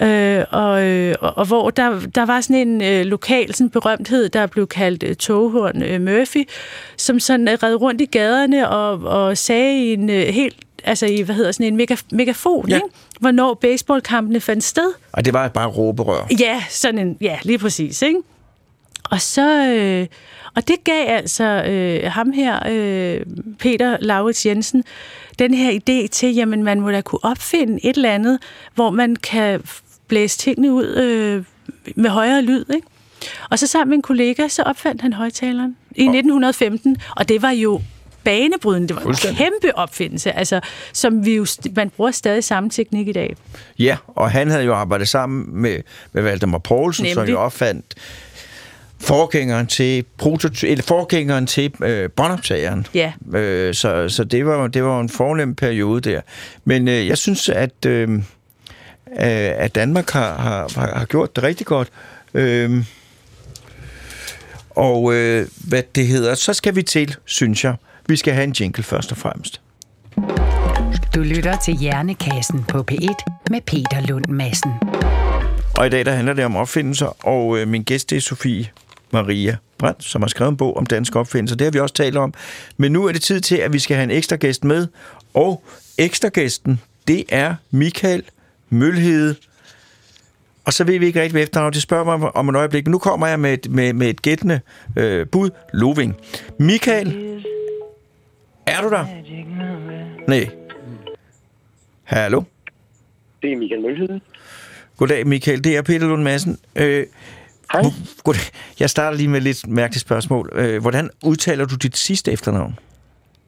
Øh, 0.01 0.43
og, 0.51 0.83
øh, 0.83 1.15
og, 1.21 1.37
og 1.37 1.45
hvor 1.47 1.69
der, 1.69 1.99
der 2.15 2.25
var 2.25 2.41
sådan 2.41 2.67
en 2.67 2.83
øh, 2.83 3.05
lokal 3.05 3.53
sådan 3.55 3.69
berømthed, 3.69 4.29
der 4.29 4.45
blev 4.45 4.67
kaldt 4.67 5.03
øh, 5.03 5.15
toghorn 5.15 5.81
øh, 5.83 6.01
Murphy, 6.01 6.49
som 6.97 7.19
sådan 7.19 7.47
øh, 7.47 7.57
red 7.63 7.75
rundt 7.75 8.01
i 8.01 8.05
gaderne 8.05 8.69
og, 8.69 8.91
og 9.03 9.37
sagde 9.37 9.85
i 9.85 9.93
en 9.93 10.09
øh, 10.09 10.21
helt, 10.27 10.55
altså 10.83 11.05
i, 11.05 11.21
hvad 11.21 11.35
hedder 11.35 11.51
sådan 11.51 11.65
en 11.67 11.77
mega, 11.77 11.95
megafon, 12.11 12.69
Ja. 12.69 12.75
ikke? 12.75 12.87
hvornår 13.19 13.53
baseballkampene 13.53 14.39
fandt 14.39 14.63
sted. 14.63 14.91
Og 15.11 15.25
det 15.25 15.33
var 15.33 15.47
bare 15.47 15.67
råberør. 15.67 16.27
Ja, 16.39 16.63
sådan 16.69 16.99
en, 17.07 17.17
ja, 17.21 17.37
lige 17.43 17.57
præcis, 17.57 18.01
ikke? 18.01 18.19
Og 19.03 19.21
så, 19.21 19.65
øh, 19.65 20.07
og 20.55 20.67
det 20.67 20.83
gav 20.83 21.05
altså 21.07 21.43
øh, 21.43 22.11
ham 22.11 22.31
her, 22.31 22.59
øh, 22.69 23.21
Peter 23.59 23.97
Laurits 24.01 24.45
Jensen, 24.45 24.83
den 25.39 25.53
her 25.53 25.71
idé 25.71 26.07
til, 26.07 26.35
jamen 26.35 26.63
man 26.63 26.81
må 26.81 26.91
da 26.91 27.01
kunne 27.01 27.23
opfinde 27.25 27.79
et 27.85 27.95
eller 27.95 28.11
andet, 28.11 28.39
hvor 28.75 28.89
man 28.89 29.15
kan 29.15 29.61
blæse 30.07 30.37
tingene 30.37 30.73
ud 30.73 30.85
øh, 30.85 31.43
med 31.95 32.09
højere 32.09 32.41
lyd, 32.41 32.65
ikke? 32.75 32.87
Og 33.49 33.59
så 33.59 33.67
sammen 33.67 33.89
med 33.89 33.97
en 33.97 34.01
kollega, 34.01 34.47
så 34.47 34.63
opfandt 34.63 35.01
han 35.01 35.13
højtaleren 35.13 35.77
i 35.95 36.03
1915, 36.03 36.97
og 37.15 37.29
det 37.29 37.41
var 37.41 37.51
jo 37.51 37.81
banebrydende. 38.23 38.87
Det 38.87 38.95
var 38.95 39.01
en 39.01 39.35
kæmpe 39.35 39.77
opfindelse, 39.77 40.31
altså, 40.31 40.61
som 40.93 41.25
vi 41.25 41.35
jo, 41.35 41.45
man 41.75 41.89
bruger 41.89 42.11
stadig 42.11 42.43
samme 42.43 42.69
teknik 42.69 43.07
i 43.07 43.11
dag. 43.11 43.35
Ja, 43.79 43.97
og 44.07 44.31
han 44.31 44.49
havde 44.49 44.63
jo 44.63 44.73
arbejdet 44.73 45.07
sammen 45.07 45.61
med, 45.61 45.81
med 46.13 46.23
Valdemar 46.23 46.57
Poulsen, 46.57 47.05
som 47.05 47.21
Nemlig. 47.21 47.31
jo 47.33 47.39
opfandt 47.39 47.95
forgængeren 49.03 49.67
til, 49.67 50.05
prototy- 50.21 50.65
eller 50.65 50.83
forgængeren 50.83 51.47
til 51.47 51.73
øh, 51.83 52.09
båndoptageren. 52.09 52.87
Ja. 52.93 53.13
Øh, 53.33 53.73
så 53.73 54.09
så 54.09 54.23
det, 54.23 54.45
var, 54.45 54.67
det 54.67 54.83
var 54.83 54.99
en 54.99 55.09
fornem 55.09 55.55
periode 55.55 56.01
der. 56.01 56.21
Men 56.65 56.87
øh, 56.87 57.07
jeg 57.07 57.17
synes, 57.17 57.49
at, 57.49 57.85
øh, 57.85 58.09
øh, 58.09 58.21
at 59.15 59.75
Danmark 59.75 60.09
har, 60.09 60.37
har, 60.37 60.71
har 60.75 60.97
har 60.97 61.05
gjort 61.05 61.35
det 61.35 61.43
rigtig 61.43 61.65
godt. 61.65 61.87
Øh, 62.33 62.85
og 64.69 65.13
øh, 65.13 65.47
hvad 65.67 65.83
det 65.95 66.07
hedder, 66.07 66.35
så 66.35 66.53
skal 66.53 66.75
vi 66.75 66.83
til, 66.83 67.15
synes 67.25 67.63
jeg, 67.63 67.75
vi 68.07 68.15
skal 68.15 68.33
have 68.33 68.43
en 68.43 68.55
jingle 68.59 68.83
først 68.83 69.11
og 69.11 69.17
fremmest. 69.17 69.61
Du 71.15 71.19
lytter 71.19 71.57
til 71.65 71.73
Hjernekassen 71.77 72.63
på 72.63 72.85
P1 72.91 73.43
med 73.49 73.61
Peter 73.61 74.07
Lund 74.07 74.25
Madsen. 74.27 74.71
Og 75.77 75.87
i 75.87 75.89
dag 75.89 76.05
der 76.05 76.11
handler 76.11 76.33
det 76.33 76.45
om 76.45 76.55
opfindelser, 76.55 77.27
og 77.27 77.57
øh, 77.57 77.67
min 77.67 77.83
gæst 77.83 78.09
det 78.09 78.15
er 78.15 78.21
Sofie 78.21 78.69
Maria 79.13 79.57
Brandt, 79.77 80.03
som 80.03 80.21
har 80.21 80.29
skrevet 80.29 80.51
en 80.51 80.57
bog 80.57 80.77
om 80.77 80.85
danske 80.85 81.19
opfindelser. 81.19 81.55
Det 81.55 81.65
har 81.65 81.71
vi 81.71 81.79
også 81.79 81.95
talt 81.95 82.17
om. 82.17 82.33
Men 82.77 82.91
nu 82.91 83.05
er 83.05 83.11
det 83.11 83.21
tid 83.21 83.41
til, 83.41 83.55
at 83.55 83.73
vi 83.73 83.79
skal 83.79 83.95
have 83.95 84.03
en 84.03 84.11
ekstra 84.11 84.35
gæst 84.35 84.63
med. 84.63 84.87
Og 85.33 85.63
ekstra 85.97 86.29
gæsten, 86.29 86.81
det 87.07 87.23
er 87.29 87.55
Michael 87.71 88.23
Mølhede. 88.69 89.35
Og 90.65 90.73
så 90.73 90.83
ved 90.83 90.99
vi 90.99 91.05
ikke 91.05 91.21
rigtig, 91.21 91.31
hvad 91.31 91.43
efternavn. 91.43 91.73
Det 91.73 91.81
spørger 91.81 92.17
mig 92.17 92.35
om 92.35 92.49
et 92.49 92.55
øjeblik. 92.55 92.87
Nu 92.87 92.97
kommer 92.97 93.27
jeg 93.27 93.39
med 93.39 93.53
et, 93.53 93.71
med, 93.71 93.93
med 93.93 94.09
et 94.09 94.21
gættende 94.21 94.59
øh, 94.97 95.27
bud. 95.27 95.49
Loving. 95.73 96.15
Michael, 96.59 97.41
er 98.65 98.81
du 98.81 98.89
der? 98.89 99.05
Nej. 100.27 100.49
Hallo? 102.03 102.41
Det 103.41 103.51
er 103.51 103.57
Michael 103.57 103.81
Mølhede. 103.81 104.21
Goddag, 104.97 105.27
Michael. 105.27 105.63
Det 105.63 105.77
er 105.77 105.81
Peter 105.81 106.07
Lund 106.07 106.23
Madsen. 106.23 106.57
Øh, 106.75 107.05
Hej. 107.73 107.83
Goddag. 108.23 108.41
Jeg 108.79 108.89
starter 108.89 109.17
lige 109.17 109.27
med 109.27 109.37
et 109.37 109.43
lidt 109.43 109.67
mærkeligt 109.67 110.01
spørgsmål. 110.01 110.49
Øh, 110.55 110.81
Hvordan 110.81 111.09
udtaler 111.23 111.65
du 111.65 111.75
dit 111.75 111.97
sidste 111.97 112.31
efternavn? 112.31 112.79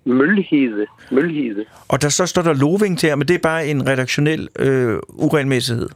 Mølhede. 0.06 0.86
Mølhede. 1.12 1.66
Og 1.88 2.02
der 2.02 2.10
så 2.10 2.26
står 2.26 2.42
der 2.42 2.54
Loving 2.54 3.00
til, 3.00 3.18
men 3.18 3.28
det 3.28 3.34
er 3.34 3.40
bare 3.40 3.68
en 3.68 3.88
redaktionel 3.88 4.50
øh, 4.60 5.00
uregelmæssighed. 5.10 5.90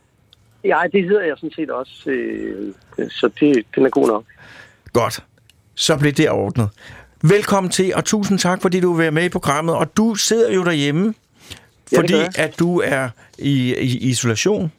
Ja, 0.64 0.80
det 0.92 1.04
hedder 1.04 1.22
jeg 1.24 1.34
sådan 1.36 1.52
set 1.56 1.70
også, 1.70 2.10
øh, 2.10 2.74
så 3.10 3.30
det, 3.40 3.64
den 3.76 3.86
er 3.86 3.90
god 3.90 4.08
nok. 4.08 4.24
Godt. 4.94 5.24
Så 5.76 5.98
bliver 5.98 6.14
det 6.14 6.30
ordnet. 6.30 6.70
Velkommen 7.24 7.72
til, 7.72 7.96
og 7.96 8.06
tusind 8.06 8.40
tak, 8.40 8.62
fordi 8.62 8.80
du 8.80 8.94
vil 8.94 9.02
være 9.04 9.12
med 9.12 9.24
i 9.24 9.30
programmet. 9.30 9.76
Og 9.76 9.98
du 9.98 10.16
sidder 10.16 10.54
jo 10.54 10.64
derhjemme, 10.64 11.14
Ja, 11.92 12.00
fordi 12.00 12.14
at 12.36 12.60
du 12.60 12.80
er 12.80 13.10
i, 13.40 13.76
i 13.76 14.10
isolation. 14.10 14.72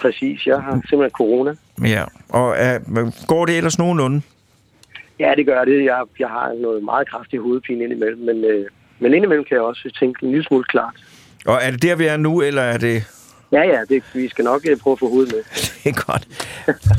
Præcis, 0.00 0.46
jeg 0.46 0.62
har 0.62 0.72
simpelthen 0.72 1.10
corona. 1.10 1.54
Ja. 1.84 2.04
Og 2.28 2.56
øh, 2.66 2.80
går 3.26 3.46
det 3.46 3.56
ellers 3.56 3.78
nogenlunde? 3.78 4.22
Ja, 5.18 5.32
det 5.36 5.46
gør 5.46 5.64
det. 5.64 5.84
Jeg, 5.84 6.02
jeg 6.18 6.28
har 6.28 6.52
noget 6.62 6.84
meget 6.84 7.08
kraftig 7.08 7.40
hovedpine 7.40 7.84
indimellem, 7.84 8.18
men, 8.24 8.44
øh, 8.44 8.66
men 8.98 9.14
indimellem 9.14 9.44
kan 9.44 9.54
jeg 9.54 9.62
også 9.62 9.90
tænke 10.00 10.24
en 10.26 10.30
lille 10.30 10.44
smule 10.44 10.64
klart. 10.64 10.94
Og 11.46 11.58
er 11.62 11.70
det 11.70 11.82
der, 11.82 11.96
vi 11.96 12.06
er 12.06 12.16
nu, 12.16 12.42
eller 12.42 12.62
er 12.62 12.78
det... 12.78 13.04
Ja, 13.52 13.62
ja, 13.62 13.80
det, 13.88 14.02
vi 14.14 14.28
skal 14.28 14.44
nok 14.44 14.60
øh, 14.70 14.76
prøve 14.76 14.92
at 14.92 14.98
få 14.98 15.08
hovedet 15.08 15.32
med. 15.34 15.42
Det 15.84 15.98
er 15.98 16.12
godt. 16.12 16.28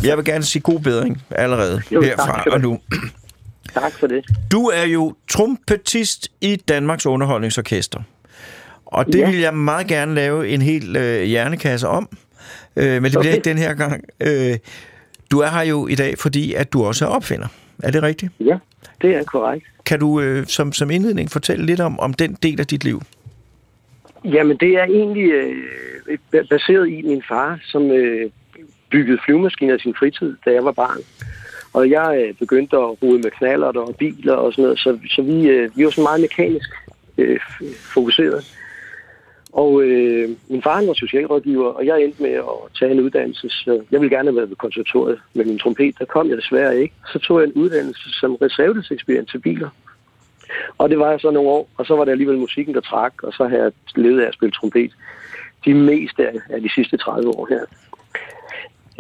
Jeg 0.04 0.18
vil 0.18 0.26
gerne 0.26 0.44
sige 0.44 0.62
god 0.62 0.80
bedring 0.80 1.22
allerede 1.32 1.82
Jo, 1.92 2.02
tak 2.02 2.10
herfra 2.10 2.44
du 2.46 2.52
og 2.52 2.62
nu. 2.62 2.80
Tak 3.74 3.92
for 4.00 4.08
det. 4.08 4.26
Du 4.52 4.66
er 4.66 4.84
jo 4.86 5.16
trompetist 5.30 6.30
i 6.42 6.56
Danmarks 6.56 7.06
Underholdningsorkester. 7.06 8.02
Og 8.86 9.06
det 9.06 9.16
Ja. 9.20 9.30
vil 9.30 9.40
jeg 9.40 9.54
meget 9.54 9.88
gerne 9.88 10.16
lave 10.16 10.50
en 10.50 10.62
hel 10.62 10.96
øh, 10.96 11.24
hjernekasse 11.24 11.88
om. 11.88 12.10
Øh, 12.76 12.86
men 12.86 13.04
det 13.04 13.12
bliver 13.12 13.20
Okay. 13.20 13.34
ikke 13.36 13.50
den 13.50 13.58
her 13.58 13.74
gang. 13.74 14.04
Øh, 14.20 14.58
du 15.32 15.40
er 15.40 15.48
her 15.50 15.62
jo 15.62 15.88
i 15.88 15.96
dag, 15.96 16.18
fordi 16.18 16.54
at 16.54 16.74
du 16.74 16.84
også 16.84 17.06
er 17.06 17.10
opfinder. 17.10 17.48
Er 17.84 17.92
det 17.92 18.04
rigtigt? 18.04 18.32
Ja, 18.40 18.58
det 19.02 19.16
er 19.16 19.24
korrekt. 19.24 19.66
Kan 19.86 20.00
du 20.00 20.22
øh, 20.22 20.46
som, 20.48 20.74
som 20.74 20.92
indledning 20.92 21.32
fortælle 21.32 21.66
lidt 21.66 21.80
om, 21.80 22.00
om 22.00 22.14
den 22.14 22.38
del 22.44 22.60
af 22.60 22.68
dit 22.68 22.84
liv? 22.84 23.02
Jamen, 24.26 24.58
det 24.58 24.70
er 24.70 24.84
egentlig 24.84 25.32
øh, 25.32 25.56
ba- 26.36 26.48
baseret 26.50 26.90
i 26.90 27.02
min 27.02 27.24
far, 27.28 27.60
som 27.64 27.92
øh, 27.92 28.30
byggede 28.92 29.18
flyvemaskiner 29.26 29.76
i 29.76 29.80
sin 29.80 29.96
fritid, 30.00 30.36
da 30.46 30.52
jeg 30.52 30.66
var 30.66 30.72
barn. 30.72 30.98
Og 31.74 31.90
jeg 31.90 32.24
øh, 32.28 32.34
begyndte 32.36 32.76
at 32.78 33.04
rode 33.04 33.20
med 33.20 33.32
knaller 33.32 33.68
og 33.68 33.96
biler 34.00 34.34
og 34.34 34.54
sådan 34.54 34.64
noget, 34.64 34.80
så, 34.80 35.00
så 35.10 35.22
vi, 35.22 35.48
øh, 35.50 35.78
vi 35.78 35.84
var 35.86 35.90
sådan 35.90 36.04
meget 36.04 36.22
mekanisk 36.22 36.70
øh, 37.18 37.40
fokuseret. 37.94 38.58
Og 39.54 39.82
øh, 39.82 40.30
min 40.50 40.62
far 40.62 40.76
han 40.76 40.88
var 40.88 40.94
socialrådgiver, 40.94 41.68
og 41.68 41.86
jeg 41.86 42.04
endte 42.04 42.22
med 42.22 42.30
at 42.32 42.44
tage 42.80 42.92
en 42.92 43.00
uddannelse. 43.00 43.50
Så 43.50 43.82
jeg 43.92 44.02
ville 44.02 44.16
gerne 44.16 44.30
have 44.30 44.36
været 44.36 44.50
ved 44.50 44.56
konservatoriet 44.58 45.20
men 45.34 45.48
min 45.48 45.60
trompet. 45.60 46.00
Der 46.00 46.06
kom 46.06 46.30
jeg 46.30 46.38
desværre 46.38 46.82
ikke. 46.82 46.94
Så 47.14 47.20
tog 47.20 47.40
jeg 47.40 47.48
en 47.48 47.54
uddannelse 47.54 48.10
som 48.20 48.36
reservedelsekspedient 48.36 49.30
til 49.30 49.40
biler. 49.40 49.70
Og 50.78 50.90
det 50.90 51.00
var 51.00 51.10
jeg 51.12 51.20
så 51.20 51.32
nogle 51.32 51.50
år, 51.50 51.70
og 51.78 51.86
så 51.86 51.96
var 51.96 52.06
det 52.06 52.12
alligevel 52.12 52.38
musikken, 52.38 52.74
der 52.74 52.82
trak, 52.82 53.14
og 53.24 53.34
så 53.34 53.48
har 53.48 53.58
jeg 53.58 53.72
levet 53.96 54.22
af 54.22 54.28
at 54.28 54.34
spille 54.34 54.52
trompet 54.52 54.92
de 55.66 55.74
meste 55.74 56.28
af, 56.28 56.36
af 56.50 56.62
de 56.62 56.70
sidste 56.76 56.98
30 56.98 57.30
år 57.30 57.48
her. 57.50 57.64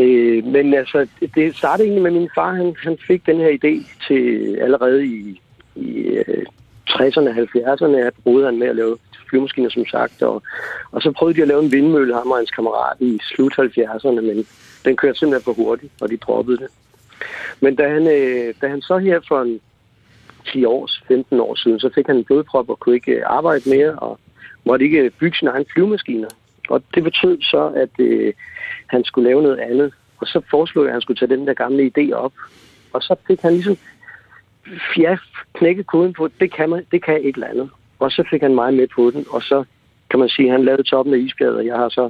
Øh, 0.01 0.45
men 0.45 0.73
altså, 0.73 1.07
det- 1.35 1.55
startede 1.55 1.87
egentlig 1.87 2.03
med 2.03 2.19
min 2.19 2.29
far. 2.35 2.53
Han, 2.53 2.75
han 2.83 2.97
fik 3.07 3.25
den 3.25 3.37
her 3.37 3.49
idé 3.49 4.05
til 4.07 4.55
allerede 4.61 5.05
i, 5.05 5.41
i 5.75 5.97
øh, 6.01 6.45
60'erne 6.93 7.29
og 7.29 7.35
70'erne, 7.35 7.97
at 7.97 8.13
prøvede 8.23 8.45
han 8.45 8.59
med 8.59 8.67
at 8.67 8.75
lave 8.75 8.97
flyvemaskiner, 9.29 9.69
som 9.69 9.85
sagt. 9.85 10.21
Og, 10.21 10.43
og 10.91 11.01
så 11.01 11.11
prøvede 11.11 11.37
de 11.37 11.41
at 11.41 11.47
lave 11.47 11.63
en 11.63 11.71
vindmølle, 11.71 12.13
ham 12.13 12.31
og 12.31 12.37
hans 12.37 12.51
kammerat, 12.51 12.97
i 12.99 13.19
slut 13.23 13.53
70'erne, 13.59 14.21
men 14.21 14.47
den 14.85 14.95
kørte 14.97 15.19
simpelthen 15.19 15.45
for 15.45 15.63
hurtigt, 15.63 15.93
og 16.01 16.09
de 16.09 16.17
droppede 16.17 16.57
det. 16.57 16.67
Men 17.59 17.75
da 17.75 17.89
han, 17.89 18.07
øh, 18.07 18.53
da 18.61 18.67
han 18.67 18.81
så 18.81 18.97
her 18.97 19.19
for 19.27 19.41
en 19.41 19.59
10 20.45 20.65
år, 20.65 20.89
15 21.07 21.39
år 21.39 21.55
siden, 21.55 21.79
så 21.79 21.89
fik 21.95 22.07
han 22.07 22.17
en 22.17 22.23
blodprop 22.23 22.69
og 22.69 22.79
kunne 22.79 22.95
ikke 22.95 23.11
øh, 23.11 23.23
arbejde 23.25 23.69
mere, 23.69 23.91
og 23.91 24.19
måtte 24.65 24.85
ikke 24.85 24.99
øh, 24.99 25.11
bygge 25.19 25.37
sine 25.37 25.51
egne 25.51 25.65
flyvemaskiner. 25.73 26.29
Og 26.69 26.83
det 26.95 27.03
betød 27.03 27.37
så, 27.41 27.71
at 27.75 27.89
øh, 27.99 28.33
han 28.87 29.03
skulle 29.03 29.29
lave 29.29 29.41
noget 29.41 29.59
andet. 29.59 29.93
Og 30.17 30.27
så 30.27 30.41
foreslog 30.49 30.83
jeg, 30.83 30.89
at 30.89 30.93
han 30.93 31.01
skulle 31.01 31.19
tage 31.19 31.35
den 31.35 31.47
der 31.47 31.53
gamle 31.53 31.91
idé 31.91 32.13
op. 32.13 32.33
Og 32.93 33.01
så 33.01 33.15
fik 33.27 33.41
han 33.41 33.53
ligesom 33.53 33.77
ja, 34.97 35.17
knækket 35.53 35.87
koden 35.87 36.13
på, 36.13 36.29
det 36.39 36.53
kan, 36.53 36.69
man, 36.69 36.85
det 36.91 37.03
kan 37.03 37.19
et 37.23 37.35
eller 37.35 37.47
andet. 37.47 37.69
Og 37.99 38.11
så 38.11 38.23
fik 38.29 38.41
han 38.41 38.55
mig 38.55 38.73
med 38.73 38.87
på 38.95 39.11
den, 39.11 39.25
og 39.29 39.41
så 39.41 39.63
kan 40.09 40.19
man 40.19 40.29
sige, 40.29 40.47
at 40.47 40.51
han 40.51 40.65
lavede 40.65 40.83
toppen 40.83 41.13
af 41.13 41.17
isbjerget, 41.17 41.57
og 41.57 41.65
jeg 41.65 41.75
har 41.75 41.89
så 41.89 42.09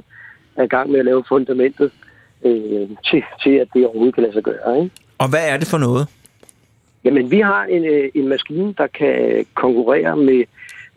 er 0.56 0.62
i 0.62 0.66
gang 0.66 0.90
med 0.90 0.98
at 0.98 1.04
lave 1.04 1.24
fundamentet 1.28 1.90
øh, 2.44 2.88
til, 3.10 3.22
til, 3.42 3.50
at 3.50 3.68
det 3.74 3.86
overhovedet 3.86 4.14
kan 4.14 4.22
lade 4.22 4.32
sig 4.32 4.42
gøre. 4.42 4.82
Ikke? 4.82 4.90
Og 5.18 5.30
hvad 5.30 5.48
er 5.48 5.56
det 5.56 5.68
for 5.68 5.78
noget? 5.78 6.08
Jamen, 7.04 7.30
vi 7.30 7.40
har 7.40 7.64
en, 7.64 7.84
øh, 7.84 8.10
en 8.14 8.28
maskine, 8.28 8.74
der 8.78 8.86
kan 8.86 9.46
konkurrere 9.54 10.16
med 10.16 10.44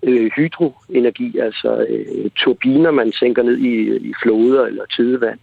øh, 0.03 0.31
hydroenergi, 0.35 1.37
altså 1.39 1.85
øh, 1.89 2.29
turbiner, 2.35 2.91
man 2.91 3.11
sænker 3.11 3.43
ned 3.43 3.57
i, 3.57 3.95
i 4.09 4.13
floder 4.23 4.65
eller 4.65 4.85
tidevand. 4.95 5.39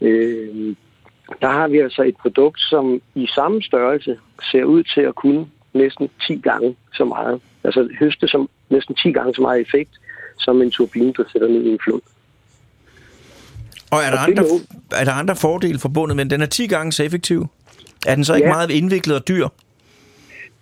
Øh, 0.00 0.74
der 1.40 1.48
har 1.48 1.68
vi 1.68 1.78
altså 1.78 2.02
et 2.02 2.16
produkt, 2.16 2.60
som 2.60 3.00
i 3.14 3.26
samme 3.34 3.62
størrelse 3.62 4.18
ser 4.50 4.64
ud 4.64 4.82
til 4.82 5.00
at 5.00 5.14
kunne 5.14 5.46
næsten 5.72 6.08
10 6.26 6.36
gange 6.36 6.76
så 6.94 7.04
meget. 7.04 7.40
Altså 7.64 7.88
høste 8.00 8.28
som 8.28 8.48
næsten 8.70 8.94
10 8.94 9.12
gange 9.12 9.34
så 9.34 9.42
meget 9.42 9.60
effekt, 9.60 9.90
som 10.38 10.62
en 10.62 10.70
turbine, 10.70 11.12
der 11.16 11.24
sætter 11.32 11.48
ned 11.48 11.62
i 11.62 11.68
en 11.68 11.78
flod. 11.84 12.00
Og 13.90 14.00
er 14.02 14.10
der, 14.10 14.18
Og 14.18 14.24
andre, 14.24 14.44
er 14.92 15.04
der 15.04 15.12
andre 15.12 15.36
fordele 15.36 15.78
forbundet 15.78 16.16
med 16.16 16.24
den? 16.24 16.30
Den 16.30 16.42
er 16.42 16.46
10 16.46 16.66
gange 16.66 16.92
så 16.92 17.02
effektiv. 17.02 17.46
Er 18.06 18.14
den 18.14 18.24
så 18.24 18.34
ikke 18.34 18.48
Ja. 18.48 18.54
meget 18.54 18.70
indviklet 18.70 19.16
og 19.16 19.28
dyr? 19.28 19.48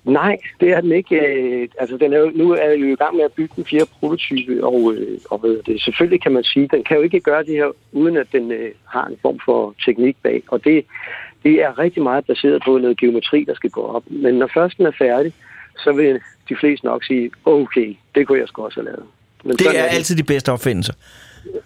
Nej, 0.05 0.37
det 0.61 0.69
er 0.73 0.81
den 0.81 0.93
ikke. 0.93 1.17
Øh, 1.17 1.69
altså, 1.79 1.97
den 1.97 2.13
er 2.13 2.19
jo, 2.19 2.31
nu 2.35 2.51
er 2.53 2.65
jeg 2.71 2.81
jo 2.81 2.87
i 2.93 2.95
gang 2.97 3.17
med 3.17 3.25
at 3.25 3.33
bygge 3.33 3.53
den 3.57 3.65
fjerde 3.65 3.91
prototype, 4.01 4.65
og, 4.67 4.95
øh, 4.95 5.19
og 5.31 5.41
hedder 5.45 5.63
det, 5.63 5.83
selvfølgelig 5.83 6.23
kan 6.23 6.33
man 6.33 6.45
sige, 6.45 6.69
den 6.73 6.85
kan 6.85 6.97
jo 6.97 7.03
ikke 7.03 7.21
gøre 7.21 7.45
det 7.45 7.55
her, 7.55 7.67
uden 7.93 8.17
at 8.17 8.27
den 8.33 8.53
øh, 8.53 8.71
har 8.85 9.07
en 9.07 9.17
form 9.23 9.39
for 9.45 9.75
teknik 9.85 10.17
bag. 10.23 10.43
Og 10.49 10.65
det, 10.65 10.85
det 11.45 11.53
er 11.63 11.79
rigtig 11.79 12.03
meget 12.03 12.27
baseret 12.27 12.63
på 12.67 12.79
noget 12.79 12.99
geometri, 13.01 13.45
der 13.45 13.55
skal 13.55 13.71
gå 13.71 13.83
op. 13.83 14.03
Men 14.07 14.35
når 14.35 14.51
først 14.55 14.79
den 14.79 14.87
er 14.87 14.93
færdig, 14.99 15.33
så 15.79 15.93
vil 15.93 16.21
de 16.49 16.57
fleste 16.61 16.87
nok 16.87 17.05
sige, 17.05 17.31
okay, 17.45 17.97
det 18.15 18.27
kunne 18.27 18.39
jeg 18.39 18.49
sgu 18.49 18.65
også 18.65 18.81
have 18.81 18.85
lavet. 18.85 19.05
Men 19.45 19.53
Det 19.53 19.61
sådan 19.61 19.81
er 19.81 19.85
altid 19.85 20.17
de 20.17 20.23
bedste 20.23 20.53
opfindelser. 20.53 20.93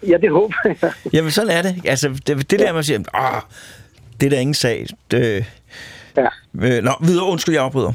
Ja, 0.07 0.17
det 0.17 0.29
håber 0.31 0.55
jeg. 0.65 0.91
Jamen, 1.13 1.31
sådan 1.31 1.49
er 1.57 1.61
det. 1.61 1.75
Altså, 1.85 2.09
det, 2.27 2.51
det 2.51 2.59
der, 2.59 2.73
man 2.73 2.83
siger, 2.83 2.99
ah, 3.13 3.41
det 4.19 4.25
er 4.25 4.29
da 4.29 4.39
ingen 4.39 4.53
sag. 4.53 4.85
Det, 5.11 5.45
Ja. 6.17 6.27
øh, 6.77 6.83
nå, 6.83 6.91
videre, 7.01 7.25
undskyld, 7.25 7.55
jeg 7.55 7.63
afbryder. 7.63 7.93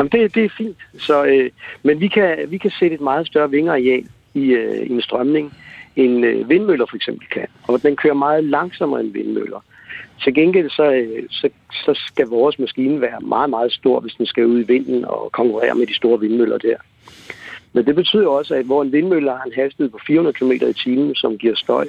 Jamen, 0.00 0.10
det, 0.12 0.34
det 0.34 0.44
er 0.44 0.48
fint. 0.58 0.76
Så, 0.98 1.24
øh, 1.24 1.50
men 1.82 2.00
vi 2.00 2.08
kan, 2.08 2.38
vi 2.48 2.58
kan 2.58 2.70
sætte 2.70 2.94
et 2.94 3.00
meget 3.00 3.26
større 3.26 3.50
vingeareal 3.50 4.04
i, 4.34 4.44
øh, 4.44 4.86
i 4.86 4.92
en 4.92 5.02
strømning, 5.02 5.54
end 5.96 6.26
øh, 6.26 6.48
vindmøller 6.48 6.86
for 6.86 6.96
eksempel 6.96 7.26
kan. 7.28 7.46
Og 7.62 7.82
den 7.82 7.96
kører 7.96 8.14
meget 8.14 8.44
langsommere 8.44 9.00
end 9.00 9.12
vindmøller. 9.12 9.64
Til 10.24 10.34
gengæld 10.34 10.70
så, 10.70 10.92
øh, 10.92 11.22
så, 11.30 11.48
så 11.72 12.00
skal 12.06 12.26
vores 12.26 12.58
maskine 12.58 13.00
være 13.00 13.20
meget, 13.20 13.50
meget 13.50 13.72
stor, 13.72 14.00
hvis 14.00 14.14
den 14.14 14.26
skal 14.26 14.46
ud 14.46 14.60
i 14.60 14.66
vinden 14.66 15.04
og 15.04 15.32
konkurrere 15.32 15.74
med 15.74 15.86
de 15.86 15.94
store 15.94 16.20
vindmøller 16.20 16.58
der. 16.58 16.76
Men 17.72 17.86
det 17.86 17.94
betyder 17.94 18.28
også, 18.28 18.54
at 18.54 18.64
hvor 18.64 18.82
en 18.82 18.92
vindmølle 18.92 19.30
har 19.30 19.42
en 19.42 19.62
hastighed 19.62 19.90
på 19.90 19.98
400 20.06 20.34
km 20.34 20.52
i 20.52 20.72
timen, 20.72 21.14
som 21.14 21.38
giver 21.38 21.54
støj, 21.54 21.86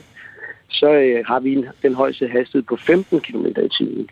så 0.70 0.92
øh, 0.92 1.26
har 1.26 1.40
vi 1.40 1.54
en, 1.54 1.66
den 1.84 1.94
højeste 1.94 2.28
hastighed 2.28 2.64
på 2.64 2.76
15 2.76 3.20
km 3.20 3.46
i 3.46 3.70
timen. 3.78 4.10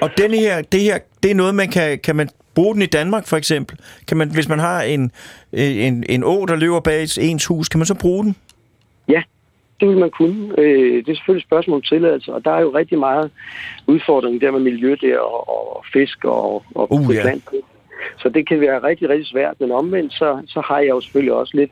Og 0.00 0.10
denne 0.18 0.36
her, 0.36 0.62
det 0.62 0.80
her, 0.80 0.98
det 1.22 1.30
er 1.30 1.34
noget, 1.34 1.54
man 1.54 1.68
kan, 1.68 1.98
kan 1.98 2.16
man 2.16 2.28
bruge 2.54 2.74
den 2.74 2.82
i 2.82 2.86
Danmark, 2.86 3.26
for 3.26 3.36
eksempel? 3.36 3.78
Kan 4.08 4.16
man, 4.16 4.30
hvis 4.30 4.48
man 4.48 4.58
har 4.58 4.82
en, 4.82 5.12
en, 5.52 6.04
en 6.08 6.24
å, 6.24 6.46
der 6.46 6.56
løber 6.56 6.80
bag 6.80 7.06
ens 7.20 7.46
hus, 7.46 7.68
kan 7.68 7.78
man 7.78 7.86
så 7.86 7.94
bruge 7.94 8.24
den? 8.24 8.36
Ja, 9.08 9.22
det 9.80 9.88
vil 9.88 9.98
man 9.98 10.10
kunne. 10.10 10.54
Øh, 10.58 11.04
det 11.04 11.08
er 11.08 11.14
selvfølgelig 11.14 11.40
et 11.40 11.48
spørgsmål 11.48 11.76
om 11.76 11.82
tilladelse, 11.82 12.32
og 12.32 12.44
der 12.44 12.50
er 12.50 12.60
jo 12.60 12.70
rigtig 12.74 12.98
meget 12.98 13.30
udfordring 13.86 14.40
der 14.40 14.50
med 14.50 14.60
miljø 14.60 14.96
der, 15.00 15.18
og, 15.18 15.76
og 15.76 15.84
fisk 15.92 16.24
og, 16.24 16.64
og 16.74 16.92
Uh, 16.92 17.14
ja. 17.14 17.24
land. 17.24 17.42
Så 18.18 18.28
det 18.28 18.48
kan 18.48 18.60
være 18.60 18.82
rigtig, 18.82 19.08
rigtig 19.08 19.26
svært, 19.26 19.60
men 19.60 19.72
omvendt, 19.72 20.12
så, 20.12 20.42
så 20.46 20.60
har 20.60 20.78
jeg 20.78 20.88
jo 20.88 21.00
selvfølgelig 21.00 21.32
også 21.32 21.56
lidt 21.56 21.70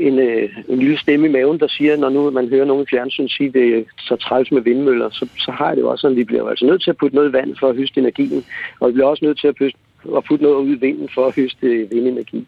en, 0.00 0.18
øh, 0.18 0.48
en 0.68 0.78
lille 0.78 0.98
stemme 0.98 1.28
i 1.28 1.30
maven, 1.30 1.60
der 1.60 1.68
siger, 1.68 1.96
når 1.96 2.08
nu 2.08 2.30
man 2.30 2.48
hører 2.48 2.64
nogen 2.64 2.82
i 2.82 2.90
fjernsyn 2.90 3.28
sige, 3.28 3.52
det 3.52 3.78
er 3.78 3.82
så 3.98 4.16
træls 4.16 4.52
med 4.52 4.62
vindmøller, 4.62 5.10
så, 5.10 5.28
så 5.38 5.50
har 5.50 5.66
jeg 5.66 5.76
det 5.76 5.82
jo 5.82 5.90
også 5.90 6.02
sådan, 6.02 6.16
vi 6.16 6.24
bliver 6.24 6.48
altså 6.48 6.66
nødt 6.66 6.82
til 6.82 6.90
at 6.90 6.96
putte 6.96 7.16
noget 7.16 7.30
i 7.30 7.32
vand 7.32 7.56
for 7.60 7.68
at 7.68 7.76
høste 7.76 8.00
energien, 8.00 8.44
og 8.80 8.88
vi 8.88 8.92
bliver 8.92 9.06
også 9.06 9.24
nødt 9.24 9.40
til 9.40 9.48
at, 9.48 9.56
pøste, 9.56 9.78
at 10.16 10.24
putte 10.24 10.44
noget 10.44 10.56
ud 10.56 10.76
i 10.76 10.80
vinden 10.80 11.08
for 11.14 11.26
at 11.26 11.34
høste 11.36 11.66
vindenergi. 11.90 12.46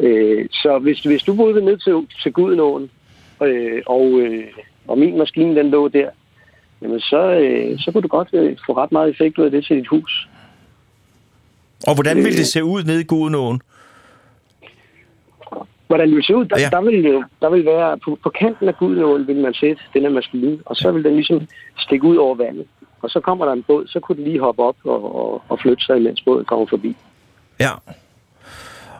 Øh, 0.00 0.46
så 0.52 0.78
hvis, 0.78 1.00
hvis 1.00 1.22
du 1.22 1.34
boede 1.34 1.64
ned 1.64 1.76
til, 1.76 2.18
til 2.22 2.32
Gudenåen, 2.32 2.90
øh, 3.42 3.82
og, 3.86 4.20
øh, 4.20 4.44
og 4.86 4.98
min 4.98 5.18
maskine 5.18 5.56
den 5.56 5.70
lå 5.70 5.88
der, 5.88 6.10
jamen 6.82 7.00
så, 7.00 7.22
øh, 7.40 7.78
så 7.78 7.92
kunne 7.92 8.02
du 8.02 8.08
godt 8.08 8.28
øh, 8.32 8.56
få 8.66 8.72
ret 8.72 8.92
meget 8.92 9.10
effekt 9.10 9.38
ud 9.38 9.44
af 9.44 9.50
det 9.50 9.64
til 9.64 9.76
dit 9.76 9.88
hus. 9.88 10.28
Og 11.86 11.94
hvordan 11.94 12.16
vil 12.16 12.36
det 12.36 12.46
se 12.46 12.64
ud 12.64 12.84
nede 12.84 13.00
i 13.00 13.04
Gudenåen? 13.04 13.60
Hvordan 15.86 16.08
det 16.08 16.16
vil 16.16 16.24
se 16.24 16.36
ud, 16.36 16.44
der, 16.44 16.60
Ja. 16.60 16.68
der, 16.72 16.80
vil, 16.80 17.04
jo- 17.04 17.24
der 17.40 17.50
vil 17.50 17.64
være, 17.64 17.98
på, 18.04 18.18
på 18.22 18.28
kanten 18.40 18.68
af 18.68 18.76
Gudenåen 18.78 19.26
vil 19.26 19.36
man 19.36 19.54
sætte 19.54 19.82
den 19.94 20.02
her 20.02 20.10
maskine, 20.10 20.58
og 20.66 20.76
så 20.76 20.92
vil 20.92 21.04
den 21.04 21.14
ligesom 21.14 21.40
stikke 21.78 22.06
ud 22.06 22.16
over 22.16 22.34
vandet. 22.34 22.66
Og 23.02 23.10
så 23.10 23.20
kommer 23.20 23.44
der 23.44 23.52
en 23.52 23.62
båd, 23.62 23.86
så 23.86 24.00
kunne 24.00 24.16
den 24.16 24.24
lige 24.24 24.40
hoppe 24.40 24.62
op 24.62 24.76
og, 24.84 25.14
og, 25.16 25.42
og 25.48 25.58
flytte 25.62 25.84
sig, 25.84 26.02
mens 26.02 26.22
båden 26.22 26.44
kommer 26.44 26.66
forbi. 26.66 26.96
Ja. 27.60 27.70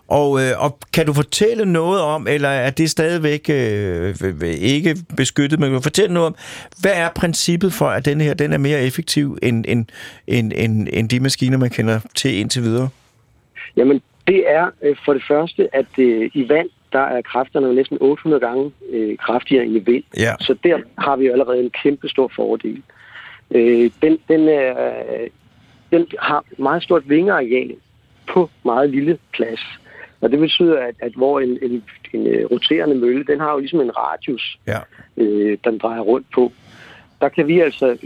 Og, 0.09 0.41
øh, 0.41 0.65
og 0.65 0.79
kan 0.93 1.07
du 1.07 1.13
fortælle 1.13 1.65
noget 1.73 2.01
om, 2.01 2.27
eller 2.29 2.49
er 2.49 2.71
det 2.71 2.91
stadigvæk 2.91 3.47
øh, 3.51 4.11
v- 4.11 4.45
ikke 4.45 4.97
beskyttet, 5.17 5.61
men 5.61 5.69
kan 5.69 5.75
du 5.77 5.83
fortælle 5.83 6.15
noget 6.15 6.27
om, 6.27 6.35
hvad 6.81 6.93
er 6.95 7.09
princippet 7.17 7.73
for, 7.73 7.87
at 7.87 8.05
den 8.05 8.21
her 8.21 8.35
den 8.35 8.53
er 8.53 8.59
mere 8.59 8.81
effektiv 8.83 9.39
end, 9.43 9.65
end, 9.69 9.87
end, 10.27 10.53
end, 10.57 10.89
end 10.93 11.09
de 11.09 11.21
maskiner, 11.21 11.59
man 11.59 11.71
kender 11.71 12.01
til 12.15 12.35
indtil 12.39 12.63
videre? 12.63 12.89
Jamen, 13.77 14.03
det 14.27 14.51
er 14.51 14.71
øh, 14.83 14.97
for 15.05 15.13
det 15.13 15.23
første, 15.29 15.77
at 15.77 15.87
øh, 15.99 16.31
i 16.35 16.49
vand, 16.49 16.69
der 16.93 17.01
er 17.01 17.23
kræfterne 17.23 17.75
næsten 17.75 17.99
800 18.01 18.41
gange 18.41 18.73
øh, 18.91 19.17
kraftigere 19.19 19.65
end 19.65 19.77
i 19.77 19.79
vind. 19.79 20.05
Ja. 20.17 20.35
Så 20.41 20.57
der 20.65 20.79
har 20.99 21.17
vi 21.17 21.27
jo 21.27 21.33
allerede 21.33 21.65
en 21.65 21.71
kæmpe 21.71 22.09
stor 22.09 22.31
fordel. 22.37 22.83
Øh, 23.51 23.91
den, 24.03 24.19
den, 24.29 24.49
er, 24.49 24.75
den 25.91 26.07
har 26.19 26.45
meget 26.59 26.83
stort 26.83 27.09
vingeareal 27.09 27.75
på 28.27 28.51
meget 28.65 28.91
lille 28.91 29.19
plads. 29.33 29.61
Og 30.21 30.31
det 30.31 30.39
betyder, 30.39 30.79
at, 30.81 30.95
at 31.01 31.13
hvor 31.13 31.41
en, 31.41 31.59
en, 31.63 31.85
en 32.13 32.27
øh, 32.27 32.45
roterende 32.51 32.95
mølle, 32.95 33.25
den 33.25 33.41
har 33.41 33.53
jo 33.53 33.59
ligesom 33.59 33.81
en 33.81 33.99
radius, 33.99 34.59
Ja. 34.67 34.79
øh, 35.17 35.59
den 35.65 35.79
drejer 35.79 36.01
rundt 36.01 36.27
på. 36.35 36.53
Der 37.21 37.29
kan 37.29 37.47
vi 37.47 37.61
altså, 37.61 37.97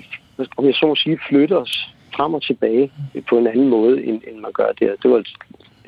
om 0.57 0.65
jeg 0.65 0.75
så 0.75 0.87
må 0.87 0.95
sige, 0.97 1.19
flytte 1.29 1.59
os 1.59 1.89
frem 2.15 2.35
og 2.35 2.43
tilbage 2.43 2.93
på 3.29 3.39
en 3.39 3.47
anden 3.47 3.69
måde, 3.69 4.05
end, 4.05 4.23
end 4.29 4.39
man 4.39 4.53
gør 4.53 4.73
der. 4.81 4.93
Det 5.03 5.11
var 5.11 5.23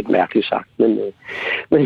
lidt 0.01 0.09
mærkeligt 0.11 0.47
sagt, 0.47 0.69
men, 0.77 0.91
øh, 0.99 1.13
men 1.73 1.81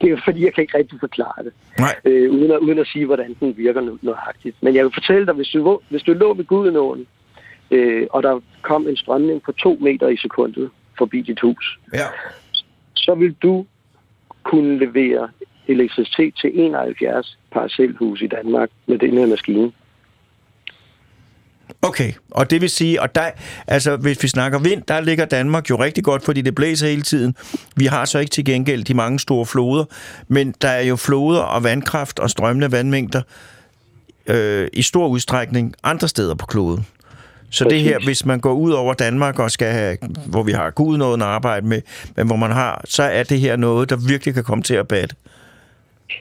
det 0.00 0.06
er 0.06 0.10
jo 0.10 0.18
fordi, 0.24 0.44
jeg 0.44 0.54
kan 0.54 0.62
ikke 0.62 0.78
rigtig 0.78 1.00
forklare 1.00 1.44
det, 1.44 1.52
Nej. 1.78 1.94
øh, 2.04 2.30
uden, 2.32 2.50
at, 2.50 2.58
uden 2.58 2.78
at 2.78 2.86
sige, 2.86 3.06
hvordan 3.06 3.36
den 3.40 3.56
virker 3.56 3.80
nø- 3.80 3.98
nøjagtigt. 4.02 4.56
Men 4.60 4.74
jeg 4.74 4.84
vil 4.84 4.92
fortælle 4.94 5.26
dig, 5.26 5.34
hvis 5.34 5.48
du, 5.48 5.80
hvis 5.88 6.02
du 6.02 6.12
lå 6.12 6.34
ved 6.34 6.44
Gudenåen, 6.44 7.06
øh, 7.70 8.06
og 8.10 8.22
der 8.22 8.40
kom 8.62 8.88
en 8.88 8.96
strømning 8.96 9.42
på 9.42 9.52
to 9.52 9.78
meter 9.80 10.08
i 10.08 10.16
sekundet 10.16 10.70
forbi 10.98 11.20
dit 11.20 11.40
hus, 11.40 11.78
Ja. 11.94 12.06
så 12.94 13.14
vil 13.14 13.32
du 13.42 13.66
kunne 14.42 14.78
levere 14.78 15.28
elektricitet 15.68 16.34
til 16.40 16.50
71 16.54 17.38
parcelhus 17.52 18.22
i 18.22 18.26
Danmark 18.26 18.70
med 18.86 18.98
den 18.98 19.18
her 19.18 19.26
maskine. 19.26 19.72
Okay, 21.82 22.12
og 22.30 22.50
det 22.50 22.60
vil 22.60 22.70
sige, 22.70 23.02
og 23.02 23.14
der, 23.14 23.30
altså 23.66 23.96
hvis 23.96 24.22
vi 24.22 24.28
snakker 24.28 24.58
vind, 24.58 24.82
der 24.88 25.00
ligger 25.00 25.24
Danmark 25.24 25.70
jo 25.70 25.76
rigtig 25.76 26.04
godt, 26.04 26.24
fordi 26.24 26.40
det 26.40 26.54
blæser 26.54 26.88
hele 26.88 27.02
tiden. 27.02 27.36
Vi 27.76 27.86
har 27.86 28.04
så 28.04 28.18
ikke 28.18 28.30
til 28.30 28.44
gengæld 28.44 28.84
de 28.84 28.94
mange 28.94 29.18
store 29.18 29.46
floder, 29.46 29.84
men 30.28 30.54
der 30.62 30.68
er 30.68 30.82
jo 30.82 30.96
floder 30.96 31.40
og 31.40 31.64
vandkraft 31.64 32.18
og 32.18 32.30
strømmende 32.30 32.72
vandmængder 32.72 33.22
øh, 34.26 34.68
i 34.72 34.82
stor 34.82 35.06
udstrækning 35.08 35.74
andre 35.82 36.08
steder 36.08 36.34
på 36.34 36.46
kloden. 36.46 36.86
Så 37.50 37.64
det 37.64 37.80
her, 37.80 37.98
hvis 38.04 38.26
man 38.26 38.40
går 38.40 38.52
ud 38.52 38.72
over 38.72 38.94
Danmark 38.94 39.38
og 39.38 39.50
skal 39.50 39.72
have, 39.72 39.96
hvor 40.26 40.42
vi 40.42 40.52
har 40.52 40.70
Gud 40.70 40.96
noget 40.98 41.22
at 41.22 41.22
arbejde 41.22 41.66
med, 41.66 41.82
men 42.16 42.26
hvor 42.26 42.36
man 42.36 42.50
har, 42.50 42.82
så 42.84 43.02
er 43.02 43.22
det 43.22 43.40
her 43.40 43.56
noget, 43.56 43.90
der 43.90 43.96
virkelig 44.08 44.34
kan 44.34 44.44
komme 44.44 44.62
til 44.62 44.74
at 44.74 44.88
batte. 44.88 45.16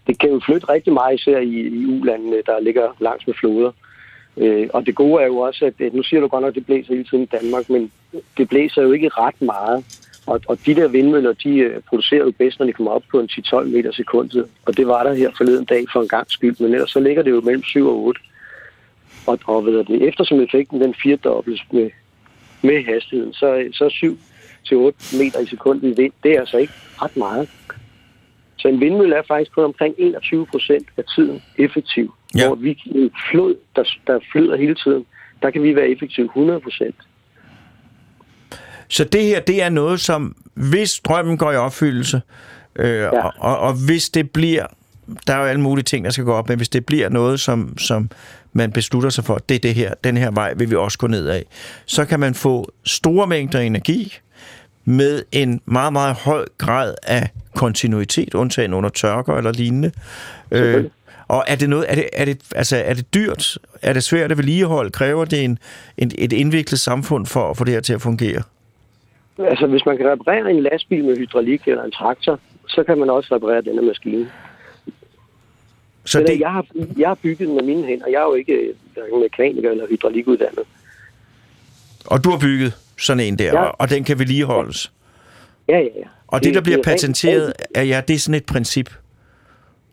Det 0.08 0.20
kan 0.20 0.30
jo 0.30 0.41
flytte 0.46 0.70
rigtig 0.70 0.94
meget, 0.94 1.20
især 1.20 1.38
i, 1.38 1.56
i 1.60 1.86
ulandene, 1.86 2.36
der 2.46 2.60
ligger 2.60 2.96
langs 3.00 3.28
med 3.28 3.36
floder. 3.39 3.72
Øh, 4.38 4.70
og 4.74 4.86
det 4.86 4.96
gode 4.96 5.24
er 5.24 5.28
jo 5.28 5.38
også, 5.38 5.66
at 5.66 5.74
øh, 5.80 5.94
nu 5.96 6.04
siger 6.04 6.22
du 6.22 6.28
godt 6.28 6.42
nok, 6.42 6.50
at 6.50 6.56
det 6.56 6.66
blæser 6.66 6.94
hele 6.94 7.04
tiden 7.04 7.24
i 7.24 7.38
Danmark, 7.42 7.70
men 7.70 7.92
det 8.38 8.50
blæser 8.50 8.82
jo 8.82 8.92
ikke 8.92 9.10
ret 9.10 9.42
meget. 9.42 9.86
Og, 10.26 10.42
og 10.48 10.58
de 10.66 10.76
der 10.76 10.88
vindmøller, 10.88 11.34
de 11.34 11.58
øh, 11.58 11.82
producerer 11.82 12.24
jo 12.24 12.32
bedst, 12.38 12.60
når 12.60 12.66
de 12.66 12.74
kommer 12.74 12.92
op 12.92 13.04
på 13.12 13.20
en 13.20 13.30
10-12 13.32 13.64
meter 13.64 13.92
sekundet. 13.92 14.48
Og 14.66 14.78
det 14.78 14.88
var 14.88 15.04
der 15.04 15.14
her 15.14 15.32
forleden 15.38 15.66
dag 15.66 15.86
for 15.94 16.02
en 16.02 16.08
gang 16.08 16.32
skyld, 16.32 16.56
men 16.60 16.74
ellers 16.74 16.90
så 16.92 17.00
ligger 17.00 17.24
det 17.24 17.32
jo 17.32 17.42
mellem 17.42 17.64
7 17.64 17.88
og 17.88 18.04
8. 18.04 18.22
Og, 19.28 19.40
og 19.46 19.66
ved 19.66 19.84
det, 19.84 20.08
eftersom 20.08 20.42
effekten 20.42 20.82
den 20.82 20.96
firedobles 21.04 21.62
med, 21.72 21.90
med 22.62 22.84
hastigheden, 22.84 23.34
så, 23.34 23.70
så 23.74 23.90
7 23.90 24.18
til 24.66 24.78
8 24.78 25.18
meter 25.18 25.40
i 25.40 25.46
sekundet 25.46 25.84
i 25.84 26.02
vind, 26.02 26.14
det 26.24 26.32
er 26.32 26.40
altså 26.40 26.58
ikke 26.58 26.74
ret 27.02 27.18
meget. 27.18 27.50
Så 28.58 28.68
en 28.68 28.80
vindmølle 28.80 29.16
er 29.16 29.22
faktisk 29.28 29.52
kun 29.52 29.64
omkring 29.64 29.96
21 29.98 30.46
procent 30.46 30.88
af 30.98 31.04
tiden 31.16 31.44
effektiv. 31.58 32.14
Ja. 32.36 32.48
Hvor 32.48 32.56
vi 32.56 32.82
en 32.86 33.12
flod, 33.32 33.56
der, 33.76 33.84
der 34.08 34.20
flyder 34.32 34.58
hele 34.58 34.76
tiden, 34.76 35.06
der 35.42 35.52
kan 35.52 35.64
vi 35.64 35.76
være 35.76 35.90
effektive 35.90 36.26
100 36.26 36.60
procent. 36.60 36.96
Så 38.88 39.04
det 39.04 39.24
her, 39.24 39.40
det 39.40 39.64
er 39.64 39.70
noget, 39.70 40.00
som 40.00 40.36
hvis 40.54 41.00
drømmen 41.00 41.38
går 41.38 41.52
i 41.52 41.56
opfyldelse, 41.56 42.22
øh, 42.76 42.90
ja. 42.90 43.10
og, 43.10 43.34
og, 43.38 43.58
og 43.60 43.74
hvis 43.86 44.10
det 44.10 44.32
bliver, 44.32 44.66
der 45.28 45.34
er 45.34 45.38
jo 45.38 45.46
alle 45.46 45.62
mulige 45.62 45.84
ting, 45.84 46.06
der 46.06 46.12
skal 46.12 46.26
gå 46.26 46.34
op, 46.34 46.50
men 46.50 46.58
hvis 46.58 46.70
det 46.70 46.86
bliver 46.86 47.10
noget, 47.10 47.40
som, 47.40 47.78
som 47.78 48.10
man 48.54 48.72
beslutter 48.72 49.10
sig 49.10 49.24
for, 49.24 49.38
det 49.50 49.56
er 49.56 49.60
det 49.60 49.76
her, 49.76 49.94
den 50.04 50.18
her 50.18 50.32
vej 50.32 50.54
vil 50.54 50.70
vi 50.70 50.76
også 50.76 50.98
gå 50.98 51.08
ned 51.08 51.28
af, 51.28 51.46
så 51.86 52.06
kan 52.06 52.20
man 52.20 52.34
få 52.34 52.72
store 52.86 53.28
mængder 53.28 53.60
energi 53.60 54.14
med 54.86 55.24
en 55.32 55.62
meget, 55.66 55.94
meget 55.94 56.16
høj 56.16 56.46
grad 56.58 56.96
af 57.04 57.30
kontinuitet, 57.56 58.34
undtagen 58.34 58.74
under 58.74 58.90
tørker 58.90 59.38
eller 59.38 59.52
lignende. 59.52 59.92
Øh. 60.52 60.86
Og 61.28 61.44
er 61.48 61.56
det 61.56 61.70
noget, 61.70 61.86
er 61.90 61.96
det, 61.96 62.10
er 62.14 62.26
det, 62.26 62.42
altså, 62.56 62.78
er 62.78 62.94
det 62.94 63.14
dyrt? 63.14 63.58
Er 63.82 63.94
det 63.94 64.04
svært 64.04 64.32
at 64.32 64.38
vedligeholde? 64.38 64.90
Kræver 64.92 65.26
det 65.26 65.44
en, 65.44 65.60
en, 65.98 66.12
et 66.18 66.34
indviklet 66.34 66.80
samfund 66.80 67.26
for 67.26 67.50
at 67.50 67.58
få 67.58 67.64
det 67.64 67.74
her 67.74 67.82
til 67.82 67.94
at 67.94 68.02
fungere? 68.02 68.44
Altså, 69.40 69.68
hvis 69.68 69.86
man 69.86 69.98
kan 69.98 70.12
reparere 70.12 70.52
en 70.52 70.64
lastbil 70.64 71.04
med 71.06 71.18
hydraulik 71.18 71.62
eller 71.68 71.84
en 71.84 71.92
traktor, 71.92 72.40
så 72.68 72.84
kan 72.84 72.98
man 72.98 73.10
også 73.10 73.36
reparere 73.36 73.62
denne 73.62 73.82
maskine. 73.82 74.30
Så 76.06 76.20
Det... 76.20 76.28
det, 76.28 76.40
Jeg, 76.40 76.52
har, 76.52 76.66
jeg 76.98 77.08
har 77.08 77.16
bygget 77.16 77.48
den 77.48 77.56
med 77.56 77.64
mine 77.64 77.84
hænder. 77.88 78.08
Jeg 78.08 78.18
er 78.22 78.24
jo 78.26 78.34
ikke 78.34 78.54
øh, 78.54 78.76
hverken 78.94 79.20
mekaniker 79.22 79.72
eller 79.72 79.88
hydraulikuddannet. 79.90 80.64
og 82.06 82.24
du 82.24 82.30
har 82.30 82.38
bygget 82.40 82.74
sådan 82.98 83.20
en 83.24 83.40
der, 83.40 83.46
Ja. 83.46 83.64
og, 83.64 83.90
den 83.90 84.04
kan 84.04 84.20
vedligeholdes. 84.20 84.92
Ja, 85.68 85.78
ja, 85.78 85.84
ja. 85.84 86.08
Og 86.28 86.44
det, 86.44 86.54
der 86.54 86.62
bliver 86.62 86.78
er 86.78 86.82
rent- 86.82 86.86
patenteret, 86.86 87.54
er, 87.76 87.84
ja, 87.84 88.02
det 88.08 88.14
er 88.14 88.20
sådan 88.20 88.36
et 88.36 88.46
princip. 88.46 88.90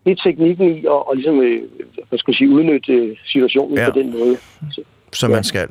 Det 0.04 0.10
er 0.12 0.22
teknikken 0.22 0.68
i 0.76 0.78
at, 0.86 1.02
at 1.10 1.16
ligesom, 1.16 1.40
øh, 1.40 1.62
hvad 2.08 2.18
skal 2.18 2.32
jeg 2.32 2.36
sige, 2.36 2.50
udnytte 2.50 2.92
øh, 2.92 3.16
situationen 3.26 3.76
Ja. 3.78 3.84
ja. 3.84 3.90
på 3.92 3.98
den 3.98 4.10
måde. 4.10 4.36
Så, 4.72 4.82
som 5.12 5.30
Ja. 5.30 5.36
man 5.36 5.44
skal. 5.44 5.68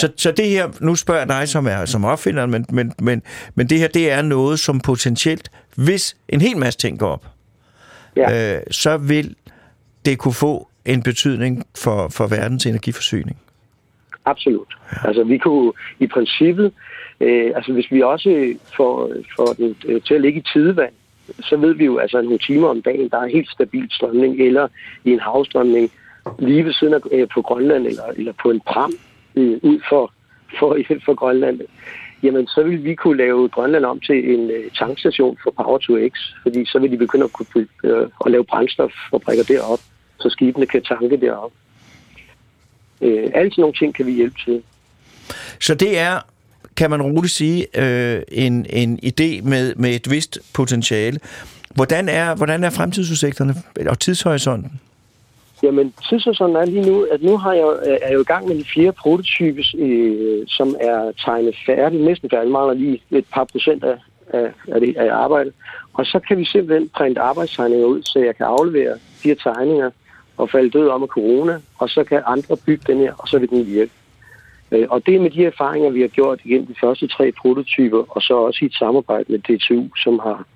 Så, 0.00 0.12
så 0.16 0.32
det 0.32 0.48
her, 0.48 0.68
nu 0.80 0.94
spørger 0.94 1.20
jeg 1.20 1.28
dig 1.28 1.48
som 1.48 1.66
er 1.66 1.84
som 1.84 2.04
opfinder, 2.04 2.46
men, 2.46 2.66
men, 2.72 2.92
men, 3.02 3.22
men 3.54 3.66
det 3.66 3.78
her, 3.78 3.88
det 3.88 4.10
er 4.12 4.22
noget, 4.22 4.58
som 4.58 4.80
potentielt, 4.80 5.50
hvis 5.76 6.16
en 6.28 6.40
hel 6.40 6.56
masse 6.56 6.78
ting 6.78 6.98
går 6.98 7.08
op, 7.08 7.26
ja. 8.16 8.56
øh, 8.56 8.62
så 8.70 8.96
vil 8.96 9.36
det 10.04 10.18
kunne 10.18 10.34
få 10.34 10.68
en 10.84 11.02
betydning 11.02 11.64
for, 11.76 12.08
for 12.08 12.26
verdens 12.26 12.66
energiforsyning. 12.66 13.36
Absolut. 14.24 14.74
Altså, 15.04 15.24
vi 15.24 15.38
kunne 15.38 15.72
i 15.98 16.06
princippet, 16.06 16.72
øh, 17.20 17.52
altså 17.56 17.72
hvis 17.72 17.86
vi 17.90 18.02
også 18.02 18.54
får, 18.76 19.12
får 19.36 19.52
den 19.52 19.76
øh, 19.86 20.02
til 20.02 20.14
at 20.14 20.20
ligge 20.20 20.40
i 20.40 20.44
tidevand, 20.52 20.92
så 21.40 21.56
ved 21.56 21.74
vi 21.74 21.84
jo, 21.84 21.98
altså 21.98 22.22
nogle 22.22 22.38
timer 22.38 22.68
om 22.68 22.82
dagen, 22.82 23.08
der 23.08 23.18
er 23.18 23.26
helt 23.26 23.50
stabil 23.50 23.88
strømning, 23.90 24.40
eller 24.40 24.68
i 25.04 25.10
en 25.10 25.20
havstrømning 25.20 25.90
lige 26.38 26.64
ved 26.64 26.72
siden 26.72 26.94
af 26.94 27.00
øh, 27.12 27.28
på 27.34 27.42
Grønland, 27.42 27.86
eller, 27.86 28.04
eller 28.16 28.32
på 28.42 28.50
en 28.50 28.60
pram 28.60 28.92
øh, 29.36 29.58
ud 29.62 29.80
for, 29.88 30.12
for, 30.58 30.78
for 31.06 31.14
Grønland, 31.14 31.60
jamen 32.22 32.46
så 32.46 32.62
vil 32.62 32.84
vi 32.84 32.94
kunne 32.94 33.16
lave 33.16 33.48
Grønland 33.48 33.84
om 33.84 34.00
til 34.00 34.34
en 34.34 34.50
øh, 34.50 34.70
tankstation 34.78 35.38
for 35.42 35.50
Power 35.50 35.78
to 35.78 36.08
X, 36.08 36.12
fordi 36.42 36.64
så 36.66 36.78
vil 36.78 36.90
de 36.90 36.96
begynde 36.96 37.24
at, 37.24 37.32
kunne, 37.32 37.66
øh, 37.84 38.08
at 38.26 38.30
lave 38.30 38.44
brændstoffabrikker 38.44 39.44
derop, 39.44 39.80
så 40.20 40.30
skibene 40.30 40.66
kan 40.66 40.82
tanke 40.82 41.16
derop. 41.16 41.52
Øh, 43.02 43.30
alle 43.34 43.50
sådan 43.50 43.62
nogle 43.62 43.74
ting 43.74 43.94
kan 43.94 44.06
vi 44.06 44.12
hjælpe 44.12 44.36
til. 44.44 44.62
Så 45.60 45.74
det 45.74 45.98
er, 45.98 46.33
kan 46.76 46.90
man 46.90 47.02
roligt 47.02 47.32
sige, 47.32 47.66
øh, 47.82 48.22
en, 48.32 48.66
en 48.70 48.98
idé 49.02 49.48
med, 49.48 49.74
med 49.76 49.90
et 49.94 50.10
vist 50.10 50.38
potentiale. 50.54 51.20
Hvordan 51.74 52.08
er, 52.08 52.34
hvordan 52.34 52.64
er 52.64 52.70
fremtidsudsigterne 52.70 53.54
og 53.88 53.98
tidshorisonten? 53.98 54.80
Jamen, 55.62 55.94
tidshorisonten 56.08 56.56
er 56.56 56.64
lige 56.64 56.90
nu, 56.90 57.06
at 57.12 57.22
nu 57.22 57.36
har 57.38 57.52
jeg, 57.52 57.66
er 57.86 58.06
jeg 58.08 58.14
jo 58.14 58.20
i 58.20 58.24
gang 58.24 58.48
med 58.48 58.56
de 58.56 58.64
fire 58.74 58.92
prototypes, 58.92 59.74
øh, 59.78 60.46
som 60.46 60.76
er 60.80 61.12
tegnet 61.24 61.54
færdigt, 61.66 62.02
næsten 62.02 62.30
færdigt, 62.30 62.52
mangler 62.52 62.74
lige 62.74 63.02
et 63.10 63.24
par 63.34 63.44
procent 63.44 63.84
af, 63.84 63.96
af, 64.28 64.52
af, 64.68 64.80
det, 64.80 64.96
af 64.96 65.14
arbejdet. 65.14 65.52
Og 65.94 66.06
så 66.06 66.20
kan 66.28 66.38
vi 66.38 66.44
simpelthen 66.44 66.88
printe 66.88 67.20
arbejdstegninger 67.20 67.86
ud, 67.86 68.02
så 68.02 68.18
jeg 68.18 68.36
kan 68.36 68.46
aflevere 68.46 68.94
de 68.94 69.28
her 69.28 69.34
tegninger 69.34 69.90
og 70.36 70.50
falde 70.50 70.70
død 70.70 70.88
om 70.88 71.02
af 71.02 71.08
corona, 71.08 71.60
og 71.78 71.88
så 71.88 72.04
kan 72.04 72.22
andre 72.26 72.56
bygge 72.56 72.84
den 72.86 72.98
her, 72.98 73.12
og 73.18 73.28
så 73.28 73.38
vil 73.38 73.50
den 73.50 73.66
virke. 73.66 73.90
Øh, 74.74 74.86
og 74.90 75.06
det 75.06 75.14
er 75.14 75.20
med 75.20 75.30
de 75.30 75.44
erfaringer, 75.44 75.90
vi 75.90 76.00
har 76.00 76.08
gjort 76.08 76.40
igennem 76.44 76.66
de 76.66 76.74
første 76.80 77.06
tre 77.06 77.32
prototyper, 77.32 78.02
og 78.08 78.22
så 78.22 78.34
også 78.34 78.58
i 78.62 78.66
et 78.66 78.74
samarbejde 78.74 79.24
med 79.28 79.38
DTU, 79.38 79.96
som 80.04 80.18
har, 80.18 80.46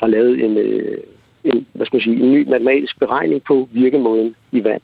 har 0.00 0.06
lavet 0.06 0.44
en, 0.44 0.58
øh, 0.58 0.98
en, 1.44 1.66
hvad 1.72 1.86
skal 1.86 1.96
man 1.96 2.02
sige, 2.02 2.22
en 2.24 2.32
ny 2.32 2.48
matematisk 2.48 2.98
beregning 2.98 3.42
på 3.42 3.68
virkemåden 3.72 4.34
i 4.52 4.64
vand. 4.64 4.82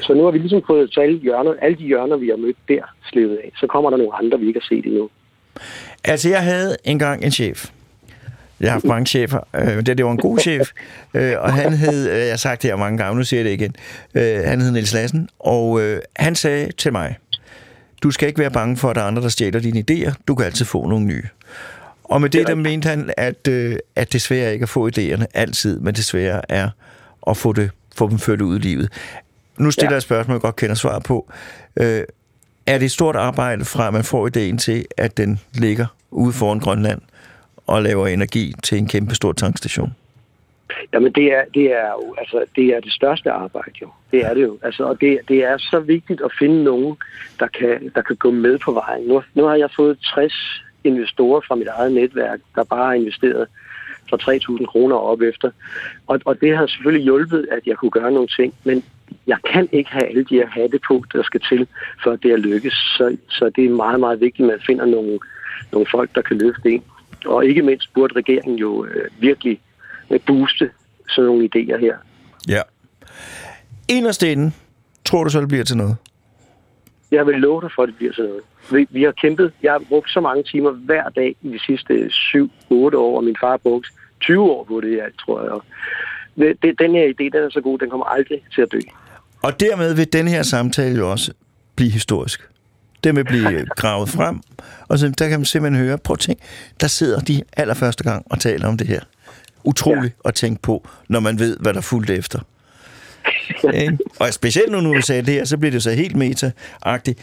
Så 0.00 0.14
nu 0.14 0.24
har 0.24 0.30
vi 0.30 0.38
ligesom 0.38 0.62
fået 0.66 0.92
til 0.92 1.00
alle, 1.00 1.18
hjørner, 1.18 1.54
alle 1.62 1.76
de 1.78 1.84
hjørner, 1.84 2.16
vi 2.16 2.28
har 2.28 2.36
mødt 2.36 2.56
der, 2.68 2.82
slivet 3.10 3.36
af. 3.36 3.52
Så 3.60 3.66
kommer 3.66 3.90
der 3.90 3.96
nogle 3.96 4.14
andre, 4.14 4.40
vi 4.40 4.46
ikke 4.46 4.60
har 4.60 4.76
set 4.76 4.86
endnu. 4.86 5.08
Altså, 6.04 6.28
jeg 6.28 6.42
havde 6.42 6.76
engang 6.84 7.24
en 7.24 7.30
chef. 7.30 7.70
Jeg 8.60 8.68
har 8.68 8.72
haft 8.72 8.84
mange 8.84 9.06
chefer, 9.06 9.40
øh, 9.54 9.66
men 9.76 9.86
det, 9.86 9.98
det 9.98 10.04
var 10.06 10.12
en 10.12 10.18
god 10.18 10.38
chef, 10.38 10.68
øh, 11.14 11.34
og 11.38 11.52
han 11.52 11.72
hed, 11.72 12.10
øh, 12.10 12.18
jeg 12.20 12.28
har 12.30 12.36
sagt 12.36 12.62
det 12.62 12.70
her 12.70 12.76
mange 12.76 12.98
gange, 12.98 13.16
nu 13.18 13.24
siger 13.24 13.40
jeg 13.40 13.44
det 13.44 13.52
igen, 13.60 13.74
øh, 14.14 14.44
han 14.44 14.60
hed 14.60 14.70
Niels 14.70 14.92
Lassen, 14.94 15.28
og 15.38 15.80
øh, 15.80 16.00
han 16.16 16.34
sagde 16.34 16.72
til 16.78 16.92
mig, 16.92 17.16
du 18.02 18.10
skal 18.10 18.28
ikke 18.28 18.40
være 18.40 18.50
bange 18.50 18.76
for, 18.76 18.90
at 18.90 18.96
der 18.96 19.02
er 19.02 19.06
andre, 19.06 19.22
der 19.22 19.28
stjæler 19.28 19.60
dine 19.60 19.84
idéer, 19.90 20.12
du 20.28 20.34
kan 20.34 20.46
altid 20.46 20.64
få 20.64 20.86
nogle 20.88 21.06
nye. 21.06 21.24
Og 22.04 22.20
med 22.20 22.30
det, 22.30 22.46
der 22.46 22.54
mente 22.54 22.88
han, 22.88 23.10
at, 23.16 23.48
øh, 23.48 23.76
at 23.96 24.12
det 24.12 24.22
svære 24.22 24.52
ikke 24.52 24.62
at 24.62 24.68
få 24.68 24.88
idéerne 24.88 25.24
altid, 25.34 25.80
men 25.80 25.94
det 25.94 26.04
svære 26.04 26.40
er 26.52 26.68
at 27.26 27.36
få, 27.36 27.52
det, 27.52 27.70
få 27.96 28.08
dem 28.10 28.18
ført 28.18 28.40
ud 28.40 28.56
i 28.58 28.62
livet. 28.62 28.92
Nu 29.58 29.70
stiller 29.70 29.90
Ja. 29.90 29.92
jeg 29.92 29.96
et 29.96 30.02
spørgsmål, 30.02 30.34
jeg 30.34 30.40
godt 30.40 30.56
kender 30.56 30.74
svaret 30.74 31.02
på. 31.02 31.32
Øh, 31.76 32.02
er 32.66 32.78
det 32.78 32.84
et 32.84 32.92
stort 32.92 33.16
arbejde 33.16 33.64
fra, 33.64 33.86
at 33.86 33.92
man 33.92 34.04
får 34.04 34.26
ideen 34.26 34.58
til, 34.58 34.84
at 34.96 35.16
den 35.16 35.40
ligger 35.52 35.86
ude 36.10 36.32
foran 36.32 36.58
Grønland 36.58 37.00
og 37.68 37.82
laver 37.82 38.06
energi 38.06 38.52
til 38.62 38.78
en 38.78 38.88
kæmpe 38.88 39.14
stor 39.14 39.32
tankstation? 39.32 39.94
Jamen 40.92 41.12
det 41.12 41.32
er, 41.36 41.42
det 41.54 41.72
er 41.72 41.90
jo 41.90 42.14
altså, 42.18 42.44
det 42.56 42.64
er 42.64 42.80
det 42.80 42.92
største 42.92 43.30
arbejde 43.30 43.72
jo. 43.82 43.88
Det 44.10 44.24
er 44.26 44.34
det 44.34 44.42
jo. 44.42 44.58
Altså, 44.62 44.84
og 44.84 45.00
det, 45.00 45.18
det 45.28 45.44
er 45.44 45.58
så 45.58 45.80
vigtigt 45.80 46.20
at 46.20 46.30
finde 46.38 46.64
nogen, 46.64 46.96
der 47.40 47.46
kan, 47.46 47.92
der 47.94 48.02
kan 48.02 48.16
gå 48.16 48.30
med 48.30 48.58
på 48.58 48.72
vejen. 48.72 49.06
Nu, 49.06 49.22
nu 49.34 49.44
har 49.44 49.54
jeg 49.54 49.70
fået 49.76 49.98
60 50.14 50.62
investorer 50.84 51.40
fra 51.48 51.54
mit 51.54 51.66
eget 51.66 51.92
netværk, 51.92 52.40
der 52.54 52.64
bare 52.64 52.86
har 52.86 52.92
investeret 52.92 53.46
for 54.08 54.56
3.000 54.60 54.66
kroner 54.66 54.96
op 54.96 55.20
efter. 55.20 55.50
Og, 56.06 56.20
og 56.24 56.40
det 56.40 56.56
har 56.56 56.66
selvfølgelig 56.66 57.04
hjulpet, 57.04 57.48
at 57.50 57.66
jeg 57.66 57.76
kunne 57.76 57.90
gøre 57.90 58.12
nogle 58.12 58.28
ting, 58.28 58.54
men 58.64 58.84
jeg 59.26 59.38
kan 59.52 59.68
ikke 59.72 59.90
have 59.90 60.06
alle 60.08 60.24
de 60.24 60.34
her 60.34 60.46
hatte 60.46 60.78
på, 60.88 61.04
der 61.12 61.22
skal 61.22 61.40
til, 61.40 61.66
for 62.02 62.10
at 62.10 62.22
det 62.22 62.30
er 62.32 62.36
lykkes. 62.36 62.72
Så, 62.72 63.16
så 63.28 63.50
det 63.56 63.64
er 63.64 63.70
meget, 63.70 64.00
meget 64.00 64.20
vigtigt, 64.20 64.46
at 64.46 64.52
man 64.52 64.66
finder 64.66 64.86
nogle, 64.86 65.18
nogle 65.72 65.86
folk, 65.90 66.14
der 66.14 66.22
kan 66.22 66.38
løfte 66.38 66.70
en. 66.70 66.82
Og 67.26 67.46
ikke 67.46 67.62
mindst 67.62 67.94
burde 67.94 68.14
regeringen 68.16 68.58
jo 68.58 68.84
øh, 68.84 69.10
virkelig 69.18 69.60
øh, 70.10 70.20
booste 70.26 70.70
sådan 71.08 71.26
nogle 71.26 71.48
idéer 71.54 71.76
her. 71.76 71.96
Ja. 72.48 72.62
Inderst 73.88 74.22
inde, 74.22 74.52
tror 75.04 75.24
du 75.24 75.30
så, 75.30 75.40
det 75.40 75.48
bliver 75.48 75.64
til 75.64 75.76
noget? 75.76 75.96
Jeg 77.10 77.26
vil 77.26 77.34
love 77.34 77.60
dig 77.60 77.70
for, 77.74 77.82
at 77.82 77.86
det 77.86 77.96
bliver 77.96 78.12
sådan 78.12 78.28
noget. 78.28 78.44
Vi, 78.72 78.86
vi 78.90 79.02
har 79.02 79.12
kæmpet. 79.12 79.52
Jeg 79.62 79.72
har 79.72 79.82
brugt 79.88 80.10
så 80.10 80.20
mange 80.20 80.42
timer 80.42 80.70
hver 80.70 81.08
dag 81.08 81.36
i 81.42 81.48
de 81.48 81.58
sidste 81.66 81.94
7-8 82.06 82.42
år, 82.72 83.16
og 83.16 83.24
min 83.24 83.36
far 83.40 83.50
har 83.50 83.56
brugt 83.56 83.86
20 84.20 84.42
år 84.42 84.64
på 84.64 84.80
det 84.80 85.00
alt, 85.00 85.18
tror 85.18 85.42
jeg. 85.42 85.50
Og 85.50 85.64
det, 86.36 86.78
den 86.78 86.94
her 86.94 87.08
idé, 87.08 87.24
den 87.24 87.42
er 87.44 87.50
så 87.50 87.60
god, 87.60 87.78
den 87.78 87.90
kommer 87.90 88.06
aldrig 88.06 88.42
til 88.54 88.62
at 88.62 88.72
dø. 88.72 88.78
Og 89.42 89.60
dermed 89.60 89.94
vil 89.94 90.12
den 90.12 90.28
her 90.28 90.42
samtale 90.42 90.96
jo 90.96 91.10
også 91.10 91.32
blive 91.76 91.90
historisk. 91.90 92.48
Den 93.04 93.16
vil 93.16 93.24
blive 93.24 93.66
gravet 93.76 94.08
frem, 94.08 94.40
og 94.88 94.98
så, 94.98 95.08
der 95.18 95.28
kan 95.28 95.38
man 95.38 95.44
simpelthen 95.44 95.84
høre, 95.84 95.98
prøv 95.98 96.16
at 96.20 96.36
der 96.80 96.86
sidder 96.86 97.20
de 97.20 97.42
allerførste 97.56 98.04
gang 98.04 98.26
og 98.30 98.40
taler 98.40 98.68
om 98.68 98.76
det 98.76 98.86
her. 98.86 99.00
Utroligt 99.64 100.14
ja. 100.24 100.28
at 100.28 100.34
tænke 100.34 100.62
på, 100.62 100.88
når 101.08 101.20
man 101.20 101.38
ved, 101.38 101.56
hvad 101.60 101.74
der 101.74 101.80
fulgte 101.80 102.16
efter. 102.16 102.38
Ikke? 103.74 103.98
og 104.18 104.32
specielt 104.34 104.72
nu, 104.72 104.80
når 104.80 104.94
du 104.94 105.02
sagde 105.02 105.22
det 105.22 105.34
her, 105.34 105.44
så 105.44 105.56
bliver 105.58 105.70
det 105.70 105.82
så 105.82 105.90
helt 105.90 106.16
meta-agtigt. 106.16 107.18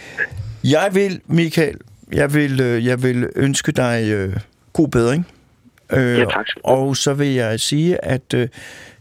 Jeg 0.63 0.89
vil, 0.93 1.21
Michael, 1.27 1.77
jeg 2.11 2.33
vil, 2.33 2.61
øh, 2.61 2.85
jeg 2.85 3.03
vil 3.03 3.29
ønske 3.35 3.71
dig 3.71 4.03
øh, 4.11 4.35
god 4.73 4.87
bedring. 4.87 5.27
Øh, 5.89 6.19
Ja, 6.19 6.25
tak. 6.25 6.45
Og 6.63 6.97
så 6.97 7.13
vil 7.13 7.27
jeg 7.27 7.59
sige, 7.59 8.05
at 8.05 8.33
øh, 8.33 8.47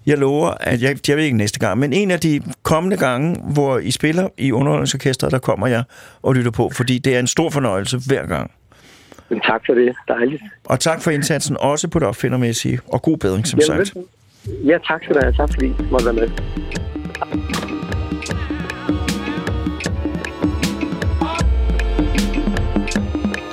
jeg 0.06 0.18
lover, 0.18 0.50
at 0.60 0.82
jeg, 0.82 1.08
jeg 1.08 1.16
ved 1.16 1.24
ikke 1.24 1.36
næste 1.36 1.58
gang, 1.58 1.78
men 1.78 1.92
en 1.92 2.10
af 2.10 2.20
de 2.20 2.40
kommende 2.62 2.96
gange, 2.96 3.40
hvor 3.52 3.78
I 3.78 3.90
spiller 3.90 4.28
i 4.38 4.52
underholdningsorkestret, 4.52 5.32
der 5.32 5.38
kommer 5.38 5.66
jeg 5.66 5.84
og 6.22 6.34
lytter 6.34 6.50
på, 6.50 6.70
fordi 6.70 6.98
det 6.98 7.14
er 7.14 7.20
en 7.20 7.26
stor 7.26 7.50
fornøjelse 7.50 7.98
hver 8.06 8.26
gang. 8.26 8.50
Men 9.28 9.40
tak 9.40 9.62
for 9.66 9.74
det. 9.74 9.94
Dejligt. 10.08 10.42
Og 10.64 10.80
tak 10.80 11.02
for 11.02 11.10
indsatsen 11.10 11.56
også 11.60 11.88
på 11.88 11.98
det 11.98 12.08
opfindermæssige, 12.08 12.80
og 12.88 13.02
god 13.02 13.16
bedring, 13.16 13.46
som 13.46 13.60
Jamen, 13.68 13.86
sagt. 13.86 13.96
Ja, 14.64 14.78
tak 14.88 15.04
skal 15.04 15.14
du 15.14 15.20
have. 15.22 15.32
Tak 15.32 15.48
fordi 15.52 15.66
I 15.66 15.72
måtte 15.90 16.06
være 16.06 16.14
med. 16.14 16.28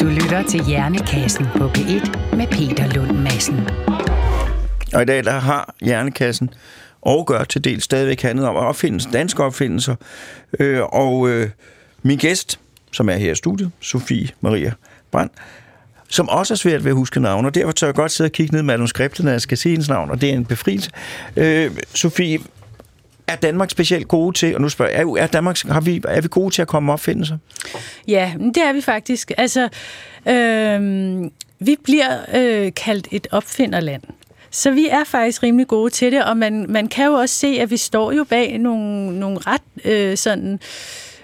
Du 0.02 0.06
lytter 0.06 0.43
til 0.49 0.64
Hjernekassen 0.64 1.45
på 1.58 1.68
P1 1.68 2.36
med 2.38 2.47
Peter 2.47 2.95
Lund 2.95 3.18
Madsen. 3.18 3.68
Og 4.93 5.01
i 5.01 5.05
dag 5.05 5.23
der 5.23 5.39
har 5.39 5.75
Hjernekassen 5.81 6.49
og 7.01 7.27
gør 7.27 7.43
til 7.43 7.63
del 7.63 7.81
stadigvæk 7.81 8.21
handlet 8.21 8.47
om 8.47 8.55
opfindelser, 8.55 9.11
danske 9.11 9.43
opfindelser. 9.43 9.95
Øh, 10.59 10.81
og 10.81 11.29
øh, 11.29 11.49
min 12.03 12.17
gæst, 12.17 12.59
som 12.91 13.09
er 13.09 13.13
her 13.13 13.31
i 13.31 13.35
studiet, 13.35 13.71
Sofie 13.79 14.29
Maria 14.41 14.71
Brandt, 15.11 15.33
som 16.09 16.29
også 16.29 16.53
er 16.53 16.55
svært 16.55 16.83
ved 16.83 16.91
at 16.91 16.95
huske 16.95 17.19
navn, 17.19 17.45
og 17.45 17.55
derfor 17.55 17.71
tør 17.71 17.87
jeg 17.87 17.95
godt 17.95 18.11
sidde 18.11 18.27
og 18.27 18.31
kigge 18.31 18.53
ned 18.53 18.61
i 18.61 18.65
manuskriptet, 18.65 19.25
når 19.25 19.31
jeg 19.31 19.41
skal 19.41 19.57
se 19.57 19.69
hendes 19.69 19.89
navn, 19.89 20.09
og 20.09 20.21
det 20.21 20.29
er 20.29 20.33
en 20.33 20.45
befrielse. 20.45 20.91
Øh, 21.35 21.71
Sofie, 21.93 22.39
er 23.27 23.35
Danmark 23.35 23.69
specielt 23.69 24.07
gode 24.07 24.37
til, 24.37 24.55
og 24.55 24.61
nu 24.61 24.69
spørger 24.69 24.91
jeg, 24.91 25.23
er, 25.23 25.27
Danmark, 25.27 25.57
har 25.61 25.81
vi, 25.81 26.01
er 26.07 26.21
vi 26.21 26.27
gode 26.31 26.53
til 26.53 26.61
at 26.61 26.67
komme 26.67 26.93
opfindelser? 26.93 27.37
Ja, 28.07 28.33
det 28.37 28.57
er 28.57 28.73
vi 28.73 28.81
faktisk. 28.81 29.31
Altså, 29.37 29.69
øh, 30.27 31.23
vi 31.59 31.75
bliver 31.83 32.17
øh, 32.33 32.71
kaldt 32.75 33.07
et 33.11 33.27
opfinderland. 33.31 34.01
Så 34.52 34.72
vi 34.72 34.88
er 34.88 35.04
faktisk 35.04 35.43
rimelig 35.43 35.68
gode 35.68 35.89
til 35.89 36.12
det, 36.12 36.24
og 36.26 36.38
man, 36.38 36.66
man 36.70 36.88
kan 36.88 37.06
jo 37.06 37.14
også 37.14 37.36
se, 37.36 37.47
at 37.47 37.72
vi 37.72 37.78
står 37.78 38.12
jo 38.12 38.24
bag 38.24 38.58
nogle, 38.58 39.20
nogle 39.20 39.38
ret 39.38 39.86
øh, 39.86 40.18
sådan, 40.18 40.60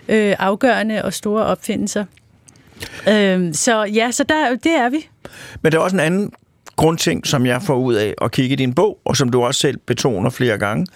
øh, 0.07 0.35
afgørende 0.39 1.03
og 1.03 1.13
store 1.13 1.45
opfindelser. 1.45 2.05
Øh, 3.09 3.53
så 3.53 3.83
ja, 3.83 4.11
så 4.11 4.23
der, 4.23 4.55
det 4.63 4.71
er 4.71 4.89
vi. 4.89 5.09
Men 5.61 5.71
der 5.71 5.77
er 5.77 5.81
også 5.81 5.95
en 5.95 5.99
anden 5.99 6.31
grundting, 6.75 7.27
som 7.27 7.45
jeg 7.45 7.61
får 7.61 7.75
ud 7.75 7.93
af 7.93 8.13
at 8.21 8.31
kigge 8.31 8.53
i 8.53 8.55
din 8.55 8.73
bog, 8.73 8.99
og 9.05 9.17
som 9.17 9.29
du 9.29 9.43
også 9.43 9.59
selv 9.59 9.77
betoner 9.77 10.29
flere 10.29 10.57
gange. 10.57 10.87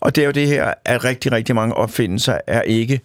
Og 0.00 0.16
det 0.16 0.22
er 0.22 0.26
jo 0.26 0.32
det 0.32 0.46
her, 0.46 0.74
at 0.84 1.04
rigtig, 1.04 1.32
rigtig 1.32 1.54
mange 1.54 1.74
opfindelser 1.74 2.38
er 2.46 2.62
ikke 2.62 3.00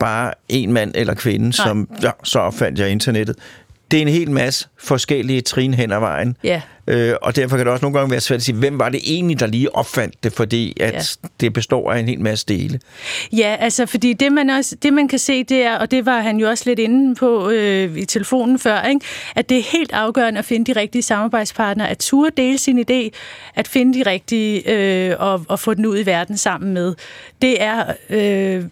bare 0.00 0.32
en 0.48 0.72
mand 0.72 0.92
eller 0.94 1.14
kvinde, 1.14 1.44
Nej. 1.44 1.66
som 1.66 1.88
ja, 2.02 2.10
så 2.24 2.38
opfandt 2.38 2.78
jeg 2.78 2.90
internettet 2.90 3.36
det 3.90 3.96
er 3.96 4.02
en 4.02 4.08
hel 4.08 4.30
masse 4.30 4.68
forskellige 4.78 5.40
trin 5.40 5.74
hen 5.74 5.92
ad 5.92 6.00
vejen. 6.00 6.36
Ja. 6.44 6.60
Øh, 6.86 7.14
og 7.22 7.36
derfor 7.36 7.56
kan 7.56 7.66
det 7.66 7.72
også 7.72 7.84
nogle 7.84 7.98
gange 7.98 8.10
være 8.10 8.20
svært 8.20 8.36
at 8.36 8.42
sige, 8.42 8.56
hvem 8.56 8.78
var 8.78 8.88
det 8.88 9.00
egentlig, 9.04 9.40
der 9.40 9.46
lige 9.46 9.76
opfandt 9.76 10.24
det, 10.24 10.32
fordi 10.32 10.76
at 10.80 11.18
ja. 11.22 11.28
det 11.40 11.52
består 11.52 11.92
af 11.92 11.98
en 11.98 12.08
hel 12.08 12.20
masse 12.20 12.46
dele. 12.46 12.80
Ja, 13.32 13.56
altså 13.60 13.86
fordi 13.86 14.12
det 14.12 14.32
man, 14.32 14.50
også, 14.50 14.76
det 14.82 14.92
man 14.92 15.08
kan 15.08 15.18
se, 15.18 15.44
det 15.44 15.62
er, 15.62 15.76
og 15.76 15.90
det 15.90 16.06
var 16.06 16.20
han 16.20 16.36
jo 16.36 16.48
også 16.48 16.64
lidt 16.66 16.78
inde 16.78 17.14
på 17.14 17.50
øh, 17.50 17.96
i 17.96 18.04
telefonen 18.04 18.58
før, 18.58 18.82
ikke? 18.82 19.06
at 19.36 19.48
det 19.48 19.58
er 19.58 19.62
helt 19.62 19.92
afgørende 19.92 20.38
at 20.38 20.44
finde 20.44 20.74
de 20.74 20.80
rigtige 20.80 21.02
samarbejdspartnere, 21.02 21.88
at 21.88 21.98
turde 21.98 22.30
dele 22.36 22.58
sin 22.58 22.78
idé, 22.78 23.18
at 23.54 23.68
finde 23.68 23.98
de 23.98 24.10
rigtige 24.10 24.70
øh, 24.70 25.16
og, 25.18 25.44
og 25.48 25.58
få 25.58 25.74
den 25.74 25.86
ud 25.86 25.98
i 25.98 26.06
verden 26.06 26.36
sammen 26.36 26.74
med. 26.74 26.94
Det 27.42 27.62
er... 27.62 27.84
Øh, 28.10 28.64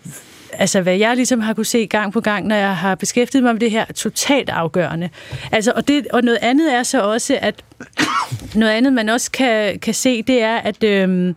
altså 0.52 0.80
hvad 0.80 0.96
jeg 0.96 1.16
ligesom 1.16 1.40
har 1.40 1.54
kunne 1.54 1.66
se 1.66 1.86
gang 1.86 2.12
på 2.12 2.20
gang, 2.20 2.46
når 2.46 2.56
jeg 2.56 2.76
har 2.76 2.94
beskæftiget 2.94 3.44
mig 3.44 3.52
med 3.54 3.60
det 3.60 3.70
her, 3.70 3.84
totalt 3.84 4.50
afgørende. 4.50 5.10
Altså, 5.52 5.72
og, 5.76 5.88
det, 5.88 6.06
og 6.12 6.22
noget 6.22 6.38
andet 6.42 6.74
er 6.74 6.82
så 6.82 7.02
også, 7.02 7.38
at 7.40 7.54
noget 8.54 8.72
andet, 8.72 8.92
man 8.92 9.08
også 9.08 9.30
kan, 9.30 9.78
kan 9.78 9.94
se, 9.94 10.22
det 10.22 10.42
er, 10.42 10.56
at 10.56 10.84
Øh, 10.84 11.34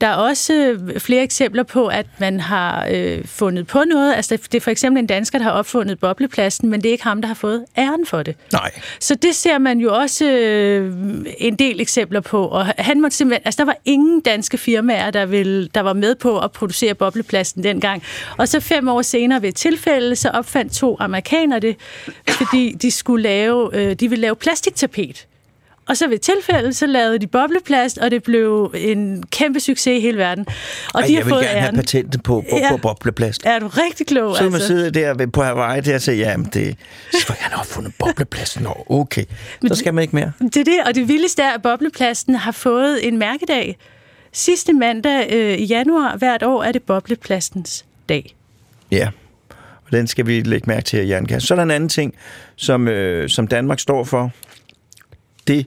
der 0.00 0.06
er 0.06 0.14
også 0.14 0.78
flere 0.98 1.22
eksempler 1.22 1.62
på, 1.62 1.86
at 1.86 2.06
man 2.18 2.40
har 2.40 2.88
øh, 2.90 3.24
fundet 3.24 3.66
på 3.66 3.84
noget. 3.84 4.14
Altså, 4.14 4.36
det 4.36 4.54
er 4.54 4.60
for 4.60 4.70
eksempel 4.70 5.00
en 5.00 5.06
dansker, 5.06 5.38
der 5.38 5.42
har 5.44 5.50
opfundet 5.50 5.98
bobleplasten, 5.98 6.70
men 6.70 6.82
det 6.82 6.88
er 6.88 6.92
ikke 6.92 7.04
ham, 7.04 7.20
der 7.20 7.28
har 7.28 7.34
fået 7.34 7.64
æren 7.78 8.06
for 8.06 8.22
det. 8.22 8.36
Nej. 8.52 8.70
Så 9.00 9.14
det 9.14 9.34
ser 9.34 9.58
man 9.58 9.78
jo 9.78 9.94
også 9.94 10.24
øh, 10.24 10.94
en 11.38 11.56
del 11.56 11.80
eksempler 11.80 12.20
på. 12.20 12.46
Og 12.46 12.66
han 12.66 13.00
måtte 13.00 13.16
simpelthen, 13.16 13.42
altså, 13.44 13.58
der 13.58 13.64
var 13.64 13.76
ingen 13.84 14.20
danske 14.20 14.58
firmaer, 14.58 15.10
der, 15.10 15.26
ville, 15.26 15.68
der 15.74 15.80
var 15.80 15.92
med 15.92 16.14
på 16.14 16.38
at 16.38 16.52
producere 16.52 16.94
bobleplasten 16.94 17.62
dengang. 17.62 18.02
Og 18.36 18.48
så 18.48 18.60
fem 18.60 18.88
år 18.88 19.02
senere 19.02 19.42
ved 19.42 19.48
et 19.48 19.54
tilfælde, 19.54 20.16
så 20.16 20.28
opfandt 20.28 20.72
to 20.72 20.96
amerikanere 21.00 21.60
det, 21.60 21.76
fordi 22.28 22.72
de 22.72 22.90
skulle 22.90 23.22
lave, 23.22 23.70
øh, 23.72 23.94
de 23.94 24.10
ville 24.10 24.22
lave 24.22 24.36
plastiktapet. 24.36 25.26
Og 25.88 25.96
så 25.96 26.08
ved 26.08 26.18
tilfælde, 26.18 26.72
så 26.74 26.86
lavede 26.86 27.18
de 27.18 27.26
bobleplast, 27.26 27.98
og 27.98 28.10
det 28.10 28.22
blev 28.22 28.74
en 28.76 29.22
kæmpe 29.30 29.60
succes 29.60 29.86
i 29.98 30.00
hele 30.00 30.18
verden. 30.18 30.46
Og 30.94 31.00
Ej, 31.00 31.06
de 31.06 31.12
jeg 31.12 31.18
har 31.20 31.24
vil 31.24 31.30
fået 31.30 31.42
gerne 31.42 31.54
have 31.58 31.64
æren. 31.66 31.76
patentet 31.76 32.22
på, 32.22 32.44
på, 32.50 32.56
Ja. 32.56 32.70
på 32.70 32.76
bobleplast. 32.76 33.42
Er 33.46 33.58
du 33.58 33.66
rigtig 33.68 34.06
klog, 34.06 34.36
Så 34.36 34.42
man 34.44 34.52
altså? 34.54 34.66
sidder 34.66 34.90
der 35.14 35.26
på 35.26 35.42
Hawaii 35.42 35.80
der 35.80 35.94
og 35.94 36.00
siger, 36.00 36.16
jamen 36.30 36.46
det, 36.54 36.76
så 37.12 37.32
han 37.38 37.52
har 37.52 37.64
fundet 37.64 37.92
bobleplast. 37.98 38.60
Nå, 38.60 38.84
okay. 38.90 39.24
Så 39.68 39.74
skal 39.74 39.94
man 39.94 40.02
ikke 40.02 40.16
mere. 40.16 40.32
Det 40.40 40.56
er 40.56 40.64
det, 40.64 40.80
og 40.86 40.94
det 40.94 41.08
vildeste 41.08 41.42
er, 41.42 41.50
at 41.50 41.62
bobleplasten 41.62 42.34
har 42.34 42.52
fået 42.52 43.08
en 43.08 43.18
mærkedag. 43.18 43.76
Sidste 44.32 44.72
mandag 44.72 45.32
øh, 45.32 45.58
i 45.58 45.64
januar 45.64 46.16
hvert 46.16 46.42
år 46.42 46.62
er 46.62 46.72
det 46.72 46.82
bobleplastens 46.82 47.84
dag. 48.08 48.34
Ja, 48.90 49.08
og 49.86 49.92
den 49.92 50.06
skal 50.06 50.26
vi 50.26 50.40
lægge 50.40 50.64
mærke 50.70 50.84
til 50.84 50.98
i 51.06 51.08
jernkassen. 51.10 51.46
Så 51.46 51.54
er 51.54 51.56
der 51.56 51.62
en 51.62 51.70
anden 51.70 51.88
ting, 51.88 52.14
som, 52.56 52.88
øh, 52.88 53.28
som 53.28 53.46
Danmark 53.48 53.80
står 53.80 54.04
for. 54.04 54.30
Det, 55.46 55.66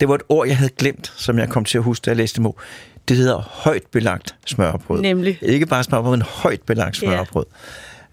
det 0.00 0.08
var 0.08 0.14
et 0.14 0.22
ord, 0.28 0.46
jeg 0.46 0.56
havde 0.56 0.70
glemt, 0.78 1.12
som 1.16 1.38
jeg 1.38 1.48
kom 1.48 1.64
til 1.64 1.78
at 1.78 1.84
huske, 1.84 2.04
da 2.04 2.10
jeg 2.10 2.16
læste 2.16 2.40
må. 2.40 2.56
Det 3.08 3.16
hedder 3.16 3.38
højt 3.38 3.82
belagt 3.92 4.34
smørbrød. 4.46 5.00
Nemlig. 5.00 5.38
Ikke 5.42 5.66
bare 5.66 5.84
smørbrød, 5.84 6.16
men 6.16 6.22
højt 6.22 6.62
belagt 6.62 6.96
smørbrød. 6.96 7.44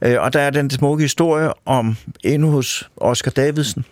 Yeah. 0.06 0.24
Og 0.24 0.34
der 0.34 0.40
er 0.40 0.50
den 0.50 0.70
smukke 0.70 1.04
historie 1.04 1.50
om 1.66 1.98
endnu 2.24 2.52
hos 2.52 2.90
Oscar 2.98 3.32
Davidsen, 3.32 3.86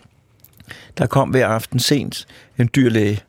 der 0.97 1.07
kom 1.07 1.30
hver 1.30 1.47
aften 1.47 1.80
sent 1.80 2.28
en 2.57 2.70
dyrlæge, 2.76 3.22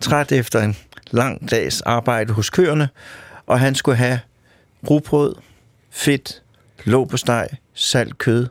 træt 0.00 0.32
efter 0.32 0.62
en 0.62 0.76
lang 1.10 1.50
dags 1.50 1.80
arbejde 1.80 2.32
hos 2.32 2.50
køerne, 2.50 2.88
og 3.46 3.60
han 3.60 3.74
skulle 3.74 3.96
have 3.96 4.20
rugbrød, 4.90 5.34
fedt, 5.90 6.42
låg 6.84 7.08
på 7.08 7.16
steg, 7.16 7.48
salt, 7.74 8.18
kød, 8.18 8.46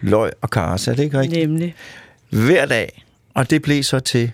løg 0.00 0.32
og 0.40 0.50
karse. 0.50 0.90
Er 0.90 0.94
det 0.94 1.02
ikke 1.02 1.20
rigtigt? 1.20 1.48
Nemlig. 1.48 1.74
Hver 2.30 2.66
dag. 2.66 3.03
Og 3.34 3.50
det 3.50 3.62
blev 3.62 3.82
så 3.82 4.00
til 4.00 4.32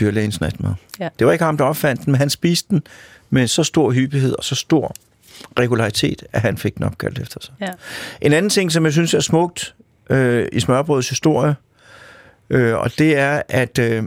dyrlægens 0.00 0.40
natmad. 0.40 0.74
Ja. 1.00 1.08
Det 1.18 1.26
var 1.26 1.32
ikke 1.32 1.44
ham, 1.44 1.56
der 1.56 1.64
opfandt 1.64 2.04
den, 2.04 2.10
men 2.12 2.18
han 2.18 2.30
spiste 2.30 2.68
den 2.70 2.82
med 3.30 3.46
så 3.46 3.62
stor 3.62 3.92
hyppighed 3.92 4.32
og 4.32 4.44
så 4.44 4.54
stor 4.54 4.94
regularitet, 5.58 6.22
at 6.32 6.40
han 6.40 6.58
fik 6.58 6.74
den 6.74 6.84
opkaldt 6.84 7.18
efter 7.18 7.40
sig. 7.40 7.54
Ja. 7.60 7.70
En 8.20 8.32
anden 8.32 8.50
ting, 8.50 8.72
som 8.72 8.84
jeg 8.84 8.92
synes 8.92 9.14
er 9.14 9.20
smukt 9.20 9.74
øh, 10.10 10.48
i 10.52 10.60
smørbrødets 10.60 11.08
historie, 11.08 11.54
øh, 12.50 12.74
og 12.74 12.98
det 12.98 13.18
er, 13.18 13.42
at 13.48 13.78
øh, 13.78 14.02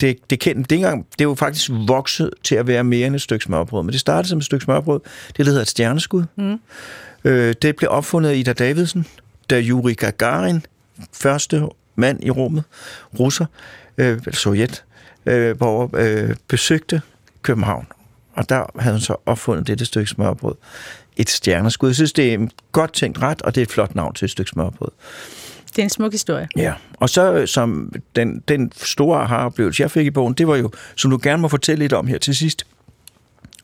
det, 0.00 0.30
det, 0.30 0.40
kendte, 0.40 0.68
det, 0.68 0.76
engang, 0.76 1.06
det 1.12 1.20
er 1.20 1.28
jo 1.28 1.34
faktisk 1.34 1.70
vokset 1.86 2.30
til 2.42 2.54
at 2.54 2.66
være 2.66 2.84
mere 2.84 3.06
end 3.06 3.14
et 3.14 3.22
stykke 3.22 3.44
smørbrød. 3.44 3.82
Men 3.82 3.92
det 3.92 4.00
startede 4.00 4.28
som 4.28 4.38
et 4.38 4.44
stykke 4.44 4.64
smørbrød. 4.64 5.00
Det 5.28 5.36
der 5.36 5.44
hedder 5.44 5.62
et 5.62 5.68
stjerneskud. 5.68 6.24
Mm. 6.36 6.60
Øh, 7.24 7.54
det 7.62 7.76
blev 7.76 7.90
opfundet 7.90 8.30
af 8.30 8.34
Ida 8.34 8.52
Davidsen, 8.52 9.06
da 9.50 9.60
Yuri 9.60 9.94
Gagarin, 9.94 10.66
første 11.12 11.62
mand 12.00 12.24
i 12.24 12.30
rummet, 12.30 12.64
russer, 13.20 13.46
øh, 13.98 14.18
sovjet, 14.32 14.84
øh, 15.26 15.58
borger, 15.58 15.88
øh, 15.94 16.36
besøgte 16.48 17.02
København. 17.42 17.86
Og 18.34 18.48
der 18.48 18.66
havde 18.78 18.94
han 18.94 19.00
så 19.00 19.16
opfundet 19.26 19.66
dette 19.66 19.84
stykke 19.84 20.10
smørbrød. 20.10 20.54
Et 21.16 21.30
stjerneskud. 21.30 21.88
Jeg 21.88 21.94
synes, 21.94 22.12
det 22.12 22.34
er 22.34 22.46
godt 22.72 22.92
tænkt 22.92 23.22
ret, 23.22 23.42
og 23.42 23.54
det 23.54 23.60
er 23.60 23.62
et 23.62 23.70
flot 23.70 23.94
navn 23.94 24.14
til 24.14 24.24
et 24.24 24.30
stykke 24.30 24.50
smørbrød. 24.50 24.90
Det 25.70 25.78
er 25.78 25.82
en 25.82 25.90
smuk 25.90 26.12
historie. 26.12 26.48
Ja, 26.56 26.72
og 26.94 27.08
så 27.10 27.32
øh, 27.32 27.48
som 27.48 27.92
den, 28.16 28.42
den 28.48 28.72
store 28.76 29.20
aha-oplevelse, 29.20 29.82
jeg 29.82 29.90
fik 29.90 30.06
i 30.06 30.10
bogen, 30.10 30.34
det 30.34 30.48
var 30.48 30.56
jo, 30.56 30.70
som 30.96 31.10
du 31.10 31.18
gerne 31.22 31.42
må 31.42 31.48
fortælle 31.48 31.84
lidt 31.84 31.92
om 31.92 32.06
her 32.06 32.18
til 32.18 32.36
sidst, 32.36 32.66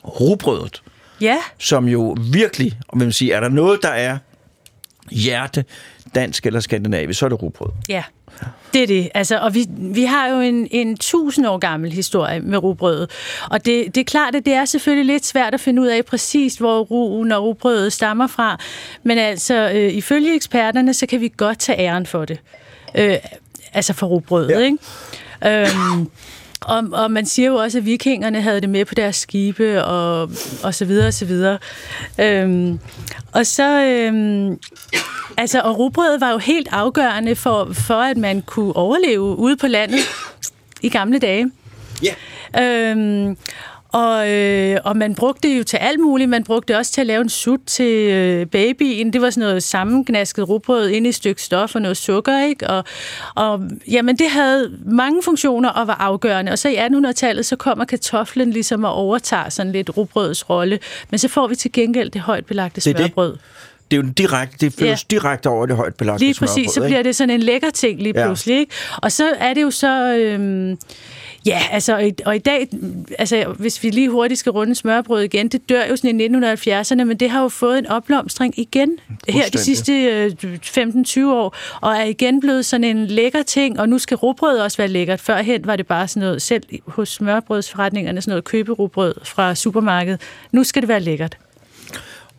rugbrødet, 0.04 0.82
Ja, 1.20 1.36
som 1.58 1.88
jo 1.88 2.16
virkelig, 2.32 2.78
og 2.88 2.98
vil 2.98 3.06
man 3.06 3.12
sige, 3.12 3.32
er 3.32 3.40
der 3.40 3.48
noget, 3.48 3.78
der 3.82 3.88
er 3.88 4.18
hjerte, 5.10 5.64
dansk 6.14 6.46
eller 6.46 6.60
skandinavisk, 6.60 7.18
så 7.18 7.24
er 7.24 7.28
det 7.28 7.42
rugbrød. 7.42 7.70
ja. 7.88 8.02
Det 8.74 8.82
er 8.82 8.86
det. 8.86 9.08
Altså, 9.14 9.38
og 9.38 9.54
vi, 9.54 9.66
vi 9.68 10.04
har 10.04 10.28
jo 10.28 10.40
en, 10.40 10.68
en 10.70 10.96
tusind 10.96 11.46
år 11.46 11.58
gammel 11.58 11.92
historie 11.92 12.40
med 12.40 12.58
rugbrødet. 12.58 13.10
Og 13.50 13.64
det, 13.64 13.94
det 13.94 14.00
er 14.00 14.04
klart, 14.04 14.34
at 14.34 14.44
det 14.44 14.52
er 14.52 14.64
selvfølgelig 14.64 15.06
lidt 15.06 15.26
svært 15.26 15.54
at 15.54 15.60
finde 15.60 15.82
ud 15.82 15.86
af 15.86 16.04
præcis, 16.04 16.54
hvor 16.54 16.80
rugen 16.80 17.32
og 17.32 17.42
rugbrødet 17.42 17.92
stammer 17.92 18.26
fra. 18.26 18.58
Men 19.02 19.18
altså, 19.18 19.70
øh, 19.74 19.92
ifølge 19.92 20.34
eksperterne, 20.34 20.94
så 20.94 21.06
kan 21.06 21.20
vi 21.20 21.32
godt 21.36 21.58
tage 21.58 21.78
æren 21.78 22.06
for 22.06 22.24
det. 22.24 22.38
Øh, 22.94 23.16
altså 23.72 23.92
for 23.92 24.06
rugbrødet, 24.06 24.50
ja. 24.50 24.58
ikke? 24.58 24.78
Øhm, 25.46 26.10
og, 26.60 26.84
og 26.92 27.10
man 27.10 27.26
siger 27.26 27.48
jo 27.48 27.54
også, 27.54 27.78
at 27.78 27.84
vikingerne 27.84 28.42
havde 28.42 28.60
det 28.60 28.70
med 28.70 28.84
på 28.84 28.94
deres 28.94 29.16
skibe, 29.16 29.84
og, 29.84 30.30
og 30.62 30.74
så 30.74 30.84
videre, 30.84 31.06
og 31.06 31.14
så 31.14 31.24
videre. 31.24 31.58
Øhm, 32.20 32.78
og 33.32 33.46
så... 33.46 33.84
Øhm, 33.84 34.58
altså, 35.36 35.60
og 35.60 35.78
rugbrødet 35.78 36.20
var 36.20 36.30
jo 36.30 36.38
helt 36.38 36.68
afgørende 36.72 37.36
for, 37.36 37.68
for, 37.72 37.94
at 37.94 38.16
man 38.16 38.42
kunne 38.42 38.76
overleve 38.76 39.22
ude 39.22 39.56
på 39.56 39.66
landet 39.66 40.00
i 40.82 40.88
gamle 40.88 41.18
dage. 41.18 41.50
Ja. 42.02 42.14
Øhm, 42.62 43.36
og, 43.92 44.30
øh, 44.30 44.78
og 44.84 44.96
man 44.96 45.14
brugte 45.14 45.48
det 45.48 45.58
jo 45.58 45.64
til 45.64 45.76
alt 45.76 46.00
muligt. 46.00 46.30
Man 46.30 46.44
brugte 46.44 46.72
det 46.72 46.78
også 46.78 46.92
til 46.92 47.00
at 47.00 47.06
lave 47.06 47.20
en 47.22 47.28
sut 47.28 47.60
til 47.66 48.10
øh, 48.10 48.46
babyen. 48.46 49.12
Det 49.12 49.20
var 49.20 49.30
sådan 49.30 49.48
noget 49.48 49.62
sammengnasket 49.62 50.48
rugbrød 50.48 50.88
ind 50.88 51.06
i 51.06 51.08
et 51.08 51.14
stykke 51.14 51.42
stof 51.42 51.74
og 51.74 51.82
noget 51.82 51.96
sukker, 51.96 52.44
ikke? 52.44 52.70
Og, 52.70 52.84
og 53.34 53.60
jamen, 53.90 54.16
det 54.16 54.30
havde 54.30 54.78
mange 54.86 55.22
funktioner 55.22 55.68
og 55.68 55.86
var 55.86 55.94
afgørende. 55.94 56.52
Og 56.52 56.58
så 56.58 56.68
i 56.68 56.76
1800-tallet, 56.76 57.46
så 57.46 57.56
kommer 57.56 57.84
kartoflen 57.84 58.50
ligesom 58.50 58.84
og 58.84 58.92
overtager 58.92 59.48
sådan 59.48 59.72
lidt 59.72 59.96
rugbrødets 59.96 60.50
rolle. 60.50 60.78
Men 61.10 61.18
så 61.18 61.28
får 61.28 61.46
vi 61.46 61.54
til 61.54 61.72
gengæld 61.72 62.10
det 62.10 62.20
højt 62.20 62.46
belagte 62.46 62.80
er 62.90 62.94
det. 63.06 63.14
Smørbrød. 63.90 64.02
det 64.04 64.18
er 64.18 64.24
jo 64.24 64.28
direkte, 64.28 64.66
det 64.66 64.72
føles 64.78 65.06
ja. 65.12 65.16
direkte 65.16 65.48
over 65.48 65.66
det 65.66 65.76
højt 65.76 65.94
belagte 65.94 66.24
Lige 66.24 66.34
præcis, 66.34 66.70
så 66.70 66.80
bliver 66.84 67.02
det 67.02 67.16
sådan 67.16 67.34
en 67.34 67.40
lækker 67.40 67.70
ting 67.70 68.02
lige 68.02 68.12
Ja. 68.20 68.26
pludselig. 68.26 68.58
Ikke? 68.58 68.72
Og 69.02 69.12
så 69.12 69.32
er 69.38 69.54
det 69.54 69.62
jo 69.62 69.70
så... 69.70 70.16
Øhm, 70.16 70.78
ja, 71.46 71.62
altså, 71.70 72.12
og 72.26 72.36
i, 72.36 72.38
dag, 72.38 72.68
altså, 73.18 73.54
hvis 73.58 73.82
vi 73.82 73.90
lige 73.90 74.10
hurtigt 74.10 74.40
skal 74.40 74.52
runde 74.52 74.74
smørbrød 74.74 75.22
igen, 75.22 75.48
det 75.48 75.68
dør 75.68 75.86
jo 75.90 75.96
sådan 75.96 76.20
i 76.20 76.26
1970'erne, 76.28 77.04
men 77.04 77.16
det 77.16 77.30
har 77.30 77.42
jo 77.42 77.48
fået 77.48 77.78
en 77.78 77.86
opblomstring 77.86 78.58
igen 78.58 78.90
her 79.28 79.48
de 79.52 79.58
sidste 79.58 79.92
øh, 79.92 80.32
15-20 80.64 81.26
år, 81.26 81.56
og 81.80 81.92
er 81.96 82.04
igen 82.04 82.40
blevet 82.40 82.64
sådan 82.66 82.84
en 82.84 83.06
lækker 83.06 83.42
ting, 83.42 83.80
og 83.80 83.88
nu 83.88 83.98
skal 83.98 84.16
rugbrød 84.16 84.58
også 84.58 84.76
være 84.76 84.88
lækkert. 84.88 85.20
Førhen 85.20 85.66
var 85.66 85.76
det 85.76 85.86
bare 85.86 86.08
sådan 86.08 86.20
noget, 86.20 86.42
selv 86.42 86.62
hos 86.86 87.08
smørbrødsforretningerne, 87.08 88.20
sådan 88.20 88.30
noget 88.30 88.44
køberugbrød 88.44 89.14
fra 89.24 89.54
supermarkedet. 89.54 90.20
Nu 90.52 90.64
skal 90.64 90.82
det 90.82 90.88
være 90.88 91.00
lækkert. 91.00 91.36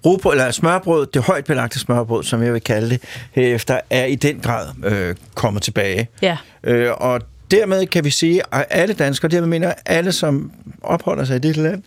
Rugbrød, 0.06 0.34
eller 0.34 0.52
smørbrød, 0.52 1.08
det 1.08 1.22
højt 1.22 1.46
belagte 1.46 1.80
smørbrød, 1.80 2.24
som 2.24 2.44
jeg 2.44 2.54
vil 2.54 2.62
kalde 2.62 2.90
det, 2.90 3.02
herefter, 3.32 3.80
er 3.90 4.06
i 4.06 4.16
den 4.16 4.40
grad 4.40 4.68
øh, 4.84 5.16
kommet 5.36 5.64
tilbage. 5.64 6.10
Ja. 6.22 6.38
Øh, 6.64 6.92
og 6.98 7.22
dermed 7.52 7.86
kan 7.88 8.04
vi 8.04 8.10
sige, 8.10 8.42
at 8.52 8.66
alle 8.70 8.94
danskere, 8.94 9.32
dermed 9.32 9.48
mener 9.48 9.74
alle, 9.86 10.12
som 10.12 10.52
opholder 10.82 11.24
sig 11.24 11.36
i 11.36 11.40
det 11.40 11.58
land, 11.58 11.84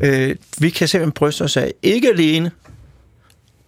øh, 0.00 0.36
vi 0.58 0.70
kan 0.70 0.88
simpelthen 0.88 1.12
bryste 1.12 1.42
os 1.42 1.56
af, 1.56 1.72
ikke 1.82 2.08
alene 2.08 2.50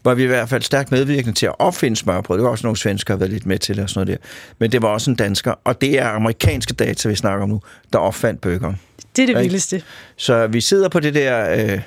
var 0.05 0.14
vi 0.14 0.22
i 0.22 0.26
hvert 0.26 0.49
fald 0.49 0.62
stærkt 0.62 0.91
medvirkende 0.91 1.39
til 1.39 1.47
at 1.47 1.55
opfinde 1.59 1.97
smørbrød. 1.97 2.39
Det 2.39 2.45
var 2.45 2.51
også 2.51 2.66
nogle 2.66 2.76
svensker, 2.76 3.14
der 3.14 3.16
har 3.16 3.18
været 3.18 3.32
lidt 3.32 3.47
med 3.47 3.59
til 3.59 3.76
det 3.76 3.84
og 3.84 3.91
sådan 3.91 4.07
noget 4.07 4.20
der. 4.20 4.28
Men 4.59 4.72
det 4.72 4.82
var 4.82 4.89
også 4.89 5.11
en 5.11 5.16
dansker, 5.16 5.55
og 5.64 5.80
det 5.80 5.99
er 5.99 6.09
amerikanske 6.09 6.74
data, 6.74 7.09
vi 7.09 7.14
snakker 7.14 7.43
om 7.43 7.49
nu, 7.49 7.61
der 7.93 7.99
opfandt 7.99 8.41
burgeren. 8.41 8.80
Det 9.16 9.22
er 9.22 9.26
det 9.26 9.43
vildeste. 9.43 9.82
Så 10.16 10.47
vi 10.47 10.61
sidder 10.61 10.89
på 10.89 11.01
det 11.01 11.14
der 11.14 11.51
øh, 11.51 11.80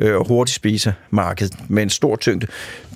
øh, 0.00 0.26
hurtigt 0.28 0.56
spise 0.56 0.94
marked 1.10 1.50
med 1.68 1.82
en 1.82 1.90
stor 1.90 2.16
tyngde. 2.16 2.46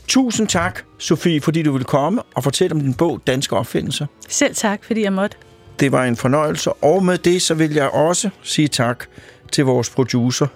Tusind 0.09 0.49
tak, 0.49 0.81
Sofie, 0.99 1.41
fordi 1.41 1.63
du 1.63 1.73
ville 1.73 1.85
komme 1.85 2.23
og 2.35 2.45
fortælle 2.45 2.75
om 2.75 2.81
din 2.81 2.95
bog 2.95 3.21
Danske 3.27 3.57
Opfindelser. 3.57 4.07
Selv 4.29 4.55
tak, 4.55 4.85
fordi 4.85 5.03
jeg 5.03 5.13
måtte. 5.13 5.37
Det 5.81 5.93
var 5.93 6.05
en 6.05 6.17
fornøjelse, 6.17 6.73
og 6.73 7.05
med 7.05 7.19
det 7.19 7.43
så 7.43 7.55
vil 7.55 7.73
jeg 7.73 7.89
også 7.89 8.31
sige 8.43 8.69
tak 8.69 9.05
til 9.53 9.65
vores 9.65 9.91
producer, 9.91 10.47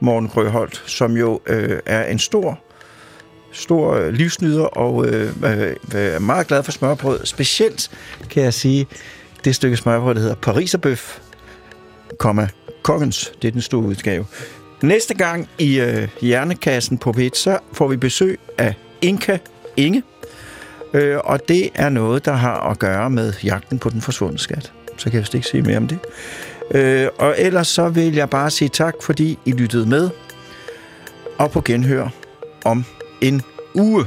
Morten 0.00 0.28
Grøholt, 0.28 0.82
som 0.86 1.16
jo 1.16 1.40
øh, 1.46 1.78
er 1.86 2.04
en 2.04 2.18
stor, 2.18 2.58
stor 3.52 3.94
øh, 3.94 4.12
livsnyder 4.12 4.64
og 4.64 5.06
øh, 5.06 5.32
øh, 5.44 5.74
er 5.94 6.18
meget 6.18 6.46
glad 6.46 6.62
for 6.62 6.72
smørbrød. 6.72 7.26
Specielt 7.26 7.90
kan 8.30 8.42
jeg 8.42 8.54
sige, 8.54 8.86
det 9.44 9.54
stykke 9.54 9.76
smørbrød, 9.76 10.14
der 10.14 10.20
hedder 10.20 10.34
Pariserbøf, 10.34 11.18
komma, 12.18 12.48
Kongens, 12.82 13.32
det 13.42 13.48
er 13.48 13.52
den 13.52 13.62
store 13.62 13.82
udgave. 13.82 14.26
Næste 14.82 15.14
gang 15.14 15.48
i 15.58 15.80
øh, 15.80 16.08
Hjernekassen 16.20 16.98
på 16.98 17.10
P1, 17.10 17.30
så 17.34 17.58
får 17.72 17.88
vi 17.88 17.96
besøg 17.96 18.38
af 18.58 18.74
Inka 19.02 19.38
Inge, 19.76 20.02
øh, 20.94 21.18
og 21.24 21.48
det 21.48 21.70
er 21.74 21.88
noget, 21.88 22.24
der 22.24 22.32
har 22.32 22.70
at 22.70 22.78
gøre 22.78 23.10
med 23.10 23.32
jagten 23.44 23.78
på 23.78 23.90
den 23.90 24.00
forsvundne 24.00 24.38
skat. 24.38 24.72
Så 24.96 25.04
kan 25.04 25.12
jeg 25.12 25.20
vist 25.20 25.34
ikke 25.34 25.46
sige 25.46 25.62
mere 25.62 25.76
om 25.76 25.88
det. 25.88 25.98
Øh, 26.70 27.08
og 27.18 27.34
ellers 27.38 27.68
så 27.68 27.88
vil 27.88 28.14
jeg 28.14 28.30
bare 28.30 28.50
sige 28.50 28.68
tak, 28.68 28.94
fordi 29.00 29.38
I 29.44 29.52
lyttede 29.52 29.86
med, 29.86 30.10
og 31.38 31.50
på 31.50 31.60
genhør 31.60 32.08
om 32.64 32.84
en 33.20 33.42
uge. 33.74 34.06